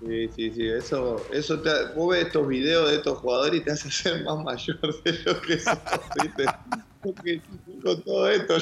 Sí, 0.00 0.28
sí, 0.34 0.50
sí, 0.50 0.68
eso, 0.68 1.24
eso 1.30 1.60
te, 1.62 1.70
vos 1.94 2.10
ves 2.10 2.26
estos 2.26 2.48
videos 2.48 2.90
de 2.90 2.96
estos 2.96 3.18
jugadores 3.18 3.60
y 3.60 3.64
te 3.64 3.70
hace 3.70 3.88
ser 3.88 4.24
más 4.24 4.42
mayor 4.42 5.02
de 5.04 5.12
lo 5.24 5.40
que 5.40 5.60
sos, 5.60 5.78
¿viste? 6.20 6.44
Porque 7.00 7.40
con 7.84 8.02
todo 8.02 8.28
esto, 8.28 8.56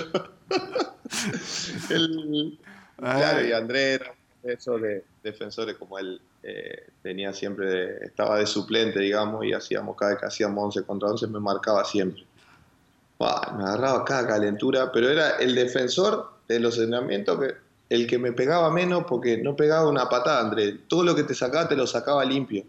el, 1.89 2.59
claro, 2.99 3.47
y 3.47 3.53
Andrés, 3.53 4.01
eso 4.43 4.77
de 4.79 5.03
defensores 5.23 5.77
como 5.79 5.99
él, 5.99 6.21
eh, 6.43 6.89
tenía 7.03 7.33
siempre, 7.33 8.05
estaba 8.05 8.39
de 8.39 8.47
suplente, 8.47 9.01
digamos, 9.01 9.45
y 9.45 9.53
hacíamos 9.53 9.97
cada 9.97 10.13
vez 10.13 10.21
que 10.21 10.27
hacíamos 10.27 10.77
11 10.77 10.83
contra 10.85 11.09
11, 11.11 11.27
me 11.29 11.41
marcaba 11.41 11.85
siempre. 11.85 12.25
me 13.19 13.65
agarraba 13.65 14.05
cada 14.05 14.27
calentura, 14.27 14.91
pero 14.93 15.09
era 15.09 15.37
el 15.39 15.55
defensor 15.55 16.33
de 16.49 16.61
los 16.61 16.79
entrenamientos 16.79 17.39
que 17.39 17.71
el 17.91 18.07
que 18.07 18.19
me 18.19 18.33
pegaba 18.33 18.71
menos 18.71 19.05
porque 19.07 19.37
no 19.37 19.57
pegaba 19.57 19.89
una 19.89 20.09
patada, 20.09 20.41
Andrés. 20.41 20.77
Todo 20.87 21.03
lo 21.03 21.15
que 21.15 21.25
te 21.25 21.35
sacaba 21.35 21.69
te 21.69 21.77
lo 21.77 21.87
sacaba 21.87 22.25
limpio. 22.25 22.65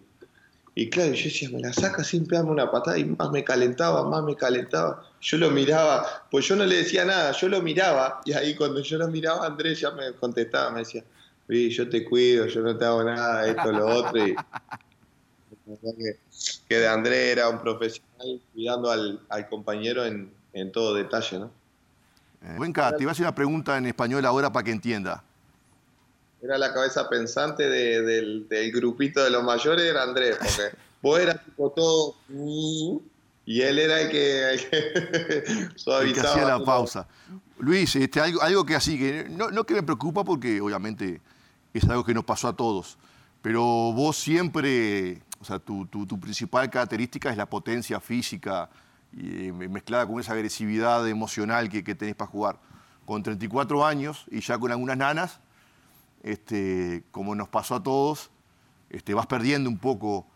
Y 0.73 0.89
claro, 0.89 1.13
yo 1.13 1.25
decía, 1.25 1.49
me 1.49 1.59
la 1.59 1.71
saca 1.73 2.03
sin 2.03 2.25
pegarme 2.25 2.51
una 2.51 2.71
patada 2.71 2.97
y 2.97 3.05
más 3.05 3.29
me 3.29 3.43
calentaba, 3.43 4.07
más 4.09 4.23
me 4.23 4.35
calentaba. 4.35 5.05
Yo 5.21 5.37
lo 5.37 5.51
miraba, 5.51 6.25
pues 6.31 6.47
yo 6.47 6.55
no 6.55 6.65
le 6.65 6.77
decía 6.77 7.05
nada, 7.05 7.33
yo 7.33 7.49
lo 7.49 7.61
miraba 7.61 8.21
y 8.25 8.33
ahí 8.33 8.55
cuando 8.55 8.81
yo 8.81 8.97
lo 8.97 9.07
miraba, 9.09 9.45
Andrés 9.45 9.81
ya 9.81 9.91
me 9.91 10.13
contestaba, 10.13 10.71
me 10.71 10.79
decía, 10.79 11.03
yo 11.51 11.89
te 11.89 12.05
cuido, 12.05 12.45
yo 12.47 12.61
no 12.61 12.77
te 12.77 12.85
hago 12.85 13.03
nada, 13.03 13.45
esto, 13.45 13.71
lo 13.71 13.85
otro. 13.85 14.25
Y, 14.25 14.35
que, 16.67 16.77
de 16.77 16.87
Andrés 16.87 17.33
era 17.33 17.49
un 17.49 17.59
profesional 17.59 18.41
cuidando 18.53 18.89
al, 18.89 19.49
compañero 19.49 20.05
en, 20.05 20.31
todo 20.71 20.93
detalle, 20.93 21.39
¿no? 21.39 21.51
Eh, 22.43 22.55
Buenca, 22.57 22.95
te 22.95 23.03
iba 23.03 23.11
a 23.11 23.13
hacer 23.13 23.25
una 23.25 23.35
pregunta 23.35 23.77
en 23.77 23.85
español 23.85 24.25
ahora 24.25 24.51
para 24.51 24.63
que 24.63 24.71
entienda. 24.71 25.23
Era 26.41 26.57
la 26.57 26.73
cabeza 26.73 27.07
pensante 27.07 27.69
del, 27.69 28.71
grupito 28.73 29.23
de 29.23 29.29
los 29.29 29.43
mayores, 29.43 29.85
era 29.85 30.03
Andrés, 30.03 30.37
porque 30.37 30.77
vos 31.01 31.19
eras 31.19 31.43
tipo 31.43 31.69
todo... 31.71 32.15
Y 33.43 33.61
él 33.63 33.79
era 33.79 34.01
el 34.01 34.09
que, 34.09 35.69
suavizaba. 35.75 36.29
hacía 36.31 36.45
la 36.45 36.63
pausa. 36.63 37.07
Luis, 37.59 37.95
este, 37.95 38.19
algo, 38.21 38.41
algo 38.41 38.65
que 38.65 38.75
así, 38.75 38.97
que 38.97 39.27
no, 39.29 39.49
no 39.49 39.65
que 39.65 39.73
me 39.73 39.83
preocupa 39.83 40.23
porque 40.23 40.61
obviamente 40.61 41.19
es 41.73 41.89
algo 41.89 42.03
que 42.03 42.13
nos 42.13 42.25
pasó 42.25 42.47
a 42.47 42.55
todos. 42.55 42.97
Pero 43.41 43.63
vos 43.63 44.17
siempre, 44.17 45.21
o 45.39 45.45
sea, 45.45 45.59
tu, 45.59 45.85
tu, 45.87 46.19
principal 46.19 46.69
característica 46.69 47.29
es 47.29 47.37
la 47.37 47.49
potencia 47.49 47.99
física 47.99 48.69
eh, 49.17 49.51
mezclada 49.51 50.05
con 50.05 50.19
esa 50.19 50.33
agresividad 50.33 51.07
emocional 51.07 51.69
que, 51.69 51.83
que, 51.83 51.95
tenés 51.95 52.15
para 52.15 52.29
jugar. 52.29 52.59
Con 53.05 53.23
34 53.23 53.85
años 53.85 54.25
y 54.29 54.41
ya 54.41 54.57
con 54.57 54.71
algunas 54.71 54.97
nanas, 54.97 55.39
este, 56.23 57.03
como 57.11 57.33
nos 57.33 57.49
pasó 57.49 57.75
a 57.75 57.83
todos, 57.83 58.29
este, 58.89 59.13
vas 59.13 59.25
perdiendo 59.25 59.69
un 59.69 59.79
poco 59.79 60.27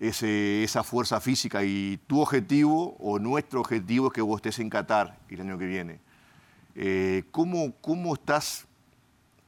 ese, 0.00 0.62
esa 0.62 0.84
fuerza 0.84 1.20
física 1.20 1.64
y 1.64 1.98
tu 2.06 2.20
objetivo 2.20 2.96
o 2.98 3.18
nuestro 3.18 3.60
objetivo 3.60 4.06
es 4.06 4.12
que 4.12 4.22
vos 4.22 4.36
estés 4.36 4.58
en 4.60 4.70
Qatar 4.70 5.18
el 5.28 5.40
año 5.40 5.58
que 5.58 5.66
viene. 5.66 6.00
Eh, 6.74 7.24
¿cómo, 7.32 7.74
¿Cómo 7.80 8.14
estás 8.14 8.67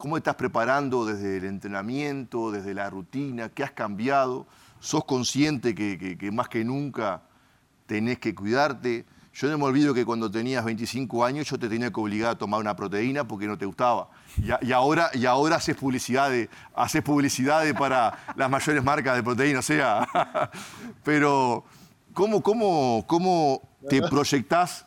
¿Cómo 0.01 0.16
estás 0.16 0.36
preparando 0.36 1.05
desde 1.05 1.36
el 1.36 1.44
entrenamiento, 1.44 2.51
desde 2.51 2.72
la 2.72 2.88
rutina? 2.88 3.51
¿Qué 3.51 3.62
has 3.62 3.72
cambiado? 3.72 4.46
¿Sos 4.78 5.05
consciente 5.05 5.74
que, 5.74 6.30
más 6.32 6.48
que 6.48 6.64
nunca 6.64 7.20
tenés 7.84 8.18
que 8.18 8.34
cuidarte? 8.34 9.05
Yo 9.34 9.51
no 9.51 9.59
me 9.59 9.64
olvido 9.64 9.92
que 9.92 10.07
cuando 10.07 10.30
tenías 10.30 10.64
25 10.64 11.22
años 11.22 11.51
yo 11.51 11.59
te 11.59 11.68
tenía 11.68 11.92
que 11.92 12.01
obligar 12.01 12.30
a 12.30 12.38
tomar 12.38 12.61
una 12.61 12.74
proteína 12.74 13.28
porque 13.28 13.46
no 13.46 13.59
te 13.59 13.66
gustaba. 13.66 14.09
Y, 14.62 14.72
ahora, 14.72 15.11
y 15.12 15.26
ahora 15.26 15.57
haces 15.57 15.76
publicidad, 15.76 16.32
haces 16.74 17.03
publicidad 17.03 17.62
para 17.76 18.32
las 18.36 18.48
mayores 18.48 18.82
marcas 18.82 19.16
de 19.16 19.22
proteína. 19.22 19.59
O 19.59 19.62
sea, 19.62 20.09
pero 21.05 21.62
¿cómo, 22.14 22.42
cómo, 22.42 23.05
cómo 23.07 23.61
te 23.86 24.01
proyectás 24.01 24.86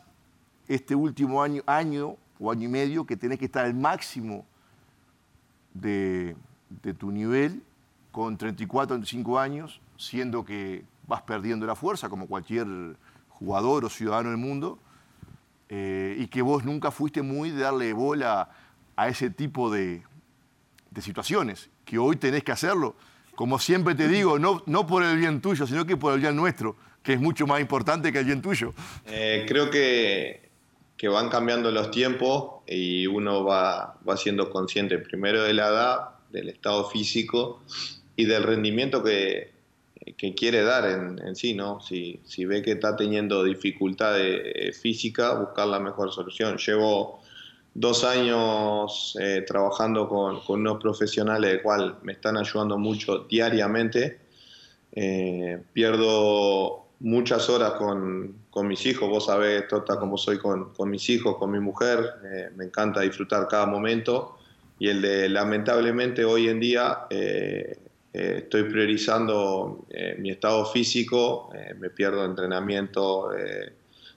este 0.68 0.96
último 0.96 1.44
año, 1.44 1.62
año 1.68 2.18
o 2.40 2.52
año 2.52 2.64
y 2.64 2.72
medio 2.72 3.06
que 3.06 3.16
tenés 3.16 3.38
que 3.38 3.46
estar 3.46 3.64
al 3.64 3.76
máximo 3.76 4.48
de, 5.74 6.36
tu 6.98 7.12
nivel 7.12 7.62
con 8.12 8.38
34, 8.38 8.96
35 8.96 9.40
años, 9.40 9.82
siendo 9.98 10.46
que 10.46 10.84
vas 11.08 11.22
perdiendo 11.24 11.66
la 11.66 11.76
fuerza 11.76 12.10
como 12.10 12.28
cualquier 12.28 12.68
jugador 13.30 13.86
o 13.86 13.90
ciudadano 13.90 14.30
del 14.30 14.38
mundo, 14.38 14.80
eh, 15.70 16.16
y 16.20 16.28
que 16.28 16.42
vos 16.42 16.64
nunca 16.64 16.92
fuiste 16.92 17.22
muy 17.22 17.50
de 17.50 17.62
darle 17.62 17.94
bola 17.94 18.50
a 18.96 19.08
ese 19.08 19.30
tipo 19.30 19.72
de, 19.72 20.04
situaciones, 21.02 21.70
que 21.86 21.98
hoy 21.98 22.16
tenés 22.18 22.44
que 22.44 22.52
hacerlo. 22.52 22.96
Como 23.36 23.58
siempre 23.58 23.96
te 23.96 24.08
digo, 24.08 24.38
no, 24.38 24.62
no 24.68 24.86
por 24.86 25.02
el 25.04 25.18
bien 25.18 25.42
tuyo, 25.42 25.66
sino 25.66 25.86
que 25.86 25.98
por 25.98 26.14
el 26.14 26.20
bien 26.20 26.36
nuestro, 26.36 26.76
que 27.02 27.14
es 27.14 27.20
mucho 27.20 27.48
más 27.48 27.60
importante 27.60 28.12
que 28.12 28.20
el 28.20 28.26
bien 28.26 28.42
tuyo. 28.44 28.76
Eh, 29.06 29.46
creo 29.48 29.72
que 29.72 30.43
que 30.98 31.08
van 31.08 31.30
cambiando 31.30 31.72
los 31.72 31.92
tiempos 31.92 32.62
y 32.68 33.08
uno 33.08 33.44
va, 33.44 33.98
va 34.08 34.18
siendo 34.18 34.50
consciente 34.50 34.98
primero 35.00 35.44
de 35.44 35.54
la 35.54 35.68
edad, 35.68 36.10
del 36.30 36.50
estado 36.50 36.90
físico 36.90 37.62
y 38.16 38.26
del 38.26 38.44
rendimiento 38.44 39.04
que, 39.04 39.54
que 40.18 40.34
quiere 40.34 40.64
dar 40.64 40.86
en, 40.86 41.36
sí, 41.36 41.54
¿no? 41.54 41.80
Si, 41.80 42.20
si 42.26 42.46
ve 42.46 42.62
que 42.62 42.72
está 42.74 42.96
teniendo 42.96 43.44
dificultades 43.44 44.42
eh, 44.44 44.74
físicas, 44.74 45.40
buscar 45.40 45.68
la 45.68 45.80
mejor 45.80 46.12
solución. 46.12 46.58
Llevo 46.58 47.22
dos 47.74 48.04
años 48.04 49.18
eh, 49.20 49.44
trabajando 49.48 50.08
con, 50.08 50.42
con, 50.42 50.62
unos 50.62 50.82
profesionales 50.82 51.54
de 51.54 51.62
cual 51.62 51.98
me 52.04 52.14
están 52.14 52.38
ayudando 52.38 52.78
mucho 52.78 53.20
diariamente. 53.30 54.20
Eh, 54.92 55.64
pierdo 55.74 56.83
muchas 57.04 57.50
horas 57.50 57.74
con, 57.74 58.46
con, 58.50 58.66
mis 58.66 58.86
hijos, 58.86 59.10
vos 59.10 59.26
sabés, 59.26 59.68
Tota, 59.68 60.00
cómo 60.00 60.18
soy 60.18 60.38
con, 60.38 60.74
con, 60.74 60.90
mis 60.90 61.10
hijos, 61.10 61.36
con 61.38 61.52
mi 61.52 61.60
mujer, 61.60 62.00
eh, 62.24 62.50
me 62.56 62.64
encanta 62.64 63.02
disfrutar 63.02 63.48
cada 63.50 63.66
momento 63.66 64.38
y 64.80 64.88
el 64.88 65.02
de 65.02 65.28
lamentablemente 65.28 66.24
hoy 66.24 66.48
en 66.48 66.62
día 66.62 67.00
eh, 67.10 67.78
eh, 68.14 68.36
estoy 68.38 68.64
priorizando 68.64 69.86
mi 70.20 70.32
estado 70.32 70.66
físico, 70.66 71.52
me 71.78 71.90
pierdo 71.90 72.24
entrenamiento, 72.26 73.32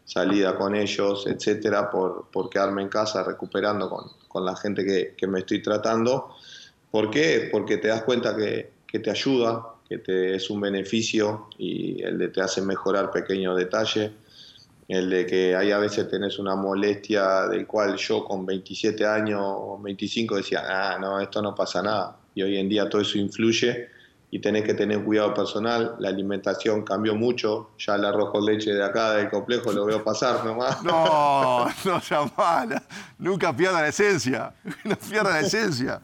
salida 0.04 0.56
con 0.56 0.74
ellos, 0.76 1.26
etcétera, 1.26 1.90
por, 1.90 2.28
por 2.30 2.48
quedarme 2.48 2.82
en 2.82 2.88
casa 2.88 3.24
recuperando 3.24 3.90
con, 3.90 4.04
con 4.28 4.44
la 4.44 4.54
gente 4.54 4.84
que, 4.84 5.14
que, 5.16 5.26
me 5.26 5.40
estoy 5.40 5.60
tratando. 5.60 6.36
¿Por 6.90 7.10
qué? 7.10 7.48
Porque 7.50 7.78
te 7.78 7.88
das 7.88 8.02
cuenta 8.02 8.36
que, 8.36 8.70
que 8.86 9.00
te 9.00 9.10
ayuda, 9.10 9.75
que 9.88 9.98
te, 9.98 10.34
es 10.34 10.50
un 10.50 10.60
beneficio 10.60 11.48
y 11.58 12.02
el 12.02 12.18
de 12.18 12.28
te 12.28 12.40
hace 12.40 12.62
mejorar 12.62 13.10
pequeños 13.10 13.56
detalles, 13.56 14.10
el 14.88 15.10
de 15.10 15.26
que 15.26 15.56
hay 15.56 15.72
a 15.72 15.78
veces 15.78 16.08
tenés 16.08 16.38
una 16.38 16.54
molestia 16.54 17.48
del 17.48 17.66
cual 17.66 17.96
yo 17.96 18.24
con 18.24 18.46
27 18.46 19.04
años 19.04 19.40
o 19.42 19.80
25 19.82 20.36
decía, 20.36 20.62
ah, 20.64 20.98
no, 20.98 21.20
esto 21.20 21.42
no 21.42 21.54
pasa 21.54 21.82
nada. 21.82 22.16
Y 22.34 22.42
hoy 22.42 22.56
en 22.56 22.68
día 22.68 22.88
todo 22.88 23.02
eso 23.02 23.18
influye 23.18 23.88
y 24.30 24.40
tenés 24.40 24.64
que 24.64 24.74
tener 24.74 25.02
cuidado 25.02 25.34
personal. 25.34 25.96
La 25.98 26.08
alimentación 26.08 26.82
cambió 26.82 27.14
mucho. 27.14 27.70
Ya 27.78 27.94
el 27.94 28.04
arroz 28.04 28.30
con 28.30 28.44
leche 28.44 28.72
de 28.72 28.84
acá 28.84 29.12
del 29.12 29.30
complejo 29.30 29.72
lo 29.72 29.86
veo 29.86 30.04
pasar 30.04 30.44
nomás. 30.44 30.82
No, 30.84 31.66
no 31.84 32.00
sea 32.00 32.30
mala. 32.36 32.82
Nunca 33.18 33.56
pierda 33.56 33.80
la 33.80 33.88
esencia. 33.88 34.52
No 34.84 34.96
pierda 34.96 35.30
la 35.30 35.40
esencia. 35.40 36.00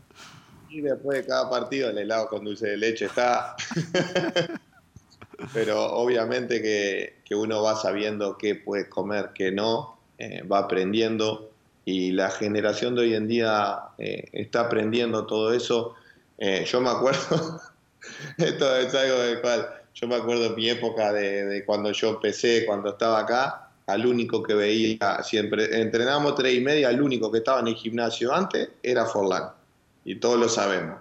Y 0.72 0.80
después 0.80 1.18
de 1.18 1.26
cada 1.26 1.50
partido 1.50 1.90
el 1.90 1.98
helado 1.98 2.28
con 2.28 2.44
dulce 2.44 2.68
de 2.68 2.76
leche 2.78 3.04
está. 3.04 3.54
Pero 5.52 5.92
obviamente 5.92 6.62
que, 6.62 7.16
que, 7.26 7.34
uno 7.34 7.62
va 7.62 7.76
sabiendo 7.76 8.38
qué 8.38 8.54
puede 8.54 8.88
comer, 8.88 9.30
qué 9.34 9.52
no, 9.52 9.98
eh, 10.18 10.42
va 10.44 10.60
aprendiendo 10.60 11.50
y 11.84 12.12
la 12.12 12.30
generación 12.30 12.94
de 12.94 13.02
hoy 13.02 13.14
en 13.14 13.28
día 13.28 13.80
eh, 13.98 14.28
está 14.32 14.62
aprendiendo 14.62 15.26
todo 15.26 15.52
eso. 15.52 15.94
Eh, 16.38 16.64
yo 16.64 16.80
me 16.80 16.90
acuerdo, 16.90 17.60
esto 18.38 18.76
es 18.76 18.94
algo 18.94 19.18
del 19.18 19.40
cual 19.42 19.68
yo 19.94 20.08
me 20.08 20.14
acuerdo 20.14 20.56
mi 20.56 20.70
época 20.70 21.12
de, 21.12 21.44
de, 21.44 21.64
cuando 21.66 21.92
yo 21.92 22.10
empecé, 22.10 22.64
cuando 22.64 22.90
estaba 22.90 23.18
acá, 23.18 23.68
al 23.88 24.06
único 24.06 24.42
que 24.42 24.54
veía, 24.54 25.22
siempre 25.22 25.82
entrenábamos 25.82 26.36
tres 26.36 26.54
y 26.54 26.60
media, 26.60 26.88
al 26.88 27.02
único 27.02 27.30
que 27.30 27.38
estaba 27.38 27.60
en 27.60 27.68
el 27.68 27.74
gimnasio 27.74 28.32
antes 28.32 28.70
era 28.82 29.04
Forlán 29.04 29.50
y 30.05 30.16
todos 30.16 30.38
lo 30.38 30.48
sabemos. 30.48 30.98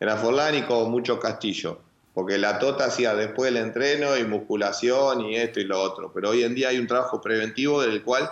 Y 0.00 0.62
con 0.62 0.90
mucho 0.90 1.18
Castillo, 1.18 1.80
porque 2.12 2.38
la 2.38 2.58
Tota 2.58 2.86
hacía 2.86 3.14
después 3.14 3.50
el 3.50 3.56
entreno 3.56 4.16
y 4.16 4.24
musculación 4.24 5.22
y 5.22 5.36
esto 5.36 5.60
y 5.60 5.64
lo 5.64 5.80
otro, 5.80 6.10
pero 6.12 6.30
hoy 6.30 6.42
en 6.42 6.54
día 6.54 6.68
hay 6.68 6.78
un 6.78 6.86
trabajo 6.86 7.20
preventivo 7.20 7.80
del 7.80 8.02
cual, 8.02 8.30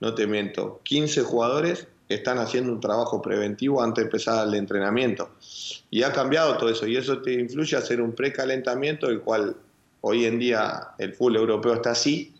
no 0.00 0.14
te 0.14 0.26
miento, 0.26 0.80
15 0.82 1.22
jugadores 1.22 1.86
están 2.08 2.38
haciendo 2.38 2.72
un 2.72 2.80
trabajo 2.80 3.22
preventivo 3.22 3.82
antes 3.82 4.02
de 4.02 4.06
empezar 4.06 4.46
el 4.46 4.54
entrenamiento. 4.54 5.30
Y 5.90 6.02
ha 6.02 6.12
cambiado 6.12 6.56
todo 6.58 6.68
eso, 6.68 6.86
y 6.86 6.96
eso 6.96 7.22
te 7.22 7.32
influye 7.34 7.76
a 7.76 7.78
hacer 7.78 8.00
un 8.00 8.12
precalentamiento, 8.12 9.08
el 9.08 9.20
cual 9.20 9.56
hoy 10.00 10.26
en 10.26 10.38
día 10.38 10.88
el 10.98 11.14
fútbol 11.14 11.36
europeo 11.36 11.74
está 11.74 11.92
así, 11.92 12.33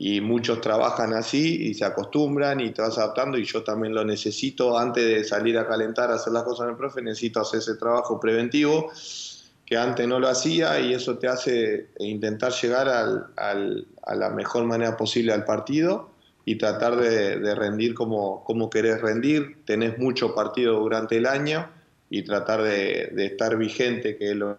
y 0.00 0.20
muchos 0.20 0.60
trabajan 0.60 1.12
así 1.12 1.66
y 1.66 1.74
se 1.74 1.84
acostumbran 1.84 2.60
y 2.60 2.70
te 2.70 2.80
vas 2.82 2.96
adaptando 2.98 3.36
y 3.36 3.44
yo 3.44 3.64
también 3.64 3.92
lo 3.92 4.04
necesito 4.04 4.78
antes 4.78 5.04
de 5.04 5.24
salir 5.24 5.58
a 5.58 5.66
calentar, 5.66 6.12
a 6.12 6.14
hacer 6.14 6.32
las 6.32 6.44
cosas 6.44 6.66
en 6.66 6.70
el 6.70 6.76
profe, 6.76 7.02
necesito 7.02 7.40
hacer 7.40 7.58
ese 7.58 7.74
trabajo 7.74 8.20
preventivo 8.20 8.92
que 9.66 9.76
antes 9.76 10.06
no 10.06 10.20
lo 10.20 10.28
hacía 10.28 10.78
y 10.78 10.94
eso 10.94 11.18
te 11.18 11.26
hace 11.26 11.88
intentar 11.98 12.52
llegar 12.52 12.88
al, 12.88 13.86
a 14.06 14.14
la 14.14 14.30
mejor 14.30 14.64
manera 14.64 14.96
posible 14.96 15.32
al 15.32 15.44
partido 15.44 16.10
y 16.44 16.56
tratar 16.56 16.96
de, 16.96 17.54
rendir 17.56 17.92
como, 17.92 18.44
como, 18.44 18.70
querés 18.70 19.02
rendir. 19.02 19.64
Tenés 19.66 19.98
mucho 19.98 20.34
partido 20.34 20.78
durante 20.78 21.18
el 21.18 21.26
año 21.26 21.68
y 22.08 22.22
tratar 22.22 22.62
de, 22.62 23.12
estar 23.26 23.58
vigente, 23.58 24.16
que 24.16 24.30
es 24.30 24.36
lo 24.36 24.58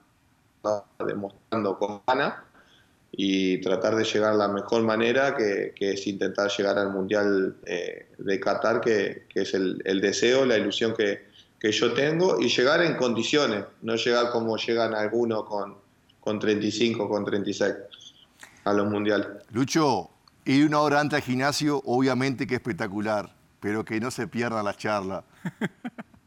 está 0.58 0.84
demostrando 1.04 1.80
con 1.80 2.02
Ana 2.06 2.44
y 3.12 3.60
tratar 3.62 3.96
de 3.96 4.04
llegar 4.04 4.36
la 4.36 4.48
mejor 4.48 4.84
manera, 4.84 5.36
que, 5.36 5.74
que 5.76 5.92
es 5.92 6.08
intentar 6.08 6.50
llegar 6.56 6.78
al 6.78 6.92
Mundial 6.92 7.56
eh, 7.66 8.08
de 8.18 8.40
Qatar, 8.40 8.82
que, 8.82 9.26
que 9.30 9.42
es 9.42 9.54
el, 9.54 9.82
el, 9.86 10.00
deseo, 10.00 10.46
la 10.46 10.58
ilusión 10.58 10.94
que, 10.96 11.28
que, 11.60 11.72
yo 11.72 11.94
tengo, 11.94 12.40
y 12.40 12.50
llegar 12.50 12.84
en 12.84 12.96
condiciones, 12.96 13.66
no 13.82 13.96
llegar 13.96 14.30
como 14.30 14.58
llegan 14.58 14.94
algunos 14.94 15.44
con, 15.46 15.76
con 16.20 16.40
35, 16.40 17.10
con 17.10 17.26
36 17.26 17.74
a 18.66 18.74
los 18.74 18.88
mundiales. 18.90 19.28
Lucho, 19.52 20.10
ir 20.46 20.68
una 20.68 20.80
hora 20.80 21.00
antes 21.00 21.18
al 21.18 21.24
gimnasio, 21.24 21.82
obviamente 21.86 22.46
que 22.46 22.56
espectacular, 22.56 23.34
pero 23.60 23.84
que 23.84 24.00
no 24.00 24.12
se 24.12 24.28
pierda 24.28 24.62
la 24.62 24.76
charla. 24.76 25.24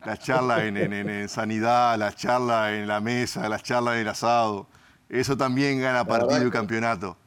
La 0.04 0.16
charla 0.16 0.66
en, 0.66 0.76
en, 0.76 0.92
en 0.92 1.28
sanidad, 1.28 1.96
la 1.96 2.12
charla 2.12 2.76
en 2.76 2.88
la 2.88 3.00
mesa, 3.00 3.48
la 3.48 3.60
charla 3.60 3.94
en 3.94 4.00
el 4.00 4.08
asado 4.08 4.66
eso 5.12 5.36
también 5.36 5.78
gana 5.78 6.06
partido 6.06 6.46
y 6.46 6.50
campeonato. 6.50 7.18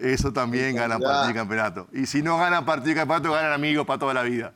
Eso 0.00 0.32
también 0.32 0.74
gana 0.74 0.98
partido 0.98 1.30
y 1.30 1.34
campeonato. 1.34 1.86
Y 1.92 2.06
si 2.06 2.22
no 2.22 2.36
gana 2.38 2.66
partido 2.66 2.90
y 2.90 2.94
campeonato, 2.96 3.30
ganan 3.30 3.52
amigos 3.52 3.86
para 3.86 4.00
toda 4.00 4.14
la 4.14 4.24
vida. 4.24 4.52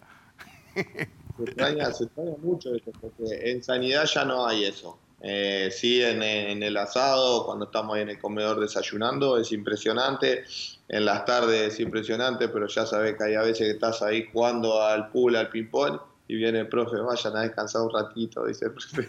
Se 0.74 1.44
extraña, 1.44 1.92
se 1.92 2.04
extraña 2.04 2.32
mucho 2.42 2.74
eso, 2.74 2.90
porque 3.00 3.52
en 3.52 3.62
sanidad 3.62 4.06
ya 4.06 4.24
no 4.24 4.44
hay 4.44 4.64
eso. 4.64 4.98
Eh, 5.20 5.68
sí, 5.70 6.02
en, 6.02 6.20
en, 6.20 6.60
el 6.64 6.76
asado, 6.76 7.46
cuando 7.46 7.66
estamos 7.66 7.94
ahí 7.94 8.02
en 8.02 8.10
el 8.10 8.18
comedor 8.18 8.58
desayunando, 8.58 9.38
es 9.38 9.52
impresionante. 9.52 10.42
En 10.88 11.04
las 11.04 11.24
tardes 11.24 11.74
es 11.74 11.78
impresionante, 11.78 12.48
pero 12.48 12.66
ya 12.66 12.86
sabes 12.86 13.16
que 13.16 13.22
hay 13.22 13.34
a 13.36 13.42
veces 13.42 13.68
que 13.68 13.70
estás 13.70 14.02
ahí 14.02 14.28
jugando 14.32 14.82
al 14.82 15.10
pool, 15.10 15.36
al 15.36 15.48
ping-pong, 15.48 16.00
y 16.26 16.34
viene 16.34 16.58
el 16.58 16.68
profe, 16.68 16.96
vayan 16.96 17.36
a 17.36 17.42
descansar 17.42 17.82
un 17.82 17.92
ratito, 17.92 18.44
dice 18.44 18.64
el 18.64 18.72
profe. 18.72 19.08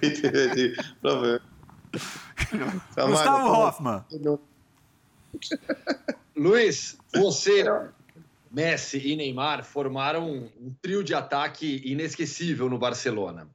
profe, 1.91 3.07
Gustavo 3.07 3.47
Hoffman. 3.47 4.03
Luiz, 6.35 6.97
você, 7.13 7.65
Messi 8.51 9.01
e 9.05 9.15
Neymar 9.15 9.63
formaram 9.63 10.49
um 10.59 10.73
trio 10.81 11.03
de 11.03 11.13
ataque 11.13 11.81
inesquecível 11.85 12.69
no 12.69 12.77
Barcelona. 12.77 13.49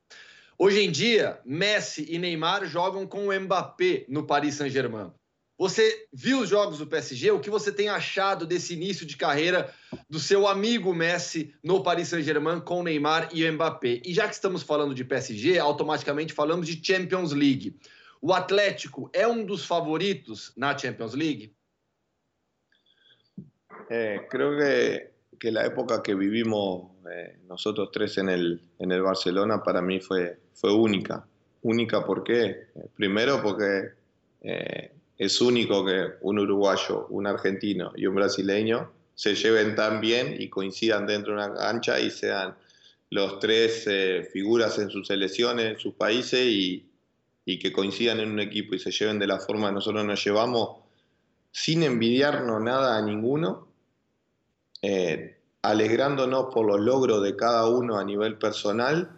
Hoje 0.58 0.82
em 0.82 0.90
dia, 0.90 1.40
Messi 1.44 2.06
e 2.08 2.18
Neymar 2.18 2.64
jogam 2.66 3.06
com 3.06 3.28
o 3.28 3.40
Mbappé 3.40 4.04
no 4.08 4.24
Paris 4.24 4.54
Saint-Germain. 4.54 5.10
Você 5.56 6.06
viu 6.12 6.40
os 6.40 6.48
jogos 6.48 6.78
do 6.78 6.86
PSG? 6.86 7.30
O 7.30 7.38
que 7.38 7.48
você 7.48 7.70
tem 7.70 7.88
achado 7.88 8.44
desse 8.44 8.74
início 8.74 9.06
de 9.06 9.16
carreira 9.16 9.72
do 10.10 10.18
seu 10.18 10.48
amigo 10.48 10.92
Messi 10.92 11.54
no 11.62 11.82
Paris 11.82 12.08
Saint-Germain 12.08 12.60
com 12.60 12.82
Neymar 12.82 13.28
e 13.32 13.48
Mbappé? 13.48 14.00
E 14.04 14.12
já 14.12 14.26
que 14.26 14.34
estamos 14.34 14.62
falando 14.62 14.94
de 14.94 15.04
PSG, 15.04 15.58
automaticamente 15.58 16.32
falamos 16.32 16.66
de 16.66 16.84
Champions 16.84 17.32
League. 17.32 17.76
¿O 18.26 18.34
Atlético 18.34 19.10
uno 19.26 19.42
de 19.42 19.48
los 19.48 19.66
favoritos 19.66 20.54
la 20.56 20.74
Champions 20.74 21.14
League? 21.14 21.54
Eh, 23.90 24.22
creo 24.30 24.56
que, 24.56 25.52
la 25.52 25.66
época 25.66 26.02
que 26.02 26.14
vivimos 26.14 26.92
eh, 27.12 27.40
nosotros 27.46 27.90
tres 27.92 28.16
en 28.16 28.30
el, 28.30 29.02
Barcelona 29.02 29.62
para 29.62 29.82
mí 29.82 30.00
fue, 30.00 30.38
única. 30.62 31.26
Única 31.60 32.02
porque, 32.02 32.68
primero 32.96 33.42
porque 33.42 33.90
eh, 34.40 34.90
es 35.18 35.42
único 35.42 35.84
que 35.84 36.14
un 36.22 36.38
uruguayo, 36.38 37.06
un 37.10 37.26
argentino 37.26 37.92
y 37.94 38.06
un 38.06 38.14
brasileño 38.14 38.90
se 39.14 39.34
lleven 39.34 39.74
tan 39.74 40.00
bien 40.00 40.34
y 40.40 40.48
coincidan 40.48 41.06
dentro 41.06 41.34
de 41.34 41.44
una 41.44 41.54
cancha 41.54 42.00
y 42.00 42.10
sean 42.10 42.56
los 43.10 43.38
tres 43.38 43.86
eh, 43.86 44.26
figuras 44.32 44.78
en 44.78 44.88
sus 44.88 45.08
selecciones, 45.08 45.66
en 45.66 45.78
sus 45.78 45.92
países 45.92 46.40
y, 46.40 46.88
y 47.44 47.58
que 47.58 47.72
coincidan 47.72 48.20
en 48.20 48.30
un 48.30 48.40
equipo 48.40 48.74
y 48.74 48.78
se 48.78 48.90
lleven 48.90 49.18
de 49.18 49.26
la 49.26 49.38
forma 49.38 49.68
que 49.68 49.74
nosotros 49.74 50.04
nos 50.04 50.24
llevamos, 50.24 50.78
sin 51.52 51.82
envidiarnos 51.82 52.62
nada 52.62 52.96
a 52.96 53.02
ninguno, 53.02 53.68
eh, 54.82 55.38
alegrándonos 55.62 56.52
por 56.52 56.66
los 56.66 56.80
logros 56.80 57.22
de 57.22 57.36
cada 57.36 57.68
uno 57.68 57.98
a 57.98 58.04
nivel 58.04 58.36
personal 58.36 59.10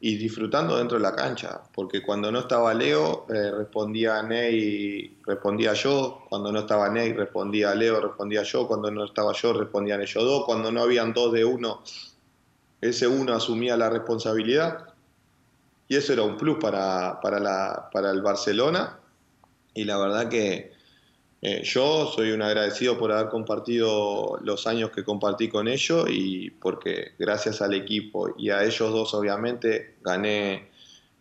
y 0.00 0.16
disfrutando 0.16 0.78
dentro 0.78 0.96
de 0.96 1.02
la 1.02 1.14
cancha, 1.14 1.60
porque 1.74 2.02
cuando 2.02 2.32
no 2.32 2.40
estaba 2.40 2.72
Leo, 2.72 3.26
eh, 3.28 3.50
respondía 3.50 4.22
Ney, 4.22 5.18
respondía 5.26 5.74
yo, 5.74 6.24
cuando 6.28 6.50
no 6.50 6.60
estaba 6.60 6.88
Ney, 6.88 7.12
respondía 7.12 7.74
Leo, 7.74 8.00
respondía 8.00 8.42
yo, 8.42 8.66
cuando 8.66 8.90
no 8.90 9.04
estaba 9.04 9.32
yo, 9.34 9.52
respondían 9.52 10.00
ellos 10.00 10.24
dos, 10.24 10.44
cuando 10.46 10.72
no 10.72 10.82
habían 10.82 11.12
dos 11.12 11.32
de 11.32 11.44
uno, 11.44 11.82
ese 12.80 13.06
uno 13.06 13.34
asumía 13.34 13.76
la 13.76 13.90
responsabilidad 13.90 14.89
y 15.90 15.96
eso 15.96 16.12
era 16.12 16.22
un 16.22 16.36
plus 16.36 16.56
para, 16.58 17.20
para, 17.20 17.40
la, 17.40 17.90
para 17.92 18.12
el 18.12 18.22
Barcelona. 18.22 19.00
Y 19.74 19.82
la 19.82 19.98
verdad 19.98 20.28
que 20.28 20.70
eh, 21.42 21.62
yo 21.64 22.06
soy 22.06 22.30
un 22.30 22.42
agradecido 22.42 22.96
por 22.96 23.10
haber 23.10 23.28
compartido 23.28 24.38
los 24.40 24.68
años 24.68 24.92
que 24.92 25.02
compartí 25.02 25.48
con 25.48 25.66
ellos 25.66 26.06
y 26.08 26.50
porque 26.50 27.14
gracias 27.18 27.60
al 27.60 27.74
equipo 27.74 28.32
y 28.38 28.50
a 28.50 28.62
ellos 28.62 28.92
dos 28.92 29.14
obviamente 29.14 29.96
gané 30.00 30.70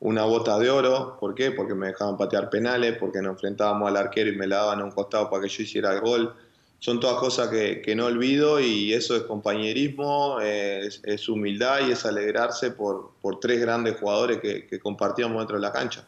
una 0.02 0.26
bota 0.26 0.60
de 0.60 0.70
oro. 0.70 1.18
¿Por 1.20 1.34
qué? 1.34 1.50
Porque 1.50 1.74
me 1.74 1.88
dejaban 1.88 2.16
patear 2.16 2.52
penales, 2.52 2.96
porque 3.00 3.24
nos 3.24 3.32
enfrentábamos 3.32 3.90
al 3.90 3.98
arquero 3.98 4.30
y 4.30 4.38
me 4.38 4.46
la 4.46 4.58
daban 4.58 4.82
a 4.82 4.84
un 4.84 4.92
costado 4.92 5.32
para 5.32 5.42
que 5.42 5.50
yo 5.50 5.64
hiciera 5.64 5.94
el 5.94 6.02
gol. 6.02 6.36
Son 6.80 7.02
todas 7.02 7.18
cosas 7.18 7.50
que, 7.50 7.82
que 7.82 7.94
no 7.94 8.06
olvido 8.06 8.62
y 8.62 8.94
eso 8.94 9.16
es 9.16 9.24
compañerismo, 9.24 10.40
es, 10.40 11.02
es 11.04 11.28
humildad 11.28 11.86
y 11.86 11.92
es 11.92 12.06
alegrarse 12.06 12.72
por, 12.72 13.12
por 13.22 13.42
tres 13.42 13.60
grandes 13.60 13.98
jugadores 14.00 14.40
que, 14.40 14.80
compartíamos 14.80 15.40
dentro 15.40 15.58
de 15.58 15.62
la 15.62 15.74
cancha. 15.74 16.08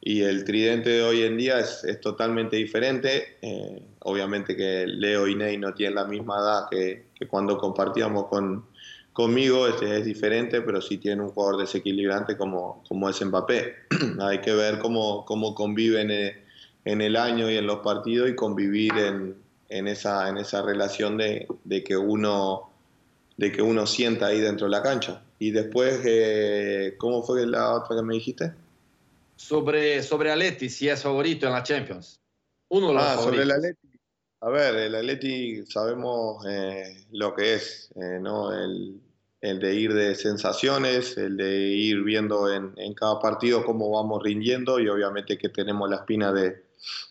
Y 0.00 0.22
el 0.22 0.44
tridente 0.44 0.90
de 0.90 1.02
hoy 1.02 1.22
en 1.22 1.36
día 1.36 1.60
es, 1.60 1.84
es 1.84 2.00
totalmente 2.00 2.56
diferente. 2.56 3.38
Eh, 3.40 3.82
obviamente 4.00 4.56
que 4.56 4.84
Leo 4.86 5.28
y 5.28 5.36
Ney 5.36 5.56
no 5.58 5.72
tienen 5.72 5.94
la 5.94 6.04
misma 6.04 6.38
edad 6.38 6.68
que, 6.68 7.06
cuando 7.28 7.56
compartíamos 7.56 8.26
con, 8.26 8.66
conmigo 9.12 9.68
este 9.68 9.98
es 9.98 10.04
diferente, 10.04 10.60
pero 10.60 10.82
sí 10.82 10.98
tiene 10.98 11.22
un 11.22 11.30
jugador 11.30 11.60
desequilibrante 11.60 12.36
como, 12.36 12.82
como 12.88 13.08
es 13.08 13.24
Mbappé. 13.24 13.74
Hay 14.20 14.40
que 14.40 14.52
ver 14.52 14.80
cómo, 14.80 15.24
cómo 15.24 15.54
conviven 15.54 16.10
en 16.10 17.00
el 17.00 17.14
año 17.14 17.48
y 17.48 17.56
en 17.56 17.66
los 17.66 17.78
partidos 17.78 18.28
y 18.28 18.34
convivir 18.34 18.92
en, 18.98 19.43
en, 19.68 19.88
esa, 19.88 20.28
en 20.28 20.38
esa 20.38 20.62
relación 20.62 21.16
de, 21.16 21.46
de, 21.64 21.84
que 21.84 21.96
uno, 21.96 22.70
de 23.36 23.52
que 23.52 23.62
uno 23.62 23.86
sienta 23.86 24.26
ahí 24.26 24.40
dentro 24.40 24.66
de 24.66 24.70
la 24.70 24.82
cancha. 24.82 25.22
Y 25.38 25.50
después, 25.50 26.00
eh, 26.04 26.94
¿cómo 26.98 27.22
fue 27.22 27.46
la 27.46 27.74
otra 27.74 27.96
que 27.96 28.02
me 28.02 28.14
dijiste? 28.14 28.52
Sobre, 29.36 30.02
sobre 30.02 30.30
Aleti, 30.30 30.68
si 30.68 30.88
es 30.88 31.02
favorito 31.02 31.46
en 31.46 31.52
la 31.52 31.62
Champions. 31.62 32.20
Uno 32.68 32.88
de 32.88 32.94
los 32.94 33.02
ah, 33.02 33.16
sobre 33.16 33.42
el 33.42 33.50
Atleti. 33.50 33.88
A 34.40 34.48
ver, 34.48 34.74
el 34.76 34.94
Atleti 34.94 35.64
sabemos 35.66 36.44
eh, 36.46 37.04
lo 37.12 37.34
que 37.34 37.54
es, 37.54 37.90
eh, 37.96 38.18
¿no? 38.20 38.52
El, 38.52 39.00
el, 39.40 39.58
de 39.58 39.74
ir 39.74 39.94
de 39.94 40.14
sensaciones, 40.14 41.16
el 41.16 41.36
de 41.36 41.68
ir 41.68 42.02
viendo 42.02 42.52
en, 42.52 42.72
en, 42.76 42.94
cada 42.94 43.18
partido 43.20 43.64
cómo 43.64 43.90
vamos 43.90 44.22
rindiendo 44.22 44.78
y 44.80 44.88
obviamente 44.88 45.38
que 45.38 45.48
tenemos 45.48 45.88
la 45.88 45.96
espina 45.96 46.32
de, 46.32 46.63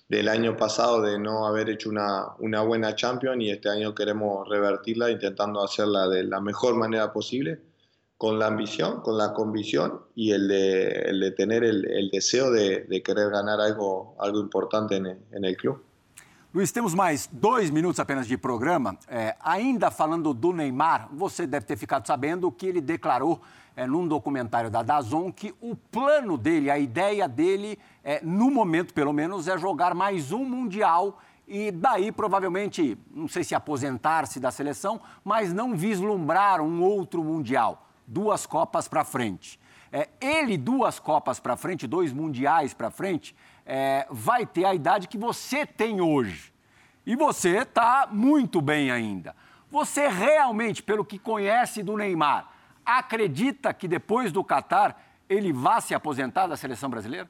del 0.10 0.28
año 0.30 0.56
pasado 0.58 1.02
de 1.02 1.18
no 1.18 1.48
haber 1.48 1.70
hecho 1.70 1.90
una, 1.90 2.36
una 2.40 2.62
buena 2.62 2.96
Champions 2.96 3.42
y 3.42 3.50
este 3.50 3.70
año 3.70 3.96
queremos 3.96 4.48
revertirla 4.48 5.10
intentando 5.10 5.64
hacerla 5.64 6.08
de 6.08 6.24
la 6.24 6.40
mejor 6.40 6.76
manera 6.76 7.12
posible 7.12 7.62
con 8.18 8.40
la 8.40 8.48
ambición, 8.48 9.02
con 9.02 9.18
la 9.18 9.34
convicción 9.34 10.02
y 10.16 10.32
el 10.32 10.48
de, 10.48 10.88
el 10.88 11.20
de 11.20 11.32
tener 11.32 11.64
el, 11.64 12.10
deseo 12.12 12.52
de, 12.52 13.02
querer 13.04 13.30
ganar 13.30 13.60
algo, 13.60 14.16
algo 14.20 14.40
importante 14.40 14.96
en 14.96 15.46
el 15.46 15.58
club. 15.58 15.84
Luiz, 16.54 16.72
temos 16.72 16.94
mais 16.94 17.28
dois 17.32 17.72
minutos 17.72 18.00
apenas 18.00 18.28
de 18.28 18.38
programa. 18.38 18.96
É, 19.08 19.36
ainda 19.40 19.90
falando 19.90 20.36
do 20.36 20.54
Neymar, 20.54 21.10
você 21.12 21.48
deve 21.48 21.66
ter 21.66 21.76
ficado 21.76 22.06
sabendo 22.06 22.52
que 22.52 22.68
ele 22.68 22.80
declarou 22.80 23.42
é, 23.76 23.88
num 23.88 24.08
documentário 24.08 24.70
da 24.70 24.84
Dazon 24.84 25.32
que 25.32 25.52
o 25.60 25.76
plano 25.76 26.38
dele, 26.38 26.70
a 26.70 26.78
ideia 26.78 27.28
dele, 27.28 27.80
é, 28.04 28.22
no 28.24 28.52
momento 28.52 28.94
pelo 28.94 29.12
menos, 29.12 29.48
é 29.48 29.58
jogar 29.58 29.96
mais 29.96 30.32
um 30.32 30.46
Mundial 30.46 31.20
e 31.48 31.72
daí 31.72 32.12
provavelmente, 32.12 33.00
não 33.10 33.28
sei 33.28 33.44
se 33.44 33.56
aposentar-se 33.56 34.40
da 34.40 34.52
seleção, 34.52 35.02
mas 35.24 35.52
não 35.52 35.76
vislumbrar 35.76 36.62
um 36.62 36.84
outro 36.84 37.24
Mundial. 37.24 37.88
Duas 38.06 38.46
Copas 38.46 38.88
para 38.88 39.04
frente. 39.04 39.60
É, 39.92 40.08
ele, 40.22 40.56
duas 40.56 41.00
Copas 41.00 41.40
para 41.40 41.58
frente, 41.58 41.88
dois 41.88 42.14
Mundiais 42.14 42.76
para 42.76 42.92
frente, 42.92 43.36
é, 43.66 44.06
vai 44.10 44.46
ter 44.46 44.66
a 44.66 44.74
idade 44.74 45.08
que 45.08 45.18
você 45.18 45.66
tem 45.66 46.02
hoje. 46.02 46.54
E 47.06 47.16
você 47.16 47.58
está 47.60 48.08
muito 48.12 48.62
bem 48.62 48.92
ainda. 48.92 49.36
Você 49.70 50.08
realmente, 50.08 50.84
pelo 50.84 51.04
que 51.04 51.18
conhece 51.18 51.84
do 51.84 51.98
Neymar, 51.98 52.50
acredita 52.86 53.74
que 53.74 53.88
depois 53.88 54.32
do 54.32 54.44
Qatar 54.44 54.96
ele 55.28 55.52
vá 55.52 55.82
se 55.82 55.94
aposentar 55.94 56.48
da 56.48 56.56
seleção 56.56 56.90
brasileira? 56.90 57.30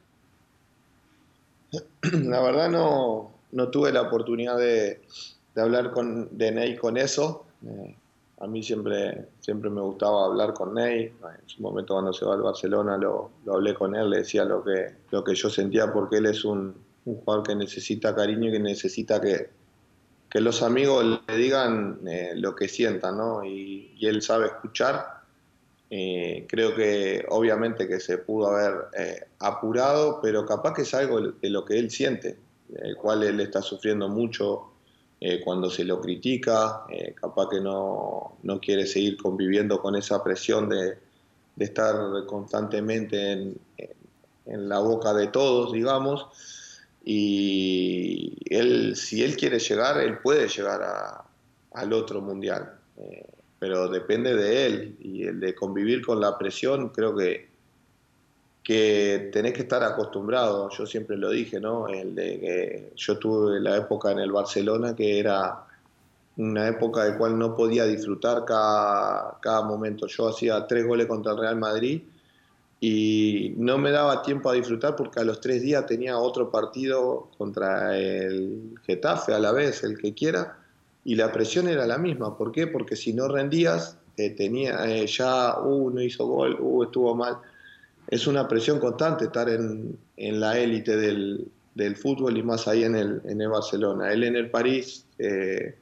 La 2.04 2.42
verdad 2.42 2.70
no, 2.70 3.32
no 3.52 3.72
tuve 3.72 3.92
la 3.92 4.02
oportunidad 4.02 4.58
de, 4.58 5.02
de 5.56 5.62
hablar 5.62 5.92
con, 5.92 6.28
de 6.32 6.52
Ney 6.52 6.78
con 6.78 6.98
eso. 6.98 7.46
Eh, 7.66 7.96
a 8.44 8.48
mí 8.48 8.62
siempre, 8.62 9.30
siempre 9.40 9.70
me 9.70 9.80
gustaba 9.80 10.26
hablar 10.26 10.54
con 10.54 10.74
Ney. 10.74 11.06
En 11.06 11.48
su 11.48 11.62
momento 11.62 11.94
cuando 11.94 12.12
se 12.12 12.26
va 12.26 12.34
al 12.34 12.42
Barcelona 12.42 12.98
lo, 12.98 13.32
lo 13.46 13.54
hablé 13.54 13.74
con 13.74 13.96
él, 13.96 14.10
le 14.10 14.18
decía 14.18 14.44
lo 14.44 14.62
que, 14.62 14.96
lo 15.12 15.24
que 15.24 15.34
yo 15.34 15.50
sentía 15.50 15.92
porque 15.94 16.18
él 16.18 16.26
es 16.26 16.44
un, 16.44 16.76
jugador 17.06 17.44
que 17.44 17.56
necesita 17.56 18.14
cariño 18.14 18.50
y 18.50 18.52
que 18.52 18.60
necesita 18.60 19.22
que, 19.22 19.50
que 20.30 20.42
los 20.42 20.62
amigos 20.62 21.22
le 21.26 21.38
digan 21.38 22.00
eh, 22.06 22.32
lo 22.36 22.54
que 22.56 22.68
sientan, 22.68 23.18
¿no? 23.18 23.46
Y, 23.46 23.94
y 23.98 24.08
él 24.08 24.22
sabe 24.22 24.48
escuchar. 24.48 25.22
Eh, 25.90 26.46
creo 26.50 26.76
que 26.76 27.26
obviamente 27.30 27.88
que 27.88 28.00
se 28.00 28.18
pudo 28.18 28.48
haber 28.48 28.74
eh, 28.98 29.26
apurado, 29.40 30.20
pero 30.22 30.46
capaz 30.46 30.74
que 30.74 30.82
es 30.82 30.94
algo 30.94 31.22
de 31.22 31.50
lo 31.50 31.64
que 31.64 31.80
él 31.80 31.90
siente, 31.92 32.38
el 32.76 32.98
cual 32.98 33.24
él 33.24 33.40
está 33.40 33.62
sufriendo 33.62 34.10
mucho 34.10 34.73
eh, 35.26 35.40
cuando 35.40 35.70
se 35.70 35.86
lo 35.86 36.02
critica, 36.02 36.84
eh, 36.90 37.16
capaz 37.16 37.48
que 37.48 37.62
no, 37.62 38.36
no, 38.44 38.60
quiere 38.60 38.86
seguir 38.86 39.16
conviviendo 39.16 39.82
con 39.82 39.96
esa 39.96 40.22
presión 40.22 40.68
de, 40.68 40.98
de 41.56 41.64
estar 41.64 41.96
constantemente 42.26 43.32
en, 43.32 43.58
en, 44.46 44.68
la 44.68 44.80
boca 44.80 45.14
de 45.14 45.28
todos, 45.28 45.72
digamos, 45.72 46.28
y 47.06 48.36
él, 48.54 48.98
si 48.98 49.24
él 49.24 49.38
quiere 49.38 49.60
llegar, 49.60 50.02
él 50.02 50.18
puede 50.18 50.50
llegar 50.50 51.24
al 51.72 51.94
otro 51.94 52.20
mundial, 52.20 52.78
eh, 52.98 53.26
pero 53.60 53.88
depende 53.88 54.36
de 54.36 54.66
él, 54.66 54.98
y 55.00 55.24
el 55.24 55.40
de 55.40 55.56
convivir 55.56 56.06
con 56.06 56.20
la 56.20 56.38
presión, 56.38 56.90
creo 56.90 57.16
que 57.16 57.48
que 58.64 59.30
tenés 59.34 59.54
que 59.54 59.64
estar 59.64 59.84
acostumbrado, 59.84 60.70
yo 60.70 60.86
siempre 60.86 61.18
lo 61.18 61.30
dije, 61.32 61.60
¿no? 61.60 61.88
El 61.88 62.16
de 62.16 62.40
que 62.40 62.92
yo 62.96 63.18
tuve 63.20 63.60
la 63.60 63.78
época 63.78 64.12
en 64.12 64.20
el 64.20 64.32
Barcelona 64.32 64.96
que 64.96 65.20
era 65.20 65.66
una 66.38 66.68
época 66.68 67.04
de 67.04 67.18
cual 67.18 67.38
no 67.38 67.56
podía 67.56 67.86
disfrutar 67.86 68.46
cada, 68.46 69.38
cada 69.42 69.62
momento. 69.64 70.08
Yo 70.08 70.30
hacía 70.30 70.66
tres 70.66 70.86
goles 70.88 71.08
contra 71.08 71.34
el 71.34 71.40
Real 71.40 71.58
Madrid 71.58 72.02
y 72.80 73.54
no 73.58 73.78
me 73.78 73.92
daba 73.92 74.22
tiempo 74.24 74.50
a 74.50 74.54
disfrutar 74.54 74.96
porque 74.96 75.20
a 75.20 75.24
los 75.24 75.40
tres 75.42 75.62
días 75.62 75.86
tenía 75.86 76.18
otro 76.18 76.50
partido 76.50 77.30
contra 77.38 77.98
el 77.98 78.76
Getafe 78.86 79.34
a 79.34 79.40
la 79.40 79.52
vez, 79.52 79.84
el 79.84 79.98
que 79.98 80.14
quiera, 80.14 80.58
y 81.06 81.16
la 81.16 81.32
presión 81.32 81.68
era 81.68 81.86
la 81.86 81.98
misma. 81.98 82.38
¿Por 82.38 82.52
qué? 82.52 82.68
Porque 82.68 82.96
si 82.96 83.14
no 83.14 83.28
rendías, 83.28 83.98
eh, 84.18 84.32
tenía 84.32 84.86
eh, 84.86 85.06
ya, 85.08 85.60
uh, 85.60 85.90
no 85.92 86.02
hizo 86.02 86.26
gol, 86.26 86.58
uh, 86.60 86.84
estuvo 86.84 87.16
mal 87.16 87.38
es 88.14 88.28
una 88.28 88.48
presión 88.48 88.80
constante 88.80 89.26
estar 89.26 89.50
en, 89.50 89.98
en 90.18 90.40
la 90.40 90.60
élite 90.60 90.96
del, 90.96 91.48
del, 91.74 91.96
fútbol 91.96 92.38
y 92.38 92.44
más 92.44 92.68
ahí 92.68 92.84
en 92.84 92.96
el, 92.96 93.20
en 93.26 93.42
el 93.42 93.50
Barcelona. 93.50 94.14
Él 94.14 94.24
en 94.24 94.36
el 94.36 94.52
París 94.52 95.08
eh, 95.18 95.76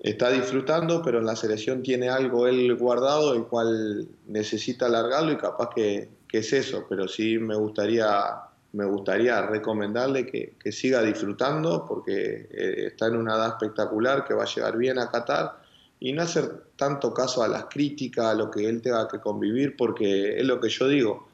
está 0.00 0.30
disfrutando, 0.30 1.02
pero 1.02 1.18
en 1.18 1.26
la 1.26 1.36
selección 1.36 1.82
tiene 1.82 2.08
algo 2.08 2.46
él 2.46 2.74
guardado, 2.76 3.34
el 3.34 3.44
cual 3.44 4.08
necesita 4.26 4.86
alargarlo 4.86 5.32
y 5.32 5.36
capaz 5.36 5.68
que, 5.74 6.08
que 6.26 6.38
es 6.38 6.50
eso, 6.54 6.86
pero 6.88 7.06
sí 7.06 7.38
me 7.38 7.56
gustaría, 7.56 8.08
me 8.72 8.86
gustaría 8.86 9.42
recomendarle 9.42 10.24
que, 10.24 10.54
que 10.58 10.72
siga 10.72 11.02
disfrutando 11.02 11.84
porque 11.86 12.48
eh, 12.50 12.86
está 12.86 13.08
en 13.08 13.16
una 13.16 13.34
edad 13.34 13.48
espectacular, 13.48 14.24
que 14.24 14.32
va 14.32 14.44
a 14.44 14.54
llegar 14.54 14.78
bien 14.78 14.98
a 14.98 15.10
Qatar 15.10 15.61
y 16.04 16.12
no 16.12 16.22
hacer 16.22 16.64
tanto 16.74 17.14
caso 17.14 17.44
a 17.44 17.48
las 17.48 17.66
críticas, 17.66 18.24
a 18.24 18.34
lo 18.34 18.50
que 18.50 18.68
él 18.68 18.82
tenga 18.82 19.06
que 19.06 19.20
convivir, 19.20 19.76
porque 19.76 20.36
es 20.36 20.44
lo 20.44 20.58
que 20.58 20.68
yo 20.68 20.88
digo, 20.88 21.28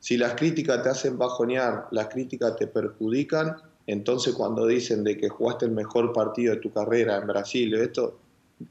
si 0.00 0.16
las 0.16 0.32
críticas 0.32 0.82
te 0.82 0.88
hacen 0.88 1.18
bajonear, 1.18 1.88
las 1.90 2.08
críticas 2.08 2.56
te 2.56 2.68
perjudican, 2.68 3.56
entonces 3.86 4.34
cuando 4.34 4.66
dicen 4.66 5.04
de 5.04 5.18
que 5.18 5.28
jugaste 5.28 5.66
el 5.66 5.72
mejor 5.72 6.14
partido 6.14 6.54
de 6.54 6.60
tu 6.62 6.72
carrera 6.72 7.18
en 7.18 7.26
Brasil, 7.26 7.74
esto, 7.74 8.16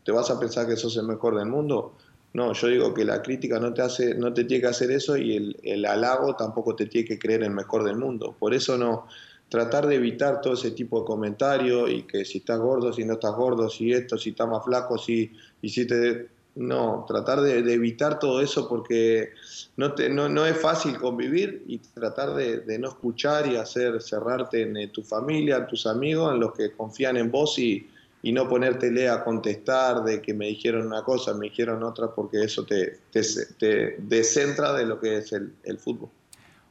¿te 0.03 0.11
vas 0.11 0.31
a 0.31 0.39
pensar 0.39 0.65
que 0.65 0.75
sos 0.75 0.97
el 0.97 1.05
mejor 1.05 1.37
del 1.37 1.45
mundo? 1.49 1.93
No, 2.33 2.53
yo 2.53 2.67
digo 2.67 2.91
que 2.95 3.05
la 3.05 3.21
crítica 3.21 3.59
no 3.59 3.71
te, 3.75 3.83
hace, 3.83 4.15
no 4.15 4.33
te 4.33 4.43
tiene 4.45 4.61
que 4.61 4.69
hacer 4.69 4.89
eso 4.89 5.17
y 5.17 5.35
el, 5.35 5.55
el 5.61 5.85
halago 5.85 6.35
tampoco 6.35 6.75
te 6.75 6.87
tiene 6.87 7.07
que 7.07 7.19
creer 7.19 7.43
el 7.43 7.51
mejor 7.51 7.83
del 7.83 7.97
mundo. 7.97 8.35
Por 8.39 8.55
eso 8.55 8.75
no, 8.75 9.05
tratar 9.49 9.87
de 9.87 9.95
evitar 9.95 10.41
todo 10.41 10.53
ese 10.53 10.71
tipo 10.71 10.99
de 10.99 11.05
comentarios 11.05 11.89
y 11.89 12.03
que 12.03 12.25
si 12.25 12.39
estás 12.39 12.59
gordo, 12.59 12.91
si 12.91 13.05
no 13.05 13.13
estás 13.13 13.35
gordo, 13.35 13.69
si 13.69 13.91
esto, 13.91 14.17
si 14.17 14.31
estás 14.31 14.47
más 14.47 14.63
flaco, 14.63 14.97
si, 14.97 15.31
y 15.61 15.69
si 15.69 15.85
te... 15.85 16.37
No, 16.59 17.05
tratar 17.07 17.41
de, 17.41 17.61
de 17.61 17.73
evitar 17.73 18.17
todo 18.17 18.41
eso 18.41 18.67
porque 18.67 19.29
no, 19.75 19.93
te, 19.93 20.09
no, 20.09 20.27
no, 20.27 20.43
es 20.43 20.57
fácil 20.57 20.97
convivir 20.97 21.63
y 21.67 21.77
tratar 21.77 22.33
de, 22.33 22.79
no 22.79 22.87
escuchar 22.87 23.45
y 23.45 23.57
hacer 23.57 24.01
cerrarte 24.01 24.63
en 24.63 24.75
eh, 24.75 24.87
tu 24.87 25.03
familia, 25.03 25.57
en 25.57 25.67
tus 25.67 25.85
amigos, 25.85 26.33
en 26.33 26.39
los 26.39 26.53
que 26.53 26.71
confían 26.71 27.15
en 27.15 27.29
vos 27.29 27.59
y, 27.59 27.87
y 28.23 28.31
no 28.31 28.49
ponértele 28.49 29.07
a 29.07 29.23
contestar 29.23 30.03
de 30.03 30.19
que 30.19 30.33
me 30.33 30.47
dijeron 30.47 30.87
una 30.87 31.03
cosa, 31.03 31.35
me 31.35 31.45
dijeron 31.45 31.83
otra, 31.83 32.07
porque 32.15 32.43
eso 32.43 32.65
te, 32.65 33.01
te, 33.11 33.21
te 33.59 33.97
descentra 33.99 34.73
de 34.73 34.85
lo 34.87 34.99
que 34.99 35.17
es 35.17 35.31
el, 35.33 35.53
el 35.63 35.77
fútbol. 35.77 36.09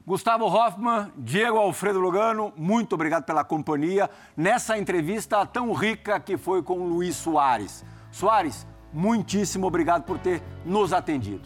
Gustavo 0.07 0.47
Hoffman, 0.47 1.13
Diego 1.17 1.59
Alfredo 1.59 1.99
Lugano, 1.99 2.53
muito 2.57 2.95
obrigado 2.95 3.25
pela 3.25 3.43
companhia 3.43 4.09
nessa 4.37 4.79
entrevista 4.79 5.45
tão 5.45 5.73
rica 5.73 6.21
que 6.21 6.37
foi 6.37 6.63
com 6.63 6.79
Luiz 6.79 7.17
Soares. 7.17 7.85
Soares, 8.13 8.65
muitíssimo 8.93 9.67
obrigado 9.67 10.05
por 10.05 10.19
ter 10.21 10.41
nos 10.65 10.93
atendido. 10.93 11.43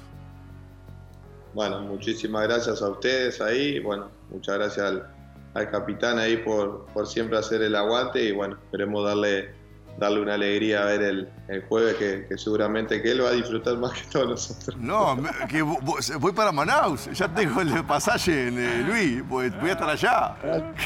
bueno, 1.54 1.80
muchísimas 1.80 2.42
gracias 2.42 2.82
a 2.82 2.90
ustedes 2.90 3.40
ahí, 3.40 3.80
bueno, 3.80 4.10
muchas 4.30 4.58
gracias 4.58 4.86
al, 4.86 5.10
al 5.54 5.70
capitán 5.70 6.18
ahí 6.18 6.36
por, 6.36 6.84
por 6.92 7.06
siempre 7.06 7.38
hacer 7.38 7.62
el 7.62 7.74
aguante 7.74 8.22
y 8.22 8.32
bueno, 8.32 8.56
esperemos 8.56 9.06
darle 9.06 9.54
darle 10.00 10.20
una 10.20 10.34
alegría 10.34 10.82
a 10.82 10.86
ver 10.86 11.02
el, 11.02 11.28
el 11.46 11.62
jueves 11.66 11.94
que, 11.96 12.26
que, 12.26 12.38
seguramente 12.38 13.00
que 13.02 13.12
él 13.12 13.22
va 13.22 13.28
a 13.28 13.32
disfrutar 13.32 13.76
más 13.76 13.92
que 13.92 14.08
todos 14.10 14.28
nosotros. 14.30 14.76
No, 14.78 15.16
que 15.48 15.62
voy 15.62 16.32
para 16.32 16.50
Manaus, 16.50 17.08
ya 17.12 17.28
tengo 17.28 17.60
el 17.60 17.84
pasaje, 17.84 18.48
en, 18.48 18.58
eh, 18.58 18.82
Luis, 18.86 19.22
pues 19.28 19.60
voy 19.60 19.68
a 19.68 19.72
estar 19.74 19.90
allá. 19.90 20.36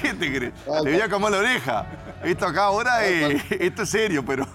¿Qué 0.01 0.13
te 0.13 0.37
crees? 0.37 0.53
Te 0.65 0.91
voy 0.91 1.01
a 1.01 1.09
comer 1.09 1.31
la 1.31 1.39
oreja. 1.39 1.87
Esto 2.25 2.47
acá 2.47 2.65
ahora 2.65 3.05
es, 3.07 3.43
esto 3.51 3.83
es 3.83 3.89
serio, 3.89 4.25
pero 4.27 4.47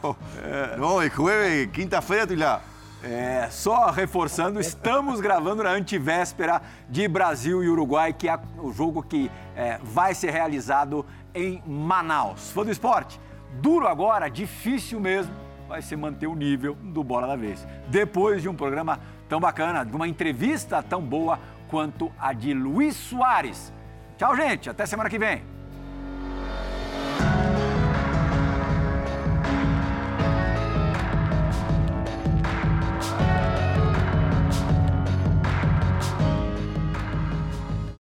no, 0.78 1.02
el 1.02 1.10
jueves, 1.10 1.70
quinta-feira, 1.70 2.28
tu 2.28 2.36
lá. 2.36 2.62
É, 3.02 3.48
só 3.50 3.92
reforçando, 3.92 4.60
estamos 4.60 5.22
gravando 5.22 5.64
na 5.64 5.70
antivéspera 5.70 6.62
de 6.90 7.08
Brasil 7.08 7.64
e 7.64 7.70
Uruguai, 7.70 8.12
que 8.12 8.28
é 8.28 8.38
o 8.58 8.74
jogo 8.74 9.02
que 9.02 9.32
é, 9.56 9.80
vai 9.82 10.14
ser 10.14 10.32
realizado 10.32 11.06
em 11.34 11.64
Manaus. 11.66 12.52
Fã 12.52 12.66
do 12.66 12.72
esporte? 12.72 13.18
Duro 13.54 13.88
agora, 13.88 14.30
difícil 14.30 15.00
mesmo, 15.00 15.34
vai 15.68 15.82
ser 15.82 15.96
manter 15.96 16.28
o 16.28 16.36
nível 16.36 16.76
do 16.76 17.04
Bola 17.04 17.28
da 17.28 17.36
Vez. 17.36 17.68
Depois 17.88 18.42
de 18.42 18.50
um 18.50 18.56
programa 18.56 19.00
tão 19.28 19.40
bacana, 19.40 19.84
de 19.84 19.96
uma 19.96 20.08
entrevista 20.08 20.82
tão 20.82 21.02
boa 21.02 21.40
quanto 21.70 22.12
a 22.20 22.34
de 22.34 22.54
Luiz 22.54 22.96
Soares. 22.96 23.72
Tchau, 24.18 24.36
gente. 24.36 24.70
Até 24.70 24.86
semana 24.86 25.10
que 25.10 25.20
vem. 25.20 25.59